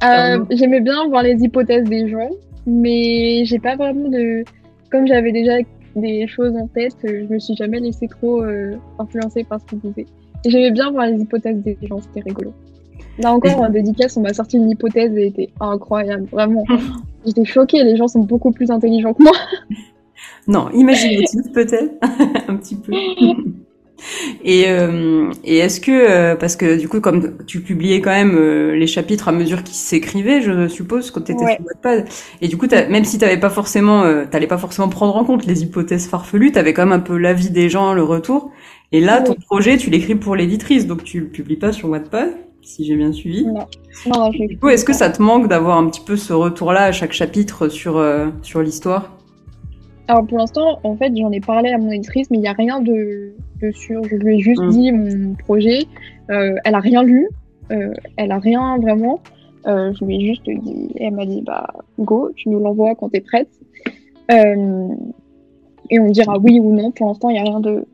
Euh, 0.04 0.38
bon 0.38 0.46
J'aimais 0.50 0.81
bien 0.81 1.09
voir 1.09 1.22
les 1.22 1.42
hypothèses 1.42 1.85
des 1.85 2.09
gens, 2.09 2.31
mais 2.66 3.44
j'ai 3.44 3.59
pas 3.59 3.76
vraiment 3.76 4.09
de. 4.09 4.44
Comme 4.90 5.07
j'avais 5.07 5.33
déjà 5.33 5.59
des 5.96 6.26
choses 6.26 6.57
en 6.57 6.66
tête, 6.68 6.96
euh, 7.04 7.26
je 7.28 7.35
me 7.35 7.38
suis 7.38 7.54
jamais 7.57 7.81
laissée 7.81 8.09
trop 8.09 8.42
euh, 8.42 8.76
influencer 8.98 9.44
par 9.44 9.61
ce 9.61 9.66
qu'ils 9.66 9.81
disaient. 9.81 10.07
J'aimais 10.46 10.70
bien 10.70 10.90
voir 10.90 11.07
les 11.07 11.20
hypothèses 11.20 11.59
des 11.62 11.76
gens, 11.83 12.00
c'était 12.00 12.20
rigolo. 12.20 12.52
Là 13.18 13.33
encore, 13.33 13.61
en 13.61 13.68
dédicace, 13.68 14.16
on 14.16 14.20
m'a 14.20 14.33
sorti 14.33 14.57
une 14.57 14.70
hypothèse 14.70 15.12
et 15.16 15.22
elle 15.22 15.28
était 15.28 15.50
incroyable, 15.61 16.26
vraiment. 16.31 16.64
J'étais 17.26 17.44
choquée, 17.44 17.83
les 17.83 17.96
gens 17.96 18.09
sont 18.09 18.20
beaucoup 18.20 18.52
plus 18.52 18.70
intelligents 18.70 19.12
que 19.12 19.22
moi. 19.22 19.33
Non, 20.46 20.70
imaginatif 20.70 21.52
peut-être 21.52 21.94
un 22.48 22.57
petit 22.57 22.76
peu. 22.76 22.92
Et, 24.45 24.65
euh, 24.69 25.31
et 25.45 25.59
est-ce 25.59 25.81
que 25.81 25.91
euh, 25.91 26.37
parce 26.37 26.57
que 26.57 26.79
du 26.79 26.89
coup 26.89 27.01
comme 27.01 27.37
tu 27.47 27.61
publiais 27.61 28.01
quand 28.01 28.11
même 28.11 28.37
euh, 28.37 28.75
les 28.77 28.87
chapitres 28.87 29.29
à 29.29 29.33
mesure 29.33 29.63
qu'ils 29.65 29.75
s'écrivaient, 29.75 30.41
je 30.41 30.69
suppose 30.69 31.11
quand 31.11 31.23
t'étais 31.23 31.45
Ouais. 31.45 31.57
sur 31.57 31.67
Wattpad, 31.67 32.09
et 32.41 32.49
du 32.49 32.57
coup 32.57 32.67
même 32.89 33.05
si 33.05 33.19
t'avais 33.19 33.39
pas 33.39 33.51
forcément, 33.51 34.03
euh, 34.05 34.25
t'allais 34.31 34.47
pas 34.47 34.59
forcément 34.59 34.89
prendre 34.89 35.17
en 35.17 35.25
compte 35.25 35.47
les 35.47 35.63
hypothèses 35.63 36.07
farfelues, 36.09 36.53
t'avais 36.53 36.73
quand 36.75 36.85
même 36.85 36.93
un 36.93 37.01
peu 37.01 37.17
l'avis 37.17 37.51
des 37.51 37.69
gens, 37.69 37.93
le 37.95 38.03
retour. 38.03 38.51
Et 38.93 39.01
là, 39.01 39.21
ton 39.21 39.35
projet, 39.35 39.77
tu 39.77 39.91
l'écris 39.91 40.15
pour 40.15 40.35
l'éditrice, 40.37 40.87
donc 40.87 41.05
tu 41.05 41.21
le 41.21 41.27
publies 41.29 41.57
pas 41.57 41.73
sur 41.73 41.91
Wattpad. 41.91 42.31
si 42.63 42.85
j'ai 42.87 42.97
bien 42.97 43.13
suivi. 43.13 43.45
Non. 43.47 43.67
non, 44.07 44.31
du 44.31 44.59
coup, 44.59 44.69
est-ce 44.71 44.85
que 44.85 44.93
ça 44.95 45.11
te 45.11 45.21
manque 45.23 45.49
d'avoir 45.49 45.77
un 45.79 45.89
petit 45.89 46.01
peu 46.01 46.17
ce 46.17 46.33
retour-là 46.33 46.85
à 46.85 46.93
chaque 46.93 47.13
chapitre 47.13 47.69
sur, 47.69 48.03
sur 48.43 48.63
l'histoire? 48.63 49.17
Alors 50.09 50.27
pour 50.27 50.38
l'instant, 50.38 50.81
en 50.85 50.97
fait, 50.97 51.14
j'en 51.14 51.31
ai 51.31 51.40
parlé 51.40 51.71
à 51.71 51.77
mon 51.77 51.90
éditrice, 51.90 52.31
mais 52.31 52.38
il 52.38 52.40
n'y 52.40 52.49
a 52.49 52.53
rien 52.53 52.81
de, 52.81 53.35
de, 53.61 53.71
sûr. 53.71 54.03
Je 54.05 54.16
lui 54.16 54.37
ai 54.37 54.40
juste 54.40 54.62
mm. 54.62 54.71
dit 54.71 54.90
mon 54.90 55.35
projet. 55.35 55.81
Euh, 56.31 56.57
elle 56.64 56.75
a 56.75 56.81
rien 56.81 57.03
lu, 57.03 57.29
euh, 57.71 57.92
elle 58.16 58.33
a 58.33 58.38
rien 58.38 58.79
vraiment. 58.79 59.21
Euh, 59.66 59.92
je 59.92 60.05
lui 60.07 60.16
ai 60.16 60.27
juste 60.27 60.49
dit, 60.49 60.92
elle 60.99 61.12
m'a 61.12 61.27
dit, 61.27 61.42
bah 61.42 61.66
go, 61.99 62.31
tu 62.37 62.49
nous 62.49 62.59
l'envoies 62.59 62.94
quand 62.94 63.11
tu 63.11 63.18
es 63.18 63.21
prête. 63.21 63.51
Et 65.90 65.99
on 66.01 66.11
dira 66.11 66.38
oui 66.38 66.59
ou 66.59 66.75
non. 66.75 66.90
Pour 66.90 67.09
l'instant, 67.09 67.29
il 67.29 67.35
n'y 67.35 67.40
a 67.40 67.42
rien 67.42 67.61
de, 67.61 67.85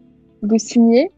de 0.42 0.58
signé. 0.58 1.10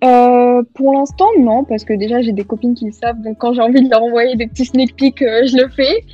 Pour 0.00 0.92
l'instant, 0.92 1.26
non, 1.38 1.62
parce 1.62 1.84
que 1.84 1.92
déjà 1.92 2.22
j'ai 2.22 2.32
des 2.32 2.44
copines 2.44 2.74
qui 2.74 2.86
le 2.86 2.92
savent, 2.92 3.20
donc 3.22 3.38
quand 3.38 3.52
j'ai 3.52 3.62
envie 3.62 3.82
de 3.82 3.90
leur 3.90 4.02
envoyer 4.02 4.34
des 4.34 4.48
petits 4.48 4.64
sneak 4.64 4.96
peeks, 4.96 5.20
je 5.20 5.56
le 5.56 5.68
fais. 5.68 6.04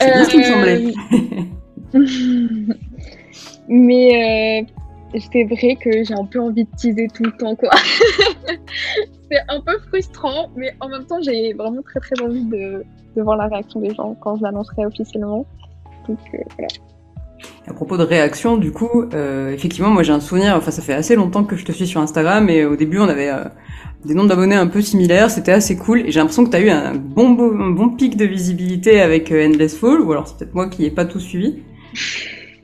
C'est 0.00 0.12
bien 0.12 0.24
ce 0.24 0.30
qui 0.30 0.38
me 0.38 0.42
semblait. 0.44 0.92
Mais 3.68 4.64
euh, 4.64 5.18
c'est 5.32 5.44
vrai 5.44 5.76
que 5.76 6.04
j'ai 6.04 6.14
un 6.14 6.24
peu 6.24 6.40
envie 6.40 6.64
de 6.64 6.70
teaser 6.76 7.08
tout 7.08 7.24
le 7.24 7.32
temps, 7.32 7.54
quoi. 7.54 7.70
c'est 9.30 9.40
un 9.48 9.60
peu 9.60 9.78
frustrant, 9.88 10.50
mais 10.56 10.74
en 10.80 10.88
même 10.88 11.04
temps, 11.04 11.20
j'ai 11.22 11.52
vraiment 11.54 11.82
très 11.82 12.00
très 12.00 12.20
envie 12.22 12.44
de, 12.44 12.84
de, 13.16 13.22
voir 13.22 13.36
la 13.36 13.48
réaction 13.48 13.80
des 13.80 13.94
gens 13.94 14.16
quand 14.20 14.36
je 14.36 14.42
l'annoncerai 14.42 14.86
officiellement. 14.86 15.46
Donc 16.08 16.18
euh, 16.34 16.38
voilà. 16.56 16.68
À 17.66 17.74
propos 17.74 17.96
de 17.96 18.02
réaction, 18.02 18.56
du 18.56 18.72
coup, 18.72 19.04
euh, 19.14 19.52
effectivement, 19.52 19.90
moi 19.90 20.02
j'ai 20.02 20.12
un 20.12 20.20
souvenir, 20.20 20.56
enfin 20.56 20.70
ça 20.70 20.82
fait 20.82 20.94
assez 20.94 21.14
longtemps 21.14 21.44
que 21.44 21.56
je 21.56 21.64
te 21.64 21.72
suis 21.72 21.86
sur 21.86 22.00
Instagram 22.00 22.48
et 22.48 22.64
au 22.64 22.76
début 22.76 22.98
on 22.98 23.08
avait 23.08 23.30
euh, 23.30 23.44
des 24.04 24.14
nombres 24.14 24.28
d'abonnés 24.28 24.56
un 24.56 24.66
peu 24.66 24.80
similaires, 24.80 25.30
c'était 25.30 25.52
assez 25.52 25.76
cool 25.76 26.00
et 26.00 26.10
j'ai 26.10 26.18
l'impression 26.18 26.44
que 26.44 26.50
tu 26.50 26.56
as 26.56 26.60
eu 26.60 26.70
un 26.70 26.94
bon, 26.94 27.30
un 27.60 27.70
bon 27.70 27.90
pic 27.90 28.16
de 28.16 28.24
visibilité 28.24 29.00
avec 29.00 29.30
Endless 29.30 29.78
Fall, 29.78 30.00
ou 30.00 30.12
alors 30.12 30.26
c'est 30.26 30.38
peut-être 30.38 30.54
moi 30.54 30.68
qui 30.68 30.82
n'ai 30.82 30.90
pas 30.90 31.04
tout 31.04 31.20
suivi. 31.20 31.62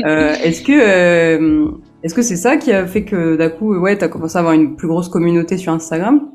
Euh, 0.05 0.35
est-ce 0.45 0.63
que 0.63 0.73
euh, 0.73 1.71
est-ce 2.03 2.15
que 2.15 2.23
c'est 2.23 2.37
ça 2.37 2.57
qui 2.57 2.73
a 2.73 2.87
fait 2.87 3.05
que 3.05 3.37
d'un 3.37 3.49
coup, 3.51 3.77
ouais, 3.77 3.97
t'as 3.97 4.09
commencé 4.09 4.37
à 4.37 4.41
avoir 4.41 4.55
une 4.55 4.77
plus 4.77 4.87
grosse 4.87 5.09
communauté 5.09 5.57
sur 5.57 5.73
Instagram? 5.73 6.31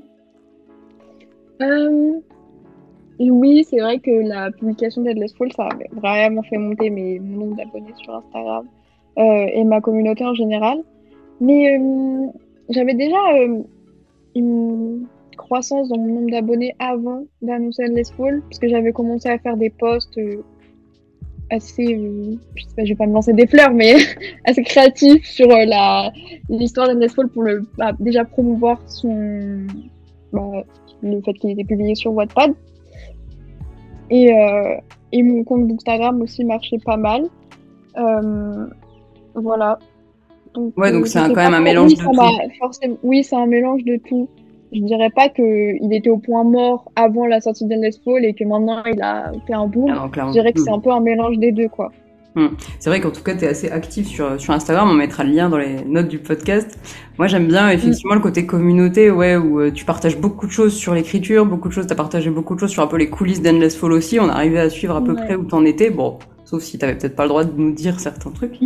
Euh, 1.62 2.20
Oui, 3.20 3.66
c'est 3.70 3.80
vrai 3.80 4.00
que 4.00 4.12
la 4.28 4.52
publication 4.52 5.04
d'Headless 5.04 5.34
Fall, 5.38 5.52
ça 5.54 5.64
a 5.64 5.70
vraiment 5.94 6.44
fait 6.44 6.58
monter 6.58 6.90
mes, 6.90 7.20
mon 7.20 7.46
nombre 7.46 7.58
d'abonnés 7.58 7.94
sur 8.04 8.16
Instagram 8.16 8.66
et 9.18 9.64
ma 9.64 9.80
communauté 9.80 10.26
en 10.26 10.34
général. 10.34 10.80
Mais 11.40 11.80
j'avais 12.70 12.96
déjà 12.96 13.18
une 14.36 15.08
croissance 15.38 15.90
dans 15.90 15.98
mon 15.98 16.16
nombre 16.16 16.32
d'abonnés 16.32 16.76
avant 16.80 17.24
d'annoncer 17.42 17.84
Headless 17.84 18.12
Fall, 18.12 18.42
parce 18.42 18.60
que 18.60 18.68
j'avais 18.68 18.92
commencé 18.92 19.30
à 19.30 19.38
faire 19.38 19.56
des 19.56 19.70
posts 19.70 20.20
assez, 21.50 21.96
euh, 21.96 22.36
je 22.56 22.64
sais 22.64 22.76
pas, 22.76 22.84
je 22.84 22.90
vais 22.90 22.96
pas 22.96 23.06
me 23.06 23.14
lancer 23.14 23.34
des 23.34 23.48
fleurs, 23.48 23.72
mais 23.72 23.96
assez 24.46 24.64
créatif 24.64 25.26
sur 25.26 25.50
euh, 25.52 25.66
la 25.66 26.12
l'histoire 26.50 26.88
d'Endless 26.88 27.14
Fall 27.14 27.30
pour 27.30 27.44
le 27.44 27.66
bah, 27.78 27.92
déjà 28.00 28.26
promouvoir 28.26 28.80
son 28.88 29.66
bah, 30.32 30.64
le 31.02 31.22
fait 31.22 31.34
qu'il 31.34 31.52
était 31.52 31.64
publié 31.64 31.96
sur 31.96 32.14
Wattpad 32.14 32.54
et 34.10 34.34
euh, 34.34 34.76
et 35.12 35.24
mon 35.24 35.44
compte 35.44 35.72
Instagram 35.72 36.22
aussi 36.22 36.44
marchait 36.44 36.80
pas 36.84 36.98
mal. 36.98 37.28
voilà. 39.36 39.80
Donc, 40.54 40.78
ouais, 40.78 40.92
donc 40.92 41.08
c'est 41.08 41.20
quand 41.20 41.36
même 41.36 41.56
un 41.56 41.62
mélange 41.62 41.96
de 41.96 42.04
tout. 42.04 42.98
Oui, 43.02 43.24
c'est 43.24 43.36
un 43.36 43.48
mélange 43.48 43.84
de 43.86 43.98
tout 43.98 44.30
je 44.74 44.82
dirais 44.82 45.10
pas 45.10 45.30
qu'il 45.30 45.94
était 45.94 46.10
au 46.10 46.18
point 46.18 46.44
mort 46.44 46.92
avant 46.96 47.26
la 47.26 47.42
sortie 47.42 47.66
d'Endless 47.66 48.00
Fall 48.04 48.26
et 48.26 48.34
que 48.34 48.44
maintenant 48.44 48.84
il 48.92 49.02
a 49.02 49.32
fait 49.46 49.54
un 49.54 49.68
boom. 49.68 49.90
Ah 49.90 50.10
je 50.28 50.32
dirais 50.32 50.54
que 50.54 50.60
c'est 50.60 50.72
hmm. 50.72 50.76
un 50.76 50.80
peu 50.80 50.92
un 50.92 51.00
mélange 51.00 51.38
des 51.38 51.52
deux, 51.52 51.70
quoi. 51.70 51.92
Hmm. 52.36 52.48
C'est 52.80 52.90
vrai 52.90 53.00
qu'en 53.00 53.12
tout 53.12 53.22
cas, 53.22 53.36
tu 53.36 53.46
es 53.46 53.48
assez 53.48 53.70
actif 53.70 54.08
sur, 54.08 54.42
sur 54.42 54.54
Instagram. 54.54 54.90
On 54.90 54.96
mettra 54.96 55.24
le 55.24 55.32
lien 55.32 55.50
dans 55.50 55.58
les 55.58 55.84
notes 55.86 56.08
du 56.08 56.18
podcast. 56.18 56.80
Moi, 57.20 57.28
j'aime 57.28 57.48
bien 57.48 57.70
effectivement 57.70 58.16
le 58.16 58.22
côté 58.22 58.48
communauté, 58.48 59.12
ouais, 59.12 59.36
où 59.36 59.60
euh, 59.60 59.72
tu 59.72 59.86
partages 59.86 60.18
beaucoup 60.18 60.48
de 60.48 60.52
choses 60.52 60.74
sur 60.74 60.96
l'écriture, 60.96 61.46
beaucoup 61.46 61.68
de 61.68 61.74
choses. 61.74 61.86
Tu 61.86 61.94
as 61.94 61.96
partagé 61.96 62.32
beaucoup 62.32 62.56
de 62.56 62.60
choses 62.60 62.72
sur 62.72 62.82
un 62.82 62.88
peu 62.88 62.98
les 62.98 63.10
coulisses 63.10 63.44
d'Endless 63.44 63.78
Fall 63.78 63.94
aussi. 63.94 64.20
On 64.20 64.30
arrivait 64.30 64.60
à 64.60 64.70
suivre 64.72 64.96
à 64.96 65.04
peu 65.04 65.14
près 65.14 65.36
où 65.36 65.44
t'en 65.44 65.64
étais. 65.64 65.92
Bon, 65.92 66.18
sauf 66.54 66.62
si 66.62 66.78
t'avais 66.78 66.96
peut-être 66.96 67.16
pas 67.16 67.24
le 67.24 67.30
droit 67.30 67.44
de 67.46 67.60
nous 67.60 67.74
dire 67.74 68.00
certains 68.00 68.30
trucs. 68.30 68.62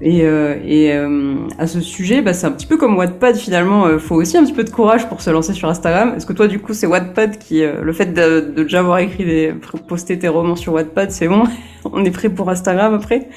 et 0.00 0.22
euh, 0.22 0.56
euh, 0.64 1.36
à 1.58 1.66
ce 1.66 1.82
sujet, 1.82 2.22
bah, 2.22 2.32
c'est 2.32 2.46
un 2.46 2.52
petit 2.52 2.66
peu 2.66 2.78
comme 2.78 2.96
Wattpad 2.96 3.36
finalement. 3.36 3.84
Euh, 3.84 3.98
faut 3.98 4.14
aussi 4.14 4.38
un 4.38 4.44
petit 4.44 4.54
peu 4.54 4.64
de 4.64 4.70
courage 4.70 5.06
pour 5.06 5.20
se 5.20 5.28
lancer 5.28 5.52
sur 5.52 5.68
Instagram. 5.68 6.14
Est-ce 6.16 6.24
que 6.24 6.32
toi, 6.32 6.48
du 6.48 6.60
coup, 6.60 6.72
c'est 6.72 6.86
Wattpad 6.86 7.36
qui, 7.36 7.60
le 7.60 7.92
fait 7.92 8.14
de, 8.14 8.40
déjà 8.56 8.78
avoir 8.78 9.00
écrit 9.00 9.26
des, 9.26 9.52
poster 9.86 10.18
tes 10.18 10.28
romans 10.28 10.56
sur 10.56 10.72
Wattpad, 10.72 11.10
c'est 11.10 11.28
bon? 11.28 11.44
On 11.92 12.02
est 12.06 12.10
prêt 12.10 12.30
pour 12.30 12.48
Instagram 12.48 12.94
après? 12.94 13.28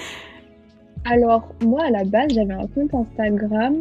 Alors 1.03 1.49
moi, 1.61 1.83
à 1.83 1.89
la 1.89 2.05
base, 2.05 2.29
j'avais 2.29 2.53
un 2.53 2.67
compte 2.67 2.93
Instagram 2.93 3.75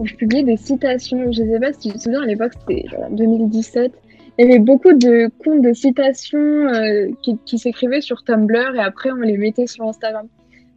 où 0.00 0.06
je 0.06 0.14
publiais 0.14 0.42
des 0.42 0.56
citations. 0.56 1.30
Je 1.30 1.44
sais 1.44 1.60
pas 1.60 1.72
si 1.74 1.90
tu 1.90 1.94
te 1.96 2.02
souviens, 2.02 2.22
à 2.22 2.26
l'époque, 2.26 2.54
c'était 2.58 2.86
en 2.98 3.14
2017 3.14 3.92
il 4.38 4.46
y 4.46 4.50
avait 4.50 4.58
beaucoup 4.58 4.92
de 4.92 5.30
comptes 5.44 5.62
de 5.62 5.72
citations 5.72 6.38
euh, 6.38 7.08
qui, 7.22 7.58
s'écrivaient 7.58 8.00
sur 8.00 8.24
Tumblr 8.24 8.74
et 8.74 8.80
après 8.80 9.12
on 9.12 9.16
les 9.20 9.38
mettait 9.38 9.68
sur 9.68 9.84
Instagram. 9.84 10.26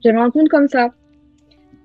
J'avais 0.04 0.20
un 0.20 0.30
compte 0.30 0.50
comme 0.50 0.67
ça. 0.67 0.89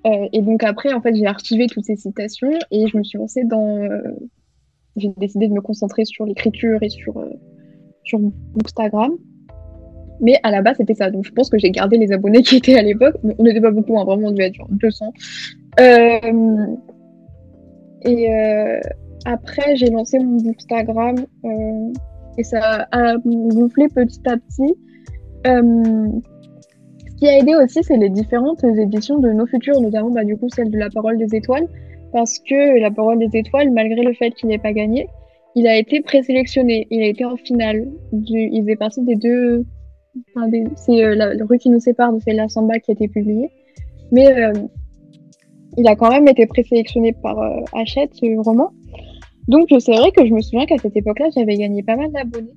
Euh, 0.05 0.27
et 0.33 0.41
donc 0.41 0.63
après, 0.63 0.93
en 0.93 1.01
fait, 1.01 1.15
j'ai 1.15 1.25
archivé 1.25 1.67
toutes 1.67 1.85
ces 1.85 1.95
citations 1.95 2.51
et 2.69 2.87
je 2.87 2.97
me 2.97 3.03
suis 3.03 3.17
lancée 3.17 3.43
dans. 3.43 3.77
Euh, 3.77 4.01
j'ai 4.97 5.11
décidé 5.17 5.47
de 5.47 5.53
me 5.53 5.61
concentrer 5.61 6.05
sur 6.05 6.25
l'écriture 6.25 6.83
et 6.83 6.89
sur, 6.89 7.15
sur 8.03 8.19
Instagram. 8.63 9.13
Mais 10.21 10.39
à 10.43 10.51
la 10.51 10.61
base, 10.61 10.77
c'était 10.77 10.93
ça. 10.93 11.09
Donc 11.09 11.25
je 11.25 11.31
pense 11.31 11.49
que 11.49 11.57
j'ai 11.57 11.71
gardé 11.71 11.97
les 11.97 12.11
abonnés 12.11 12.43
qui 12.43 12.57
étaient 12.57 12.75
à 12.75 12.83
l'époque. 12.83 13.15
On 13.23 13.43
n'était 13.43 13.61
pas 13.61 13.71
beaucoup, 13.71 13.97
hein, 13.97 14.05
vraiment, 14.05 14.27
on 14.27 14.31
devait 14.31 14.47
être 14.47 14.55
genre 14.55 14.67
200. 14.69 15.11
et 18.05 18.29
après, 19.25 19.75
j'ai 19.75 19.89
lancé 19.89 20.19
mon 20.19 20.37
Instagram 20.49 21.15
euh, 21.45 21.93
et 22.37 22.43
ça 22.43 22.87
a 22.91 23.15
gonflé 23.17 23.87
petit 23.87 24.21
à 24.25 24.37
petit. 24.37 24.75
Euh, 25.47 26.07
ce 27.09 27.15
qui 27.17 27.27
a 27.27 27.37
aidé 27.37 27.55
aussi, 27.55 27.83
c'est 27.83 27.97
les 27.97 28.09
différentes 28.09 28.63
éditions 28.63 29.19
de 29.19 29.31
nos 29.31 29.45
futurs, 29.45 29.79
notamment 29.79 30.09
bah, 30.09 30.23
du 30.23 30.37
coup 30.37 30.49
celle 30.49 30.69
de 30.71 30.77
La 30.77 30.89
Parole 30.89 31.17
des 31.17 31.35
Étoiles, 31.35 31.67
parce 32.11 32.39
que 32.39 32.79
La 32.79 32.91
Parole 32.91 33.19
des 33.19 33.37
Étoiles, 33.37 33.71
malgré 33.71 34.01
le 34.01 34.13
fait 34.13 34.31
qu'il 34.31 34.49
n'ait 34.49 34.57
pas 34.57 34.73
gagné, 34.73 35.07
il 35.55 35.67
a 35.67 35.77
été 35.77 36.01
présélectionné, 36.01 36.87
il 36.89 37.01
a 37.03 37.07
été 37.07 37.23
en 37.23 37.37
finale. 37.37 37.87
Du, 38.11 38.49
il 38.51 38.61
faisait 38.63 38.75
partie 38.75 39.01
des 39.03 39.15
deux. 39.15 39.65
C'est 40.75 41.03
euh, 41.03 41.15
la, 41.15 41.45
rue 41.45 41.57
qui 41.57 41.69
nous 41.69 41.79
sépare 41.79 42.13
de 42.13 42.19
celle 42.19 42.37
la 42.37 42.49
Samba 42.49 42.79
qui 42.79 42.91
a 42.91 42.93
été 42.93 43.07
publiée. 43.07 43.49
Mais 44.11 44.27
euh, 44.33 44.53
il 45.77 45.87
a 45.87 45.95
quand 45.95 46.09
même 46.09 46.27
été 46.27 46.45
présélectionné 46.45 47.13
par 47.13 47.37
Hachette, 47.73 48.13
ce 48.15 48.41
roman. 48.43 48.71
Donc 49.47 49.67
c'est 49.79 49.95
vrai 49.95 50.11
que 50.11 50.25
je 50.25 50.33
me 50.33 50.41
souviens 50.41 50.65
qu'à 50.65 50.77
cette 50.77 50.95
époque-là, 50.95 51.27
j'avais 51.35 51.55
gagné 51.55 51.83
pas 51.83 51.95
mal 51.95 52.11
d'abonnés. 52.11 52.53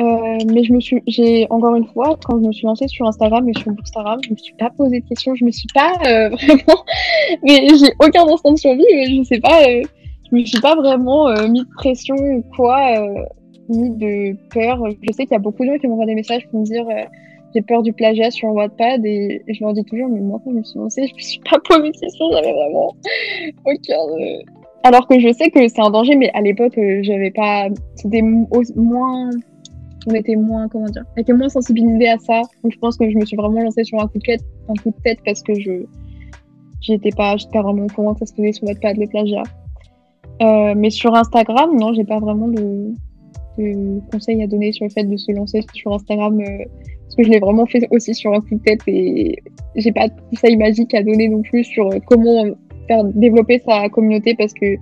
Euh, 0.00 0.38
mais 0.50 0.64
je 0.64 0.72
me 0.72 0.80
suis, 0.80 1.02
j'ai 1.06 1.46
encore 1.50 1.76
une 1.76 1.86
fois, 1.86 2.18
quand 2.24 2.40
je 2.40 2.46
me 2.46 2.52
suis 2.52 2.66
lancée 2.66 2.88
sur 2.88 3.06
Instagram 3.06 3.46
et 3.48 3.58
sur 3.58 3.72
Instagram, 3.78 4.18
je 4.24 4.30
me 4.30 4.36
suis 4.36 4.54
pas 4.54 4.70
posé 4.70 5.00
de 5.00 5.06
questions, 5.06 5.34
je 5.34 5.44
me 5.44 5.50
suis 5.50 5.68
pas 5.74 5.92
euh, 6.06 6.28
vraiment, 6.30 6.84
mais 7.42 7.68
j'ai 7.78 7.92
aucun 8.00 8.26
instant 8.26 8.52
de 8.52 8.58
survie, 8.58 8.86
mais 8.90 9.06
je 9.14 9.22
sais 9.22 9.40
pas, 9.40 9.62
euh, 9.62 9.82
je 10.30 10.36
me 10.36 10.44
suis 10.44 10.60
pas 10.60 10.74
vraiment 10.74 11.28
euh, 11.28 11.46
mis 11.46 11.60
de 11.60 11.68
pression 11.76 12.16
ou 12.16 12.42
quoi, 12.56 12.80
euh, 12.98 13.24
ni 13.68 13.90
de 13.90 14.36
peur. 14.48 14.82
Je 15.02 15.12
sais 15.12 15.24
qu'il 15.24 15.32
y 15.32 15.36
a 15.36 15.40
beaucoup 15.40 15.62
de 15.62 15.70
gens 15.70 15.78
qui 15.78 15.86
m'envoient 15.86 16.06
des 16.06 16.14
messages 16.14 16.48
pour 16.48 16.60
me 16.60 16.64
dire 16.64 16.86
j'ai 17.54 17.60
peur 17.60 17.82
du 17.82 17.92
plagiat 17.92 18.30
sur 18.30 18.48
Wattpad 18.48 19.04
et, 19.04 19.42
je 19.46 19.62
leur 19.62 19.74
dis 19.74 19.84
toujours, 19.84 20.08
mais 20.08 20.20
moi 20.20 20.40
quand 20.42 20.52
je 20.52 20.56
me 20.56 20.64
suis 20.64 20.78
lancée, 20.78 21.06
je 21.06 21.14
me 21.14 21.20
suis 21.20 21.40
pas 21.40 21.58
posé 21.68 21.90
de 21.90 21.98
questions, 21.98 22.30
j'avais 22.32 22.52
vraiment 22.52 22.96
aucun 23.66 24.61
alors 24.84 25.06
que 25.06 25.18
je 25.18 25.32
sais 25.32 25.50
que 25.50 25.66
c'est 25.68 25.80
un 25.80 25.90
danger, 25.90 26.16
mais 26.16 26.30
à 26.34 26.40
l'époque, 26.40 26.76
euh, 26.78 27.00
j'avais 27.02 27.30
pas. 27.30 27.68
C'était 27.94 28.22
moins. 28.22 29.30
On 30.08 30.14
était 30.14 30.34
moins, 30.34 30.66
comment 30.68 30.86
dire, 30.86 31.04
on 31.16 31.20
était 31.20 31.32
moins 31.32 31.48
sensibilisé 31.48 32.08
à 32.08 32.18
ça. 32.18 32.42
Donc 32.62 32.72
je 32.72 32.78
pense 32.78 32.96
que 32.96 33.08
je 33.08 33.16
me 33.16 33.24
suis 33.24 33.36
vraiment 33.36 33.60
lancée 33.62 33.84
sur 33.84 34.00
un 34.00 34.08
coup 34.08 34.18
de 34.18 34.24
tête, 34.24 34.40
un 34.68 34.74
coup 34.74 34.90
de 34.90 35.02
tête 35.04 35.18
parce 35.24 35.42
que 35.42 35.54
je 35.54 35.84
j'étais 36.80 37.10
pas, 37.10 37.36
pas 37.52 37.62
vraiment 37.62 37.86
comment 37.94 38.16
ça 38.16 38.26
se 38.26 38.34
faisait 38.34 38.50
sur 38.50 38.66
Wattpad 38.66 38.96
les 38.96 39.06
plagiats. 39.06 39.44
Euh, 40.42 40.74
mais 40.76 40.90
sur 40.90 41.14
Instagram, 41.14 41.70
non, 41.78 41.92
j'ai 41.92 42.02
pas 42.02 42.18
vraiment 42.18 42.48
de, 42.48 42.92
de, 43.58 44.00
conseils 44.10 44.42
à 44.42 44.48
donner 44.48 44.72
sur 44.72 44.86
le 44.86 44.90
fait 44.90 45.04
de 45.04 45.16
se 45.16 45.30
lancer 45.30 45.60
sur 45.72 45.92
Instagram 45.92 46.40
euh, 46.40 46.64
parce 47.04 47.14
que 47.16 47.22
je 47.22 47.28
l'ai 47.28 47.38
vraiment 47.38 47.66
fait 47.66 47.86
aussi 47.92 48.12
sur 48.12 48.32
un 48.32 48.40
coup 48.40 48.56
de 48.56 48.62
tête 48.62 48.80
et 48.88 49.40
j'ai 49.76 49.92
pas 49.92 50.08
de 50.08 50.14
conseils 50.30 50.56
magiques 50.56 50.94
à 50.94 51.04
donner 51.04 51.28
non 51.28 51.42
plus 51.42 51.62
sur 51.62 51.90
comment 52.06 52.44
faire 52.92 53.04
développer 53.04 53.62
sa 53.66 53.88
communauté 53.88 54.34
parce 54.36 54.52
que, 54.52 54.76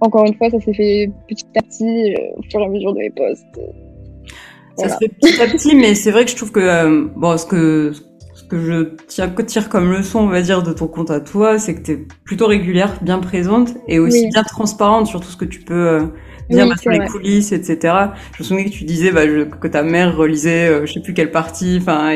encore 0.00 0.24
une 0.26 0.34
fois, 0.34 0.50
ça 0.50 0.60
s'est 0.60 0.74
fait 0.74 1.10
petit 1.28 1.46
à 1.56 1.62
petit 1.62 2.14
euh, 2.14 2.38
au 2.38 2.42
fur 2.42 2.60
et 2.60 2.64
à 2.64 2.68
mesure 2.68 2.92
de 2.92 2.98
mes 2.98 3.10
posts. 3.10 3.60
Ça 4.76 4.88
se 4.88 4.96
fait 4.96 5.08
petit 5.08 5.40
à 5.40 5.46
petit, 5.46 5.74
mais 5.76 5.94
c'est 5.94 6.10
vrai 6.10 6.24
que 6.24 6.30
je 6.30 6.36
trouve 6.36 6.52
que, 6.52 6.60
euh, 6.60 7.08
bon, 7.16 7.36
ce 7.36 7.44
que, 7.46 7.92
que 8.52 8.58
je 8.58 9.42
tire 9.44 9.70
comme 9.70 9.90
leçon, 9.90 10.20
on 10.20 10.26
va 10.26 10.42
dire, 10.42 10.62
de 10.62 10.74
ton 10.74 10.86
compte 10.86 11.10
à 11.10 11.20
toi, 11.20 11.58
c'est 11.58 11.74
que 11.74 11.80
tu 11.80 11.92
es 11.92 11.98
plutôt 12.22 12.46
régulière, 12.46 12.98
bien 13.00 13.18
présente 13.18 13.70
et 13.88 13.98
aussi 13.98 14.28
bien 14.28 14.42
transparente 14.42 15.06
sur 15.06 15.20
tout 15.20 15.30
ce 15.30 15.38
que 15.38 15.46
tu 15.46 15.60
peux 15.60 15.88
euh, 15.88 16.00
dire 16.50 16.68
bah, 16.68 16.76
sur 16.76 16.90
les 16.90 17.06
coulisses, 17.06 17.52
etc. 17.52 17.94
Je 18.34 18.42
me 18.42 18.44
souviens 18.44 18.64
que 18.64 18.70
tu 18.70 18.84
disais 18.84 19.10
bah, 19.10 19.22
que 19.26 19.68
ta 19.68 19.82
mère 19.82 20.16
relisait, 20.16 20.68
euh, 20.68 20.86
je 20.86 20.92
sais 20.92 21.00
plus 21.00 21.14
quelle 21.14 21.30
partie, 21.30 21.78
enfin, 21.80 22.12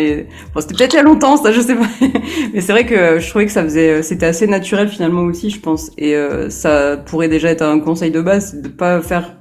bon, 0.54 0.60
c'était 0.60 0.74
peut-être 0.74 0.94
il 0.94 0.96
y 0.96 1.00
a 1.00 1.02
longtemps, 1.02 1.36
ça, 1.36 1.52
je 1.52 1.60
sais 1.60 1.74
pas. 1.74 1.88
Mais 2.54 2.60
c'est 2.60 2.72
vrai 2.72 2.86
que 2.86 3.18
je 3.18 3.28
trouvais 3.28 3.46
que 3.46 3.52
ça 3.52 3.62
faisait, 3.62 4.02
c'était 4.02 4.26
assez 4.26 4.46
naturel 4.46 4.88
finalement 4.88 5.22
aussi, 5.22 5.50
je 5.50 5.60
pense. 5.60 5.90
Et 5.98 6.14
euh, 6.14 6.50
ça 6.50 6.96
pourrait 6.96 7.28
déjà 7.28 7.50
être 7.50 7.62
un 7.62 7.80
conseil 7.80 8.10
de 8.10 8.20
base, 8.20 8.52
c'est 8.52 8.62
de 8.62 8.68
pas 8.68 9.00
faire 9.00 9.36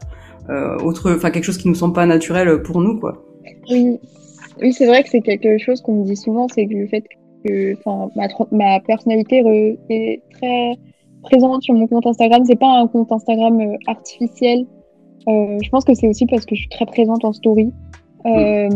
autre, 0.83 1.11
enfin 1.15 1.31
quelque 1.31 1.43
chose 1.43 1.57
qui 1.57 1.67
nous 1.67 1.73
semble 1.73 1.93
pas 1.93 2.05
naturel 2.05 2.61
pour 2.61 2.79
nous, 2.79 2.99
quoi. 2.99 3.25
Oui, 3.71 3.99
oui, 4.61 4.73
c'est 4.73 4.85
vrai 4.85 5.03
que 5.03 5.09
c'est 5.09 5.21
quelque 5.21 5.57
chose 5.57 5.81
qu'on 5.81 6.01
me 6.01 6.05
dit 6.05 6.15
souvent, 6.15 6.47
c'est 6.47 6.67
que 6.67 6.73
le 6.75 6.87
fait 6.87 7.03
que 7.43 7.75
ma, 8.15 8.27
ma 8.51 8.79
personnalité 8.79 9.43
est 9.89 10.21
très 10.33 10.77
présente 11.25 11.63
sur 11.63 11.73
mon 11.73 11.87
compte 11.87 12.05
Instagram, 12.05 12.43
c'est 12.45 12.59
pas 12.59 12.79
un 12.79 12.87
compte 12.87 13.11
Instagram 13.11 13.59
euh, 13.59 13.77
artificiel. 13.87 14.65
Euh, 15.27 15.57
je 15.61 15.69
pense 15.69 15.83
que 15.83 15.93
c'est 15.93 16.07
aussi 16.07 16.25
parce 16.25 16.45
que 16.45 16.55
je 16.55 16.61
suis 16.61 16.69
très 16.69 16.85
présente 16.85 17.25
en 17.25 17.33
story. 17.33 17.71
Euh, 18.25 18.69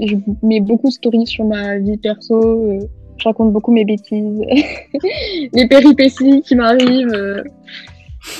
je 0.00 0.16
mets 0.42 0.60
beaucoup 0.60 0.88
de 0.88 0.92
stories 0.92 1.26
sur 1.26 1.44
ma 1.44 1.78
vie 1.78 1.96
perso. 1.96 2.68
je 3.16 3.24
raconte 3.24 3.52
beaucoup 3.52 3.72
mes 3.72 3.84
bêtises, 3.84 4.42
les 5.52 5.68
péripéties 5.68 6.42
qui 6.42 6.56
m'arrivent. 6.56 7.44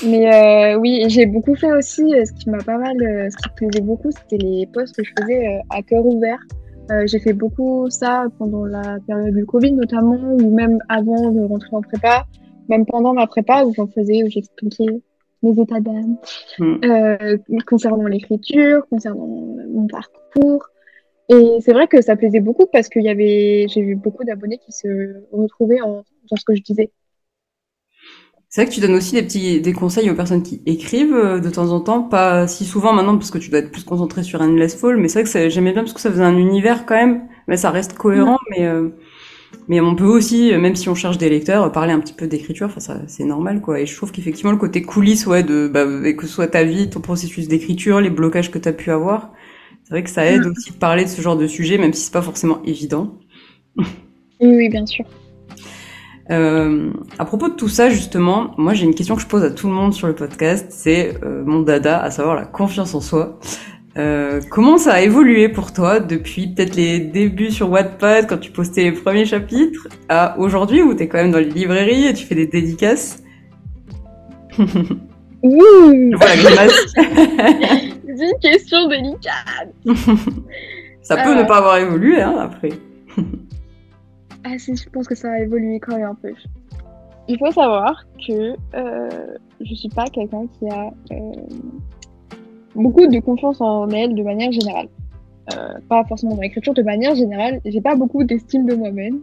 Mais 0.05 0.75
oui, 0.75 1.03
j'ai 1.07 1.25
beaucoup 1.25 1.55
fait 1.55 1.71
aussi, 1.71 2.01
ce 2.01 2.33
qui 2.33 2.49
m'a 2.49 2.57
pas 2.59 2.77
mal, 2.77 2.95
ce 2.99 3.37
qui 3.37 3.49
me 3.49 3.55
plaisait 3.55 3.85
beaucoup, 3.85 4.09
c'était 4.11 4.43
les 4.43 4.67
posts 4.67 4.95
que 4.95 5.03
je 5.03 5.11
faisais 5.19 5.61
à 5.69 5.81
cœur 5.81 6.05
ouvert. 6.05 6.39
Euh, 6.91 7.07
j'ai 7.07 7.19
fait 7.19 7.33
beaucoup 7.33 7.89
ça 7.89 8.27
pendant 8.37 8.65
la 8.65 8.97
période 9.07 9.33
du 9.33 9.45
Covid 9.45 9.71
notamment, 9.71 10.19
ou 10.39 10.53
même 10.53 10.77
avant 10.87 11.31
de 11.31 11.41
rentrer 11.41 11.75
en 11.75 11.81
prépa, 11.81 12.25
même 12.69 12.85
pendant 12.85 13.13
ma 13.13 13.27
prépa 13.27 13.63
où 13.63 13.73
j'en 13.73 13.87
faisais, 13.87 14.23
où 14.23 14.29
j'expliquais 14.29 15.01
mes 15.43 15.61
états 15.61 15.79
d'âme 15.79 16.17
hmm. 16.59 16.75
euh, 16.83 17.37
concernant 17.65 18.07
l'écriture, 18.07 18.85
concernant 18.89 19.27
mon 19.27 19.87
parcours. 19.87 20.67
Et 21.29 21.57
c'est 21.61 21.73
vrai 21.73 21.87
que 21.87 22.01
ça 22.01 22.15
plaisait 22.15 22.39
beaucoup 22.39 22.67
parce 22.71 22.87
qu'il 22.87 23.03
y 23.03 23.09
avait, 23.09 23.65
j'ai 23.67 23.81
vu 23.81 23.95
beaucoup 23.95 24.23
d'abonnés 24.23 24.59
qui 24.63 24.71
se 24.71 24.87
retrouvaient 25.31 25.81
en, 25.81 26.03
dans 26.29 26.35
ce 26.35 26.45
que 26.45 26.55
je 26.55 26.61
disais. 26.61 26.91
C'est 28.47 28.61
vrai 28.61 28.69
que 28.69 28.75
tu 28.75 28.79
donnes 28.79 28.95
aussi 28.95 29.15
des 29.15 29.23
petits 29.23 29.59
des 29.59 29.73
conseils 29.73 30.09
aux 30.09 30.15
personnes 30.15 30.43
qui 30.43 30.61
écrivent 30.65 31.13
euh, 31.13 31.39
de 31.39 31.49
temps 31.49 31.71
en 31.71 31.81
temps, 31.81 32.03
pas 32.03 32.47
si 32.47 32.63
souvent 32.63 32.93
maintenant 32.93 33.17
parce 33.17 33.31
que 33.31 33.37
tu 33.37 33.49
dois 33.49 33.59
être 33.59 33.71
plus 33.71 33.83
concentré 33.83 34.23
sur 34.23 34.39
Endless 34.39 34.75
Fall, 34.75 34.97
mais 34.97 35.09
c'est 35.09 35.23
vrai 35.23 35.29
que 35.29 35.49
j'aimais 35.49 35.73
bien 35.73 35.81
parce 35.81 35.93
que 35.93 35.99
ça 35.99 36.09
faisait 36.09 36.23
un 36.23 36.37
univers 36.37 36.85
quand 36.85 36.95
même, 36.95 37.27
mais 37.47 37.57
ça 37.57 37.69
reste 37.71 37.97
cohérent, 37.97 38.37
mais 38.51 38.65
euh, 38.65 38.89
mais 39.67 39.81
on 39.81 39.95
peut 39.95 40.05
aussi, 40.05 40.51
même 40.57 40.75
si 40.75 40.89
on 40.89 40.95
cherche 40.95 41.17
des 41.17 41.29
lecteurs, 41.29 41.71
parler 41.71 41.93
un 41.93 41.99
petit 41.99 42.13
peu 42.13 42.27
d'écriture, 42.27 42.67
enfin 42.67 42.79
ça 42.79 43.01
c'est 43.07 43.23
normal 43.23 43.61
quoi. 43.61 43.79
Et 43.79 43.85
je 43.85 43.95
trouve 43.95 44.11
qu'effectivement 44.11 44.51
le 44.51 44.57
côté 44.57 44.81
coulisses, 44.81 45.25
ouais, 45.25 45.43
de 45.43 45.67
bah, 45.67 45.85
que 46.13 46.27
ce 46.27 46.33
soit 46.33 46.47
ta 46.47 46.63
vie, 46.63 46.89
ton 46.89 47.01
processus 47.01 47.47
d'écriture, 47.47 48.01
les 48.01 48.09
blocages 48.09 48.51
que 48.51 48.59
tu 48.59 48.69
as 48.69 48.73
pu 48.73 48.91
avoir, 48.91 49.31
c'est 49.83 49.91
vrai 49.91 50.03
que 50.03 50.09
ça 50.09 50.25
aide 50.25 50.45
aussi 50.45 50.71
de 50.71 50.77
parler 50.77 51.03
de 51.03 51.09
ce 51.09 51.21
genre 51.21 51.37
de 51.37 51.47
sujet, 51.47 51.77
même 51.77 51.93
si 51.93 52.01
c'est 52.01 52.13
pas 52.13 52.21
forcément 52.21 52.61
évident. 52.63 53.17
Oui, 53.77 53.85
oui, 54.41 54.69
bien 54.69 54.85
sûr. 54.85 55.05
Euh, 56.31 56.91
à 57.19 57.25
propos 57.25 57.49
de 57.49 57.53
tout 57.53 57.69
ça, 57.69 57.89
justement, 57.89 58.55
moi 58.57 58.73
j'ai 58.73 58.85
une 58.85 58.95
question 58.95 59.15
que 59.15 59.21
je 59.21 59.27
pose 59.27 59.43
à 59.43 59.51
tout 59.51 59.67
le 59.67 59.73
monde 59.73 59.93
sur 59.93 60.07
le 60.07 60.15
podcast, 60.15 60.67
c'est 60.69 61.17
euh, 61.23 61.43
mon 61.45 61.61
dada, 61.61 62.01
à 62.01 62.09
savoir 62.09 62.35
la 62.35 62.45
confiance 62.45 62.95
en 62.95 63.01
soi. 63.01 63.39
Euh, 63.97 64.41
comment 64.49 64.77
ça 64.77 64.95
a 64.95 65.01
évolué 65.01 65.47
pour 65.47 65.71
toi 65.71 66.01
depuis 66.01 66.47
peut-être 66.47 66.75
les 66.75 66.99
débuts 66.99 67.51
sur 67.51 67.69
Wattpad, 67.69 68.27
quand 68.27 68.37
tu 68.37 68.51
postais 68.51 68.83
les 68.83 68.91
premiers 68.91 69.25
chapitres, 69.25 69.87
à 70.09 70.37
aujourd'hui 70.37 70.81
où 70.81 70.93
tu 70.93 71.03
es 71.03 71.07
quand 71.07 71.17
même 71.17 71.31
dans 71.31 71.39
les 71.39 71.49
librairies 71.49 72.07
et 72.07 72.13
tu 72.13 72.25
fais 72.25 72.35
des 72.35 72.47
dédicaces? 72.47 73.23
Ouh 75.43 76.11
voilà, 76.17 76.65
une 78.07 78.39
question 78.41 78.87
délicate. 78.87 79.69
ça 81.01 81.17
peut 81.17 81.35
ne 81.35 81.43
pas 81.43 81.57
avoir 81.57 81.77
évolué, 81.77 82.21
hein, 82.21 82.35
après. 82.39 82.71
Ah 84.43 84.57
si, 84.57 84.75
je 84.75 84.89
pense 84.89 85.07
que 85.07 85.15
ça 85.15 85.31
a 85.31 85.39
évolué 85.39 85.79
quand 85.79 85.95
même 85.95 86.05
un 86.05 86.15
peu. 86.15 86.33
Il 87.27 87.37
faut 87.37 87.51
savoir 87.51 88.05
que 88.27 88.55
euh, 88.75 89.09
je 89.61 89.75
suis 89.75 89.89
pas 89.89 90.05
quelqu'un 90.05 90.45
qui 90.59 90.69
a 90.69 90.91
euh, 91.11 91.31
beaucoup 92.75 93.07
de 93.07 93.19
confiance 93.19 93.61
en 93.61 93.89
elle 93.89 94.15
de 94.15 94.23
manière 94.23 94.51
générale. 94.51 94.87
Euh, 95.53 95.73
pas 95.87 96.03
forcément 96.05 96.35
dans 96.35 96.41
l'écriture, 96.41 96.73
de 96.73 96.81
manière 96.81 97.15
générale, 97.15 97.61
j'ai 97.65 97.81
pas 97.81 97.95
beaucoup 97.95 98.23
d'estime 98.23 98.65
de 98.65 98.75
moi-même. 98.75 99.19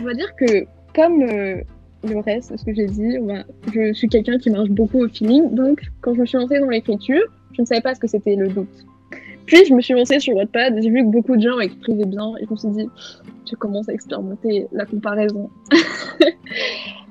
On 0.00 0.04
va 0.04 0.14
dire 0.14 0.34
que 0.36 0.64
comme 0.94 1.22
euh, 1.22 1.62
le 2.04 2.18
reste, 2.18 2.56
ce 2.56 2.64
que 2.64 2.74
j'ai 2.74 2.86
dit, 2.86 3.16
je 3.72 3.92
suis 3.92 4.08
quelqu'un 4.08 4.38
qui 4.38 4.50
marche 4.50 4.70
beaucoup 4.70 4.98
au 4.98 5.08
feeling. 5.08 5.54
Donc, 5.54 5.80
quand 6.00 6.14
je 6.14 6.20
me 6.20 6.26
suis 6.26 6.36
lancée 6.36 6.58
dans 6.58 6.68
l'écriture, 6.68 7.22
je 7.52 7.62
ne 7.62 7.66
savais 7.66 7.80
pas 7.80 7.94
ce 7.94 8.00
que 8.00 8.08
c'était 8.08 8.34
le 8.34 8.48
doute. 8.48 8.86
Puis 9.46 9.64
je 9.66 9.74
me 9.74 9.80
suis 9.80 9.94
lancée 9.94 10.20
sur 10.20 10.34
Wattpad, 10.34 10.80
j'ai 10.80 10.90
vu 10.90 11.04
que 11.04 11.10
beaucoup 11.10 11.36
de 11.36 11.42
gens 11.42 11.58
écrivaient 11.58 12.04
bien 12.04 12.32
et 12.40 12.44
je 12.46 12.50
me 12.50 12.56
suis 12.56 12.68
dit, 12.70 12.88
je 13.50 13.56
commence 13.56 13.88
à 13.88 13.92
expérimenter 13.92 14.66
la 14.72 14.86
comparaison. 14.86 15.50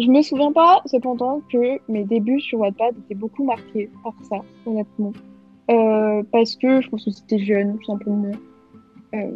je 0.00 0.10
me 0.10 0.22
souviens 0.22 0.52
pas 0.52 0.82
cependant 0.86 1.42
que 1.52 1.78
mes 1.88 2.04
débuts 2.04 2.40
sur 2.40 2.60
Wattpad 2.60 2.94
étaient 3.04 3.14
beaucoup 3.14 3.44
marqués 3.44 3.90
par 4.02 4.14
ça, 4.28 4.36
honnêtement. 4.66 5.12
Euh, 5.70 6.22
parce 6.32 6.56
que 6.56 6.80
je 6.80 6.88
pense 6.88 7.04
que 7.04 7.10
c'était 7.10 7.38
jeune, 7.38 7.76
tout 7.78 7.84
simplement. 7.84 8.32
Euh, 9.14 9.30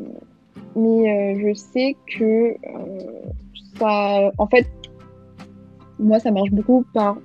mais 0.75 1.37
euh, 1.37 1.49
je 1.49 1.55
sais 1.55 1.97
que 2.19 2.57
ça. 3.79 4.31
En 4.39 4.47
fait, 4.47 4.67
moi, 5.99 6.19
ça 6.19 6.31
marche 6.31 6.51
beaucoup 6.51 6.85
par 6.95 7.17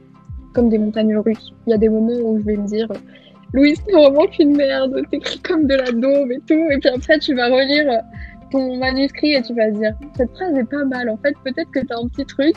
comme 0.53 0.69
des 0.69 0.77
montagnes 0.77 1.17
russes. 1.17 1.53
Il 1.65 1.71
y 1.71 1.73
a 1.73 1.77
des 1.77 1.89
moments 1.89 2.19
où 2.23 2.39
je 2.39 2.43
vais 2.43 2.57
me 2.57 2.67
dire 2.67 2.87
Louise, 3.53 3.81
t'es 3.83 3.93
vraiment 3.93 4.27
qu'une 4.27 4.55
merde, 4.55 5.01
t'écris 5.09 5.39
comme 5.39 5.65
de 5.65 5.75
la 5.75 5.91
daube 5.91 6.31
et 6.31 6.39
tout. 6.47 6.69
Et 6.71 6.77
puis 6.77 6.89
après, 6.89 7.17
tu 7.19 7.33
vas 7.35 7.47
relire 7.47 8.01
ton 8.51 8.77
manuscrit 8.77 9.33
et 9.33 9.41
tu 9.41 9.53
vas 9.55 9.71
dire, 9.71 9.93
cette 10.15 10.31
phrase 10.35 10.55
est 10.55 10.69
pas 10.69 10.85
mal. 10.85 11.09
En 11.09 11.17
fait, 11.17 11.33
peut-être 11.43 11.71
que 11.71 11.79
t'as 11.79 11.95
un 11.97 12.07
petit 12.07 12.25
truc. 12.25 12.55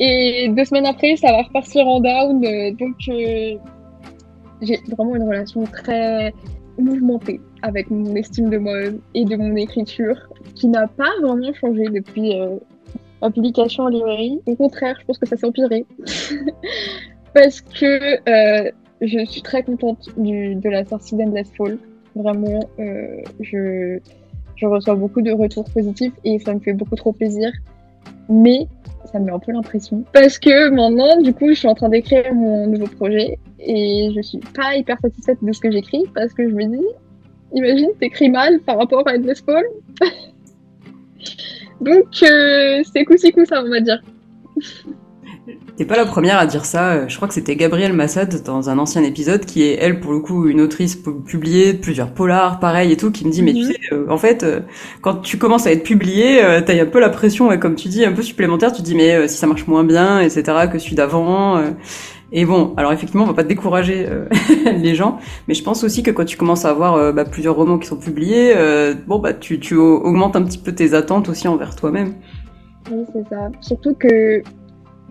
Et 0.00 0.48
deux 0.48 0.64
semaines 0.64 0.86
après, 0.86 1.16
ça 1.16 1.30
va 1.30 1.42
repartir 1.42 1.86
en 1.86 2.00
down. 2.00 2.40
Donc, 2.40 2.96
euh, 3.08 3.56
j'ai 4.62 4.78
vraiment 4.88 5.14
une 5.14 5.24
relation 5.24 5.62
très 5.64 6.32
mouvementée 6.78 7.40
avec 7.62 7.90
mon 7.90 8.14
estime 8.16 8.48
de 8.48 8.58
moi 8.58 8.78
et 9.14 9.24
de 9.24 9.36
mon 9.36 9.54
écriture, 9.56 10.16
qui 10.54 10.68
n'a 10.68 10.86
pas 10.86 11.10
vraiment 11.22 11.52
changé 11.52 11.84
depuis 11.84 12.40
euh, 12.40 12.56
ma 13.20 13.30
publication 13.30 13.84
en 13.84 13.88
librairie. 13.88 14.40
Au 14.46 14.56
contraire, 14.56 14.96
je 15.00 15.06
pense 15.06 15.18
que 15.18 15.28
ça 15.28 15.36
s'est 15.36 15.46
empiré. 15.46 15.84
Parce 17.34 17.60
que 17.60 18.28
euh, 18.28 18.70
je 19.00 19.24
suis 19.26 19.42
très 19.42 19.62
contente 19.62 20.08
de 20.16 20.68
la 20.68 20.84
sortie 20.84 21.16
d'Endless 21.16 21.50
Fall. 21.56 21.78
Vraiment, 22.16 22.60
euh, 22.78 23.22
je, 23.40 23.98
je 24.56 24.66
reçois 24.66 24.96
beaucoup 24.96 25.22
de 25.22 25.30
retours 25.30 25.70
positifs 25.70 26.12
et 26.24 26.38
ça 26.38 26.54
me 26.54 26.60
fait 26.60 26.72
beaucoup 26.72 26.96
trop 26.96 27.12
plaisir. 27.12 27.52
Mais 28.28 28.66
ça 29.04 29.18
me 29.18 29.26
met 29.26 29.32
un 29.32 29.38
peu 29.38 29.52
l'impression. 29.52 30.04
Parce 30.12 30.38
que 30.38 30.70
maintenant, 30.70 31.20
du 31.20 31.32
coup, 31.32 31.48
je 31.48 31.54
suis 31.54 31.68
en 31.68 31.74
train 31.74 31.88
d'écrire 31.88 32.32
mon 32.34 32.66
nouveau 32.66 32.86
projet 32.86 33.38
et 33.58 34.12
je 34.14 34.20
suis 34.22 34.38
pas 34.38 34.76
hyper 34.76 34.98
satisfaite 35.00 35.38
de 35.42 35.52
ce 35.52 35.60
que 35.60 35.70
j'écris 35.70 36.04
parce 36.14 36.32
que 36.32 36.48
je 36.48 36.54
me 36.54 36.64
dis, 36.66 36.86
imagine, 37.54 37.90
t'écris 37.98 38.30
mal 38.30 38.60
par 38.60 38.78
rapport 38.78 39.06
à 39.06 39.12
Endless 39.14 39.40
Fall. 39.46 39.64
Donc, 41.80 42.22
euh, 42.22 42.82
c'est 42.92 43.04
coup-ci 43.04 43.32
coup 43.32 43.44
ça, 43.44 43.62
on 43.64 43.70
va 43.70 43.80
dire. 43.80 44.02
T'es 45.76 45.84
pas 45.84 45.96
la 45.96 46.04
première 46.04 46.38
à 46.38 46.46
dire 46.46 46.64
ça. 46.64 47.08
Je 47.08 47.16
crois 47.16 47.26
que 47.26 47.34
c'était 47.34 47.56
Gabrielle 47.56 47.92
Massad 47.92 48.42
dans 48.42 48.68
un 48.68 48.78
ancien 48.78 49.02
épisode 49.02 49.46
qui 49.46 49.62
est 49.62 49.78
elle 49.80 50.00
pour 50.00 50.12
le 50.12 50.20
coup 50.20 50.46
une 50.46 50.60
autrice 50.60 50.96
publiée 50.96 51.72
plusieurs 51.74 52.12
polars, 52.12 52.60
pareil 52.60 52.92
et 52.92 52.96
tout, 52.96 53.10
qui 53.10 53.26
me 53.26 53.32
dit 53.32 53.42
mais 53.42 53.54
tu 53.54 53.60
mhm. 53.60 53.72
sais, 53.72 53.78
euh, 53.92 54.06
en 54.10 54.18
fait, 54.18 54.42
euh, 54.42 54.60
quand 55.00 55.16
tu 55.16 55.38
commences 55.38 55.66
à 55.66 55.72
être 55.72 55.82
publié, 55.82 56.44
euh, 56.44 56.60
t'as 56.60 56.80
un 56.80 56.86
peu 56.86 57.00
la 57.00 57.08
pression, 57.08 57.48
ouais, 57.48 57.58
comme 57.58 57.74
tu 57.74 57.88
dis, 57.88 58.04
un 58.04 58.12
peu 58.12 58.22
supplémentaire. 58.22 58.72
Tu 58.72 58.82
te 58.82 58.86
dis 58.86 58.94
mais 58.94 59.28
si 59.28 59.38
ça 59.38 59.46
marche 59.46 59.66
moins 59.66 59.84
bien, 59.84 60.20
etc. 60.20 60.42
que 60.70 60.78
celui 60.78 60.96
d'avant. 60.96 61.62
et 62.32 62.44
bon, 62.44 62.74
alors 62.76 62.92
effectivement, 62.92 63.24
on 63.24 63.28
va 63.28 63.34
pas 63.34 63.42
décourager 63.42 64.06
les 64.78 64.94
gens, 64.94 65.18
mais 65.48 65.54
je 65.54 65.62
pense 65.62 65.82
aussi 65.84 66.02
que 66.02 66.10
quand 66.10 66.26
tu 66.26 66.36
commences 66.36 66.66
à 66.66 66.70
avoir 66.70 67.12
bah, 67.14 67.24
plusieurs 67.24 67.56
romans 67.56 67.78
qui 67.78 67.88
sont 67.88 67.96
publiés, 67.96 68.54
bon 69.06 69.18
bah 69.18 69.32
tu, 69.32 69.58
tu 69.58 69.76
augmentes 69.76 70.36
un 70.36 70.42
petit 70.42 70.58
peu 70.58 70.72
tes 70.72 70.92
attentes 70.92 71.28
aussi 71.28 71.48
envers 71.48 71.74
toi-même. 71.74 72.14
Oui, 72.90 73.04
c'est 73.12 73.28
ça. 73.28 73.48
Surtout 73.60 73.94
que 73.94 74.42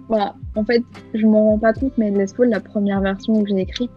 voilà, 0.09 0.35
en 0.55 0.65
fait, 0.65 0.81
je 1.13 1.25
m'en 1.25 1.51
rends 1.51 1.59
pas 1.59 1.71
compte, 1.71 1.93
mais 1.97 2.09
Endless 2.09 2.33
Fall, 2.33 2.49
la 2.49 2.59
première 2.59 2.99
version 2.99 3.43
que 3.43 3.49
j'ai 3.49 3.61
écrite, 3.61 3.91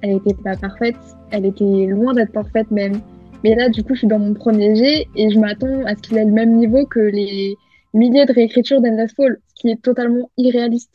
elle 0.00 0.16
était 0.16 0.34
pas 0.34 0.56
parfaite. 0.56 0.96
Elle 1.30 1.44
était 1.44 1.86
loin 1.86 2.14
d'être 2.14 2.32
parfaite 2.32 2.70
même. 2.70 3.00
Mais 3.44 3.54
là, 3.54 3.68
du 3.68 3.84
coup, 3.84 3.92
je 3.92 4.00
suis 4.00 4.08
dans 4.08 4.18
mon 4.18 4.32
premier 4.32 4.74
jet 4.74 5.06
et 5.14 5.30
je 5.30 5.38
m'attends 5.38 5.84
à 5.84 5.94
ce 5.94 6.00
qu'il 6.00 6.16
ait 6.16 6.24
le 6.24 6.32
même 6.32 6.56
niveau 6.56 6.86
que 6.86 7.00
les 7.00 7.54
milliers 7.92 8.24
de 8.24 8.32
réécritures 8.32 8.80
d'Endless 8.80 9.12
Fall, 9.14 9.38
ce 9.48 9.60
qui 9.60 9.70
est 9.70 9.80
totalement 9.82 10.30
irréaliste. 10.38 10.94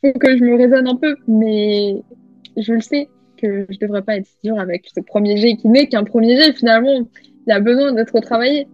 Faut 0.00 0.12
que 0.12 0.36
je 0.36 0.44
me 0.44 0.56
raisonne 0.56 0.86
un 0.86 0.96
peu, 0.96 1.16
mais 1.26 2.02
je 2.56 2.72
le 2.72 2.80
sais 2.80 3.08
que 3.36 3.66
je 3.68 3.78
devrais 3.80 4.02
pas 4.02 4.16
être 4.16 4.26
si 4.26 4.36
dur 4.44 4.60
avec 4.60 4.86
ce 4.94 5.00
premier 5.00 5.36
jet 5.36 5.56
qui 5.56 5.68
n'est 5.68 5.88
qu'un 5.88 6.04
premier 6.04 6.36
jet. 6.36 6.52
Finalement, 6.52 7.08
il 7.46 7.52
a 7.52 7.58
besoin 7.58 7.92
d'être 7.92 8.14
retravaillé. 8.14 8.68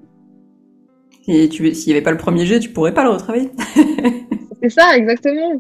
Et 1.27 1.51
s'il 1.51 1.87
n'y 1.87 1.93
avait 1.93 2.03
pas 2.03 2.13
le 2.13 2.19
premier 2.19 2.45
jet, 2.45 2.61
tu 2.61 2.69
pourrais 2.69 2.93
pas 2.93 3.05
le 3.05 3.11
retravailler. 3.11 3.51
c'est 4.63 4.69
ça, 4.71 4.97
exactement. 4.97 5.53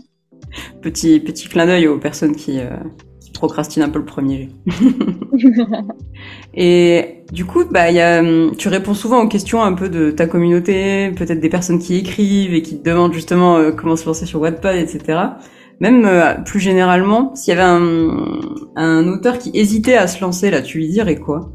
Petit, 0.82 1.20
petit 1.20 1.48
clin 1.48 1.66
d'œil 1.66 1.86
aux 1.86 1.98
personnes 1.98 2.34
qui, 2.34 2.58
euh, 2.58 2.70
qui, 3.20 3.30
procrastinent 3.32 3.84
un 3.84 3.88
peu 3.88 3.98
le 3.98 4.04
premier. 4.04 4.48
Et 6.54 7.24
du 7.32 7.44
coup, 7.44 7.64
bah, 7.70 7.90
y 7.90 8.00
a, 8.00 8.22
tu 8.56 8.68
réponds 8.68 8.94
souvent 8.94 9.22
aux 9.22 9.28
questions 9.28 9.62
un 9.62 9.72
peu 9.72 9.88
de 9.88 10.10
ta 10.10 10.26
communauté, 10.26 11.12
peut-être 11.12 11.40
des 11.40 11.48
personnes 11.48 11.78
qui 11.78 11.96
écrivent 11.96 12.54
et 12.54 12.62
qui 12.62 12.78
te 12.78 12.88
demandent 12.88 13.12
justement 13.12 13.56
euh, 13.56 13.70
comment 13.70 13.96
se 13.96 14.06
lancer 14.06 14.26
sur 14.26 14.40
Wattpad, 14.40 14.76
etc. 14.76 15.18
Même 15.80 16.04
euh, 16.04 16.34
plus 16.44 16.60
généralement, 16.60 17.34
s'il 17.34 17.54
y 17.54 17.58
avait 17.58 17.66
un, 17.66 18.40
un 18.76 19.08
auteur 19.08 19.38
qui 19.38 19.50
hésitait 19.54 19.96
à 19.96 20.06
se 20.06 20.20
lancer, 20.20 20.50
là, 20.50 20.62
tu 20.62 20.78
lui 20.78 20.88
dirais 20.88 21.16
quoi? 21.16 21.52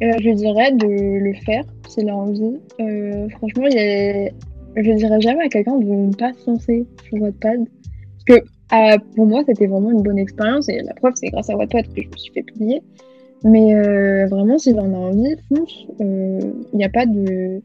Je 0.00 0.34
dirais 0.34 0.72
de 0.72 0.86
le 0.86 1.32
faire 1.44 1.64
s'il 1.88 2.10
a 2.10 2.14
envie. 2.14 2.58
Franchement, 3.38 3.66
il 3.70 3.78
est... 3.78 4.34
je 4.76 4.92
dirais 4.92 5.20
jamais 5.20 5.44
à 5.44 5.48
quelqu'un 5.48 5.76
de 5.76 5.84
ne 5.84 6.12
pas 6.12 6.32
se 6.32 6.50
lancer 6.50 6.86
sur 7.04 7.20
Wattpad. 7.20 7.64
Parce 7.64 8.40
que 8.40 8.46
euh, 8.74 8.98
pour 9.14 9.26
moi, 9.26 9.42
c'était 9.46 9.66
vraiment 9.66 9.90
une 9.90 10.02
bonne 10.02 10.18
expérience. 10.18 10.68
Et 10.68 10.80
la 10.82 10.94
preuve, 10.94 11.14
c'est 11.16 11.28
grâce 11.28 11.50
à 11.50 11.56
Wattpad 11.56 11.86
que 11.94 12.02
je 12.02 12.08
me 12.08 12.16
suis 12.16 12.32
fait 12.32 12.42
publier. 12.42 12.82
Mais 13.44 13.74
euh, 13.74 14.26
vraiment, 14.26 14.58
s'il 14.58 14.78
en 14.80 14.92
a 14.92 14.96
envie, 14.96 15.36
fonce. 15.48 15.86
Euh, 16.00 16.40
il 16.72 16.76
n'y 16.76 16.84
a 16.84 16.88
pas 16.88 17.06
de... 17.06 17.60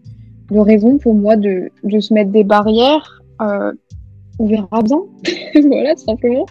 de, 0.52 0.60
raison 0.60 0.97
pour 0.97 1.15
moi 1.15 1.36
de, 1.36 1.69
de 1.84 2.00
se 2.00 2.13
mettre 2.13 2.32
des 2.32 2.43
barrières. 2.43 3.21
Euh, 3.41 3.71
on 4.39 4.47
verra 4.47 4.82
bien. 4.84 5.00
voilà, 5.67 5.95
tout 5.95 6.06
simplement. 6.06 6.45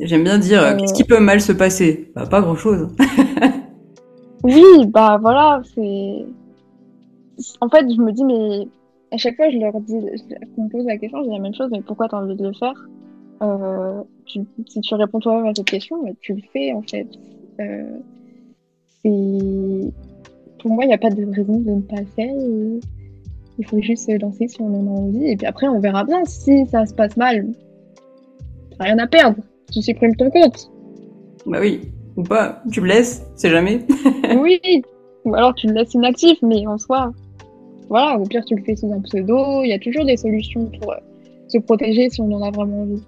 J'aime 0.00 0.24
bien 0.24 0.38
dire, 0.38 0.76
qu'est-ce 0.78 0.94
qui 0.94 1.04
peut 1.04 1.20
mal 1.20 1.40
se 1.40 1.52
passer? 1.52 2.10
Bah, 2.14 2.26
Pas 2.26 2.40
grand-chose. 2.40 2.88
Oui, 4.42 4.64
bah 4.88 5.18
voilà, 5.20 5.60
c'est. 5.74 6.24
En 7.60 7.68
fait, 7.68 7.90
je 7.90 8.00
me 8.00 8.12
dis, 8.12 8.24
mais 8.24 8.68
à 9.12 9.16
chaque 9.16 9.36
fois, 9.36 9.50
je 9.50 9.58
leur 9.58 9.78
dis, 9.80 9.98
je 9.98 10.62
me 10.62 10.68
pose 10.68 10.84
la 10.86 10.98
question, 10.98 11.18
je 11.20 11.28
dis 11.28 11.34
la 11.34 11.40
même 11.40 11.54
chose, 11.54 11.68
mais 11.70 11.80
pourquoi 11.80 12.08
tu 12.08 12.14
as 12.14 12.18
envie 12.18 12.36
de 12.36 12.46
le 12.46 12.52
faire? 12.52 12.88
Euh, 13.42 14.02
tu, 14.26 14.40
Si 14.68 14.80
tu 14.80 14.94
réponds 14.94 15.20
toi-même 15.20 15.46
à 15.46 15.54
cette 15.54 15.66
question, 15.66 16.02
bah, 16.02 16.10
tu 16.20 16.34
le 16.34 16.42
fais 16.52 16.72
en 16.72 16.82
fait. 16.82 17.06
Euh, 17.60 17.98
c'est. 19.02 19.92
Pour 20.60 20.72
moi, 20.72 20.84
il 20.84 20.88
n'y 20.88 20.94
a 20.94 20.98
pas 20.98 21.10
de 21.10 21.24
raison 21.24 21.58
de 21.58 21.70
ne 21.70 21.80
pas 21.80 22.00
le 22.00 22.06
faire. 22.06 22.34
Il 23.58 23.66
faut 23.66 23.80
juste 23.80 24.06
se 24.06 24.18
lancer 24.18 24.46
si 24.46 24.60
on 24.60 24.66
en 24.66 24.86
a 24.86 25.00
envie. 25.00 25.30
Et 25.30 25.36
puis 25.36 25.46
après, 25.46 25.68
on 25.68 25.80
verra 25.80 26.04
bien. 26.04 26.24
Si 26.26 26.66
ça 26.66 26.84
se 26.84 26.92
passe 26.92 27.16
mal, 27.16 27.46
rien 28.78 28.98
à 28.98 29.06
perdre. 29.06 29.38
Tu 29.72 29.80
supprimes 29.80 30.16
ton 30.16 30.30
compte. 30.30 30.70
Bah 31.46 31.58
oui 31.60 31.80
ou 32.16 32.22
pas. 32.22 32.62
Tu 32.72 32.80
le 32.80 32.88
laisses, 32.88 33.26
c'est 33.34 33.50
jamais. 33.50 33.86
oui, 34.38 34.60
ou 35.24 35.34
alors 35.34 35.54
tu 35.54 35.66
le 35.66 35.74
laisses 35.74 35.94
inactif, 35.94 36.38
mais 36.42 36.66
en 36.66 36.78
soi, 36.78 37.12
voilà, 37.90 38.16
au 38.16 38.24
pire 38.24 38.44
tu 38.44 38.54
le 38.54 38.62
fais 38.62 38.76
sous 38.76 38.90
un 38.92 39.00
pseudo. 39.00 39.62
Il 39.64 39.68
y 39.68 39.72
a 39.72 39.78
toujours 39.78 40.04
des 40.04 40.16
solutions 40.16 40.70
pour 40.80 40.92
euh, 40.92 40.96
se 41.48 41.58
protéger 41.58 42.08
si 42.08 42.20
on 42.22 42.32
en 42.32 42.42
a 42.42 42.50
vraiment 42.50 42.82
envie. 42.82 43.04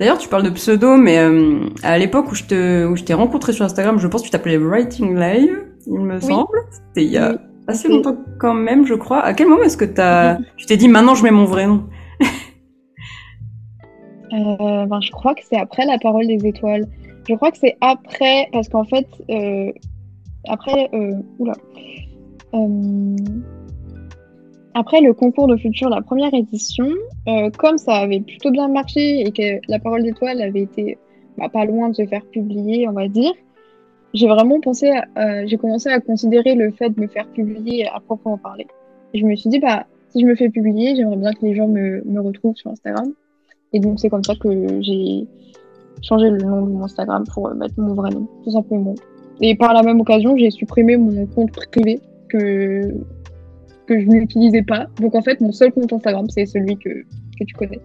D'ailleurs, 0.00 0.18
tu 0.18 0.28
parles 0.28 0.44
de 0.44 0.50
pseudo, 0.50 0.96
mais 0.96 1.18
euh, 1.18 1.68
à 1.82 1.98
l'époque 1.98 2.32
où 2.32 2.34
je 2.34 2.44
te, 2.44 2.86
où 2.86 2.96
je 2.96 3.04
t'ai 3.04 3.14
rencontré 3.14 3.52
sur 3.52 3.64
Instagram, 3.64 3.98
je 3.98 4.06
pense 4.08 4.22
que 4.22 4.26
tu 4.26 4.30
t'appelais 4.30 4.56
Writing 4.56 5.14
Live, 5.14 5.64
il 5.86 6.00
me 6.00 6.18
semble. 6.20 6.58
C'était 6.70 7.04
il 7.04 7.12
y 7.12 7.18
a 7.18 7.38
assez 7.66 7.88
longtemps 7.88 8.16
quand 8.38 8.54
même, 8.54 8.86
je 8.86 8.94
crois. 8.94 9.20
À 9.20 9.34
quel 9.34 9.46
moment 9.46 9.62
est-ce 9.64 9.76
que 9.76 9.84
t'as, 9.84 10.38
tu 10.56 10.66
t'es 10.66 10.76
dit 10.76 10.88
maintenant 10.88 11.14
je 11.14 11.22
mets 11.22 11.30
mon 11.30 11.44
vrai 11.44 11.66
nom? 11.66 11.84
Euh, 14.32 14.84
ben, 14.86 15.00
je 15.00 15.12
crois 15.12 15.34
que 15.34 15.40
c'est 15.48 15.56
après 15.56 15.86
la 15.86 15.98
parole 15.98 16.26
des 16.26 16.46
étoiles. 16.46 16.84
Je 17.26 17.34
crois 17.36 17.52
que 17.52 17.58
c'est 17.58 17.76
après, 17.80 18.48
parce 18.52 18.68
qu'en 18.68 18.84
fait, 18.84 19.06
euh, 19.30 19.70
après, 20.48 20.90
oula, 21.38 21.54
après 24.78 25.00
le 25.00 25.14
concours 25.14 25.48
de 25.48 25.56
futur, 25.56 25.88
la 25.88 26.02
première 26.02 26.32
édition, 26.34 26.88
euh, 27.28 27.50
comme 27.50 27.78
ça 27.78 27.94
avait 27.94 28.20
plutôt 28.20 28.50
bien 28.50 28.68
marché 28.68 29.20
et 29.20 29.32
que 29.32 29.60
la 29.68 29.78
parole 29.78 30.02
d'étoile 30.02 30.40
avait 30.42 30.62
été 30.62 30.98
bah, 31.38 31.48
pas 31.48 31.64
loin 31.64 31.88
de 31.88 31.94
se 31.94 32.06
faire 32.06 32.24
publier, 32.26 32.88
on 32.88 32.92
va 32.92 33.08
dire, 33.08 33.32
j'ai 34.14 34.28
vraiment 34.28 34.60
pensé, 34.60 34.90
j'ai 35.44 35.56
commencé 35.58 35.90
à 35.90 36.00
considérer 36.00 36.54
le 36.54 36.70
fait 36.72 36.90
de 36.90 37.00
me 37.00 37.06
faire 37.06 37.26
publier 37.28 37.86
à 37.88 38.00
proprement 38.00 38.38
parler. 38.38 38.66
Je 39.12 39.24
me 39.24 39.36
suis 39.36 39.50
dit, 39.50 39.58
bah, 39.58 39.84
si 40.10 40.20
je 40.20 40.26
me 40.26 40.34
fais 40.34 40.48
publier, 40.48 40.96
j'aimerais 40.96 41.16
bien 41.16 41.32
que 41.32 41.44
les 41.44 41.54
gens 41.54 41.68
me, 41.68 42.02
me 42.04 42.20
retrouvent 42.20 42.56
sur 42.56 42.70
Instagram. 42.70 43.12
Et 43.74 43.80
donc, 43.80 44.00
c'est 44.00 44.08
comme 44.08 44.24
ça 44.24 44.34
que 44.36 44.48
j'ai 44.80 45.26
changer 46.02 46.30
le 46.30 46.38
nom 46.38 46.62
de 46.62 46.70
mon 46.70 46.84
Instagram 46.84 47.24
pour 47.32 47.48
euh, 47.48 47.54
mettre 47.54 47.74
mon 47.78 47.94
vrai 47.94 48.10
nom, 48.10 48.26
tout 48.44 48.50
simplement. 48.50 48.94
Et 49.40 49.54
par 49.54 49.74
la 49.74 49.82
même 49.82 50.00
occasion, 50.00 50.36
j'ai 50.36 50.50
supprimé 50.50 50.96
mon 50.96 51.26
compte 51.26 51.52
privé 51.52 52.00
que, 52.28 52.94
que 53.86 54.00
je 54.00 54.06
n'utilisais 54.06 54.62
pas. 54.62 54.86
Donc 55.00 55.14
en 55.14 55.22
fait, 55.22 55.40
mon 55.40 55.52
seul 55.52 55.72
compte 55.72 55.92
Instagram, 55.92 56.26
c'est 56.28 56.46
celui 56.46 56.76
que, 56.76 56.88
que 56.88 57.44
tu 57.46 57.54
connais. 57.54 57.80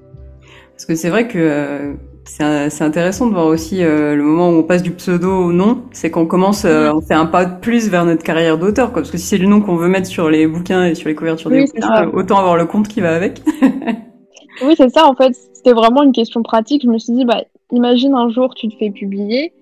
Parce 0.71 0.85
que 0.85 0.95
c'est 0.95 1.09
vrai 1.09 1.27
que 1.27 1.37
euh, 1.37 1.93
c'est 2.25 2.83
intéressant 2.83 3.27
de 3.27 3.33
voir 3.33 3.45
aussi 3.45 3.83
euh, 3.83 4.15
le 4.15 4.23
moment 4.23 4.49
où 4.49 4.53
on 4.53 4.63
passe 4.63 4.81
du 4.81 4.91
pseudo 4.91 5.29
au 5.29 5.51
nom, 5.51 5.83
c'est 5.91 6.09
qu'on 6.09 6.25
commence, 6.25 6.65
on 6.65 7.01
fait 7.01 7.13
un 7.13 7.25
pas 7.25 7.45
de 7.45 7.59
plus 7.59 7.89
vers 7.89 8.05
notre 8.05 8.23
carrière 8.23 8.57
d'auteur. 8.57 8.91
Parce 8.91 9.11
que 9.11 9.17
si 9.17 9.25
c'est 9.25 9.37
le 9.37 9.47
nom 9.47 9.61
qu'on 9.61 9.75
veut 9.75 9.89
mettre 9.89 10.07
sur 10.07 10.29
les 10.29 10.47
bouquins 10.47 10.85
et 10.85 10.95
sur 10.95 11.07
les 11.07 11.15
couvertures 11.15 11.49
des 11.49 11.65
bouquins, 11.65 12.09
autant 12.13 12.37
avoir 12.37 12.57
le 12.57 12.65
compte 12.65 12.87
qui 12.87 13.01
va 13.01 13.15
avec. 13.15 13.41
oui, 14.63 14.73
c'est 14.75 14.89
ça 14.89 15.05
en 15.07 15.13
fait. 15.13 15.35
C'était 15.53 15.73
vraiment 15.73 16.01
une 16.01 16.11
question 16.13 16.41
pratique. 16.41 16.81
Je 16.83 16.89
me 16.89 16.97
suis 16.97 17.13
dit, 17.13 17.25
bah, 17.25 17.43
imagine 17.71 18.15
un 18.15 18.29
jour 18.29 18.55
tu 18.55 18.67
te 18.67 18.75
fais 18.77 18.89
publier. 18.89 19.53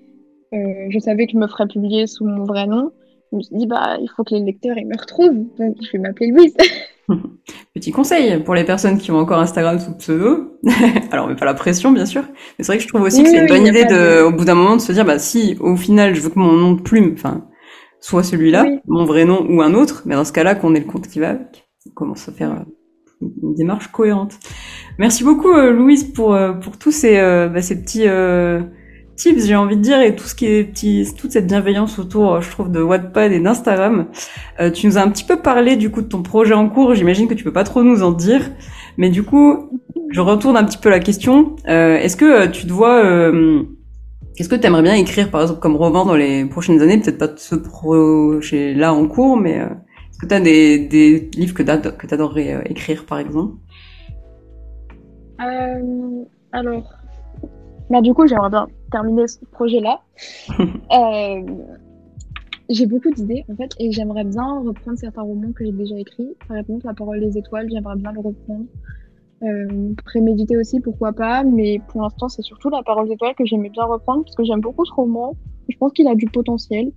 Euh, 0.54 0.88
je 0.90 1.00
savais 1.00 1.26
que 1.28 1.34
je 1.34 1.38
me 1.38 1.48
ferais 1.48 1.68
publier 1.68 2.08
sous 2.08 2.26
mon 2.26 2.44
vrai 2.46 2.66
nom. 2.66 2.92
Je 3.32 3.38
me 3.38 3.42
suis 3.42 3.56
dit, 3.56 3.68
bah, 3.68 3.98
il 4.02 4.10
faut 4.16 4.24
que 4.24 4.34
les 4.34 4.42
lecteurs 4.42 4.78
ils 4.78 4.88
me 4.88 4.98
retrouvent. 5.00 5.46
Donc, 5.58 5.76
je 5.82 5.92
vais 5.92 6.00
m'appeler 6.00 6.32
Louise. 6.32 6.56
Petit 7.74 7.92
conseil 7.92 8.44
pour 8.44 8.56
les 8.56 8.64
personnes 8.64 8.98
qui 8.98 9.12
ont 9.12 9.18
encore 9.18 9.40
Instagram 9.40 9.80
sous 9.80 9.96
pseudo. 9.98 10.58
Alors, 11.12 11.26
on 11.26 11.30
met 11.30 11.36
pas 11.36 11.46
la 11.46 11.54
pression, 11.54 11.92
bien 11.92 12.06
sûr. 12.06 12.24
Mais 12.24 12.64
c'est 12.64 12.68
vrai 12.68 12.78
que 12.78 12.84
je 12.84 12.88
trouve 12.88 13.02
aussi 13.02 13.24
que 13.24 13.30
c'est 13.30 13.42
une 13.42 13.48
bonne 13.48 13.66
idée 13.66 13.86
de, 13.86 14.24
au 14.24 14.32
bout 14.32 14.46
d'un 14.46 14.56
moment, 14.56 14.76
de 14.76 14.82
se 14.82 14.92
dire, 14.92 15.06
bah, 15.06 15.20
si, 15.20 15.58
au 15.60 15.76
final, 15.76 16.16
je 16.16 16.22
veux 16.22 16.30
que 16.30 16.40
mon 16.40 16.54
nom 16.54 16.74
de 16.74 16.82
plume, 16.82 17.14
enfin, 17.14 17.48
soit 18.00 18.24
celui-là, 18.24 18.66
mon 18.88 19.06
vrai 19.06 19.26
nom 19.26 19.46
ou 19.50 19.62
un 19.62 19.74
autre, 19.74 20.04
mais 20.06 20.16
dans 20.16 20.26
ce 20.26 20.34
cas-là, 20.34 20.56
qu'on 20.56 20.76
ait 20.76 20.80
le 20.80 20.86
compte 20.86 21.08
qui 21.08 21.20
va 21.20 21.30
avec. 21.30 21.68
On 21.88 21.92
commence 21.92 22.30
à 22.30 22.32
faire 22.32 22.52
euh, 22.52 22.64
une 23.22 23.56
démarche 23.56 23.88
cohérente. 23.92 24.34
Merci 24.98 25.24
beaucoup 25.24 25.52
euh, 25.52 25.72
Louise 25.72 26.12
pour 26.14 26.34
euh, 26.34 26.54
pour 26.54 26.78
tous 26.78 26.92
ces 26.92 27.18
euh, 27.18 27.48
bah, 27.48 27.62
ces 27.62 27.82
petits 27.82 28.06
tips, 29.20 29.46
j'ai 29.46 29.56
envie 29.56 29.76
de 29.76 29.82
dire, 29.82 30.02
et 30.02 30.16
tout 30.16 30.24
ce 30.24 30.34
qui 30.34 30.46
est 30.46 30.64
petit, 30.64 31.08
toute 31.18 31.32
cette 31.32 31.48
bienveillance 31.48 32.00
autour, 32.00 32.42
je 32.42 32.50
trouve, 32.50 32.72
de 32.72 32.82
Wattpad 32.82 33.32
et 33.32 33.40
d'Instagram. 33.40 34.08
tu 34.74 34.88
nous 34.88 34.98
as 34.98 35.02
un 35.02 35.10
petit 35.10 35.26
peu 35.26 35.38
parlé 35.38 35.76
du 35.76 35.92
coup 35.92 36.02
de 36.02 36.08
ton 36.08 36.24
projet 36.24 36.54
en 36.54 36.70
cours. 36.70 36.96
J'imagine 36.96 37.28
que 37.28 37.34
tu 37.34 37.44
peux 37.44 37.54
pas 37.54 37.66
trop 37.66 37.84
nous 37.84 38.02
en 38.02 38.12
dire, 38.12 38.50
mais 38.98 39.10
du 39.10 39.24
coup, 39.24 39.70
je 40.10 40.22
retourne 40.22 40.58
un 40.58 40.64
petit 40.64 40.78
peu 40.78 40.90
la 40.90 41.00
question. 41.00 41.56
Est-ce 41.66 42.16
que 42.16 42.48
tu 42.48 42.66
te 42.66 42.72
vois 42.72 43.32
Qu'est-ce 44.40 44.48
que 44.48 44.56
tu 44.56 44.66
aimerais 44.68 44.84
bien 44.84 44.96
écrire, 44.96 45.30
par 45.30 45.42
exemple, 45.42 45.60
comme 45.60 45.76
roman 45.76 46.06
dans 46.06 46.16
les 46.16 46.46
prochaines 46.46 46.82
années? 46.82 46.98
Peut-être 46.98 47.18
pas 47.18 47.28
ce 47.36 47.56
projet-là 47.56 48.94
en 48.94 49.06
cours, 49.06 49.36
mais 49.36 49.56
est-ce 49.56 50.20
que 50.20 50.28
tu 50.28 50.34
as 50.34 50.40
des, 50.40 50.80
des 50.80 51.30
livres 51.36 51.54
que 51.54 51.62
tu 51.62 52.14
adorerais 52.14 52.64
écrire, 52.70 53.06
par 53.06 53.20
exemple? 53.20 53.58
Euh, 55.42 56.24
alors, 56.52 56.99
bah, 57.90 58.02
du 58.02 58.14
coup, 58.14 58.28
j'aimerais 58.28 58.50
bien 58.50 58.68
terminer 58.92 59.28
ce 59.28 59.40
projet-là. 59.52 60.02
euh, 60.60 61.42
j'ai 62.70 62.86
beaucoup 62.86 63.10
d'idées, 63.10 63.46
en 63.52 63.56
fait, 63.56 63.72
et 63.80 63.92
j'aimerais 63.92 64.24
bien 64.24 64.60
reprendre 64.60 64.98
certains 64.98 65.24
romans 65.24 65.52
que 65.54 65.66
j'ai 65.66 65.72
déjà 65.72 65.98
écrits. 65.98 66.36
Par 66.48 66.58
exemple, 66.58 66.86
La 66.86 66.94
parole 66.94 67.20
des 67.20 67.38
étoiles, 67.38 67.68
j'aimerais 67.72 67.96
bien 67.96 68.12
le 68.12 68.20
reprendre. 68.20 68.66
Euh, 69.42 69.94
préméditer 70.06 70.58
aussi, 70.58 70.82
pourquoi 70.82 71.14
pas, 71.14 71.44
mais 71.44 71.82
pour 71.88 72.02
l'instant, 72.02 72.30
c'est 72.30 72.44
surtout 72.44 72.70
La 72.70 72.84
parole 72.84 73.08
des 73.08 73.14
étoiles 73.14 73.36
que 73.36 73.46
j'aimais 73.46 73.70
bien 73.70 73.86
reprendre, 73.86 74.24
parce 74.24 74.36
que 74.36 74.44
j'aime 74.44 74.62
beaucoup 74.62 74.86
ce 74.86 74.94
roman. 74.94 75.36
Je 75.68 75.78
pense 75.78 75.92
qu'il 75.94 76.08
a 76.08 76.16
du 76.16 76.28
potentiel. 76.28 76.92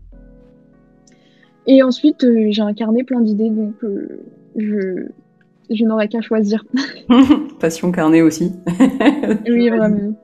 Et 1.67 1.83
ensuite, 1.83 2.25
euh, 2.25 2.49
j'ai 2.51 2.63
incarné 2.63 3.05
plein 3.05 3.21
d'idées, 3.21 3.51
donc 3.51 3.83
euh, 3.85 4.21
je, 4.57 5.07
je 5.71 5.85
n'aurais 5.85 6.09
qu'à 6.09 6.21
choisir. 6.21 6.65
Passion 7.61 7.93
carnet 7.93 8.21
aussi. 8.21 8.53
oui, 9.49 9.71
vraiment. 9.71 10.15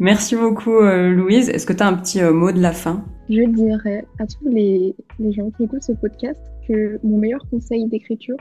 Merci 0.00 0.36
beaucoup, 0.36 0.76
euh, 0.76 1.10
Louise. 1.10 1.48
Est-ce 1.48 1.66
que 1.66 1.72
tu 1.72 1.82
as 1.82 1.88
un 1.88 1.94
petit 1.94 2.20
euh, 2.20 2.32
mot 2.32 2.52
de 2.52 2.60
la 2.60 2.70
fin? 2.70 3.04
Je 3.28 3.42
dirais 3.42 4.04
à 4.20 4.26
tous 4.26 4.48
les, 4.48 4.94
gens 5.18 5.50
qui 5.50 5.64
écoutent 5.64 5.82
ce 5.82 5.92
podcast 5.92 6.40
que 6.68 7.00
mon 7.02 7.18
meilleur 7.18 7.40
conseil 7.50 7.86
d'écriture, 7.86 8.36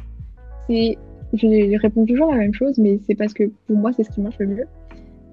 c'est. 0.69 0.97
Je 1.33 1.77
réponds 1.81 2.05
toujours 2.05 2.31
la 2.31 2.37
même 2.37 2.53
chose, 2.53 2.77
mais 2.77 2.99
c'est 3.05 3.15
parce 3.15 3.33
que 3.33 3.43
pour 3.65 3.75
moi, 3.75 3.91
c'est 3.91 4.03
ce 4.03 4.11
qui 4.11 4.21
marche 4.21 4.37
le 4.39 4.47
mieux. 4.47 4.65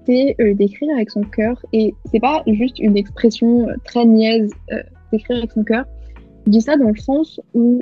C'est 0.05 0.35
euh, 0.41 0.53
d'écrire 0.53 0.93
avec 0.95 1.09
son 1.09 1.21
cœur. 1.21 1.63
Et 1.71 1.93
c'est 2.11 2.19
pas 2.19 2.43
juste 2.47 2.79
une 2.79 2.97
expression 2.97 3.67
très 3.85 4.03
niaise 4.05 4.51
d'écrire 5.13 5.37
avec 5.37 5.51
son 5.51 5.63
cœur. 5.63 5.85
Je 6.47 6.51
dis 6.51 6.61
ça 6.61 6.75
dans 6.75 6.89
le 6.89 6.97
sens 6.97 7.39
où 7.53 7.79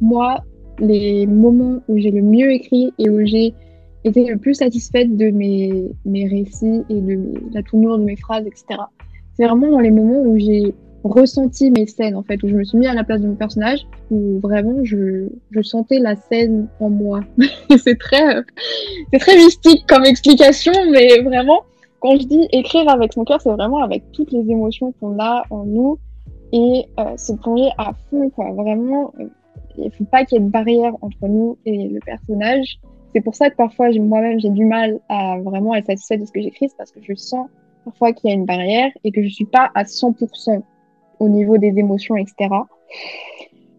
moi, 0.00 0.38
les 0.78 1.26
moments 1.26 1.82
où 1.86 1.98
j'ai 1.98 2.12
le 2.12 2.22
mieux 2.22 2.50
écrit 2.50 2.94
et 2.98 3.10
où 3.10 3.20
j'ai 3.26 3.52
été 4.08 4.24
le 4.26 4.38
plus 4.38 4.54
satisfaite 4.54 5.16
de 5.16 5.30
mes, 5.30 5.92
récits 6.28 6.82
et 6.88 7.00
de 7.00 7.34
la 7.52 7.62
tournure 7.62 7.98
de 7.98 8.04
mes 8.04 8.16
phrases, 8.16 8.46
etc. 8.46 8.80
C'est 9.34 9.46
vraiment 9.46 9.70
dans 9.70 9.80
les 9.80 9.90
moments 9.90 10.22
où 10.22 10.38
j'ai 10.38 10.74
ressenti 11.04 11.70
mes 11.70 11.86
scènes 11.86 12.16
en 12.16 12.22
fait, 12.22 12.42
où 12.42 12.48
je 12.48 12.54
me 12.54 12.64
suis 12.64 12.76
mis 12.76 12.86
à 12.86 12.94
la 12.94 13.04
place 13.04 13.20
de 13.20 13.28
mon 13.28 13.34
personnage, 13.34 13.86
où 14.10 14.40
vraiment 14.40 14.84
je, 14.84 15.28
sentais 15.62 15.98
la 15.98 16.16
scène 16.16 16.68
en 16.80 16.90
moi. 16.90 17.20
c'est 17.78 17.98
très, 17.98 18.44
mystique 19.36 19.86
comme 19.86 20.04
explication, 20.04 20.72
mais 20.90 21.20
vraiment, 21.20 21.62
quand 22.00 22.18
je 22.18 22.26
dis 22.26 22.48
écrire 22.52 22.88
avec 22.88 23.12
son 23.12 23.24
cœur, 23.24 23.40
c'est 23.40 23.50
vraiment 23.50 23.82
avec 23.82 24.02
toutes 24.12 24.32
les 24.32 24.50
émotions 24.50 24.92
qu'on 25.00 25.18
a 25.20 25.44
en 25.50 25.64
nous 25.64 25.98
et 26.52 26.86
euh, 26.98 27.16
se 27.16 27.32
plonger 27.32 27.70
à 27.78 27.92
fond. 28.10 28.30
Vraiment, 28.36 29.12
euh, 29.20 29.26
il 29.76 29.90
faut 29.92 30.04
pas 30.04 30.24
qu'il 30.24 30.38
y 30.38 30.40
ait 30.40 30.44
de 30.44 30.50
barrière 30.50 30.92
entre 31.02 31.28
nous 31.28 31.58
et 31.64 31.88
le 31.88 32.00
personnage. 32.00 32.80
C'est 33.18 33.24
pour 33.24 33.34
ça 33.34 33.50
que 33.50 33.56
parfois, 33.56 33.90
moi-même, 33.98 34.38
j'ai 34.38 34.48
du 34.48 34.64
mal 34.64 35.00
à 35.08 35.40
vraiment 35.40 35.74
être 35.74 35.86
satisfaite 35.86 36.20
de 36.20 36.26
ce 36.26 36.30
que 36.30 36.40
j'écris, 36.40 36.68
parce 36.78 36.92
que 36.92 37.00
je 37.02 37.14
sens 37.14 37.48
parfois 37.84 38.12
qu'il 38.12 38.30
y 38.30 38.32
a 38.32 38.36
une 38.36 38.44
barrière 38.44 38.92
et 39.02 39.10
que 39.10 39.24
je 39.24 39.28
suis 39.28 39.44
pas 39.44 39.72
à 39.74 39.82
100% 39.82 40.62
au 41.18 41.28
niveau 41.28 41.58
des 41.58 41.76
émotions, 41.76 42.16
etc. 42.16 42.48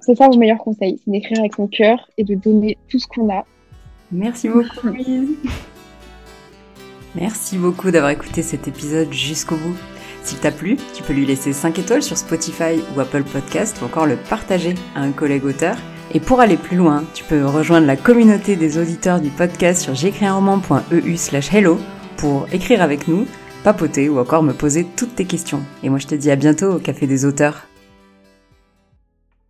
C'est 0.01 0.15
ça 0.15 0.27
mon 0.27 0.35
meilleur 0.35 0.57
conseil, 0.57 0.99
c'est 1.01 1.09
d'écrire 1.09 1.39
avec 1.39 1.55
son 1.55 1.67
cœur 1.67 2.09
et 2.17 2.25
de 2.25 2.35
donner 2.35 2.77
tout 2.89 2.99
ce 2.99 3.07
qu'on 3.07 3.29
a. 3.29 3.45
Merci 4.11 4.49
beaucoup, 4.49 4.87
Louise. 4.87 5.37
Merci 7.15 7.57
beaucoup 7.57 7.91
d'avoir 7.91 8.11
écouté 8.11 8.41
cet 8.41 8.67
épisode 8.67 9.13
jusqu'au 9.13 9.55
bout. 9.55 9.77
S'il 10.21 10.39
t'a 10.39 10.51
plu, 10.51 10.75
tu 10.93 11.01
peux 11.01 11.13
lui 11.13 11.25
laisser 11.25 11.53
5 11.53 11.79
étoiles 11.79 12.03
sur 12.03 12.17
Spotify 12.17 12.83
ou 12.93 12.99
Apple 12.99 13.23
Podcast 13.23 13.81
ou 13.81 13.85
encore 13.85 14.05
le 14.05 14.17
partager 14.17 14.75
à 14.95 14.99
un 14.99 15.13
collègue 15.13 15.45
auteur. 15.45 15.77
Et 16.11 16.19
pour 16.19 16.39
aller 16.39 16.57
plus 16.57 16.75
loin, 16.75 17.03
tu 17.13 17.23
peux 17.23 17.45
rejoindre 17.45 17.85
la 17.85 17.95
communauté 17.95 18.55
des 18.55 18.77
auditeurs 18.77 19.19
du 19.19 19.29
podcast 19.29 19.81
sur 19.83 19.93
j'écrisunroman.eu 19.93 21.17
slash 21.17 21.53
hello 21.53 21.79
pour 22.17 22.47
écrire 22.51 22.81
avec 22.81 23.07
nous, 23.07 23.27
papoter 23.63 24.09
ou 24.09 24.19
encore 24.19 24.43
me 24.43 24.53
poser 24.53 24.85
toutes 24.95 25.15
tes 25.15 25.25
questions. 25.25 25.61
Et 25.83 25.89
moi 25.89 25.99
je 25.99 26.07
te 26.07 26.15
dis 26.15 26.31
à 26.31 26.35
bientôt 26.35 26.73
au 26.73 26.79
Café 26.79 27.05
des 27.05 27.25
auteurs. 27.25 27.68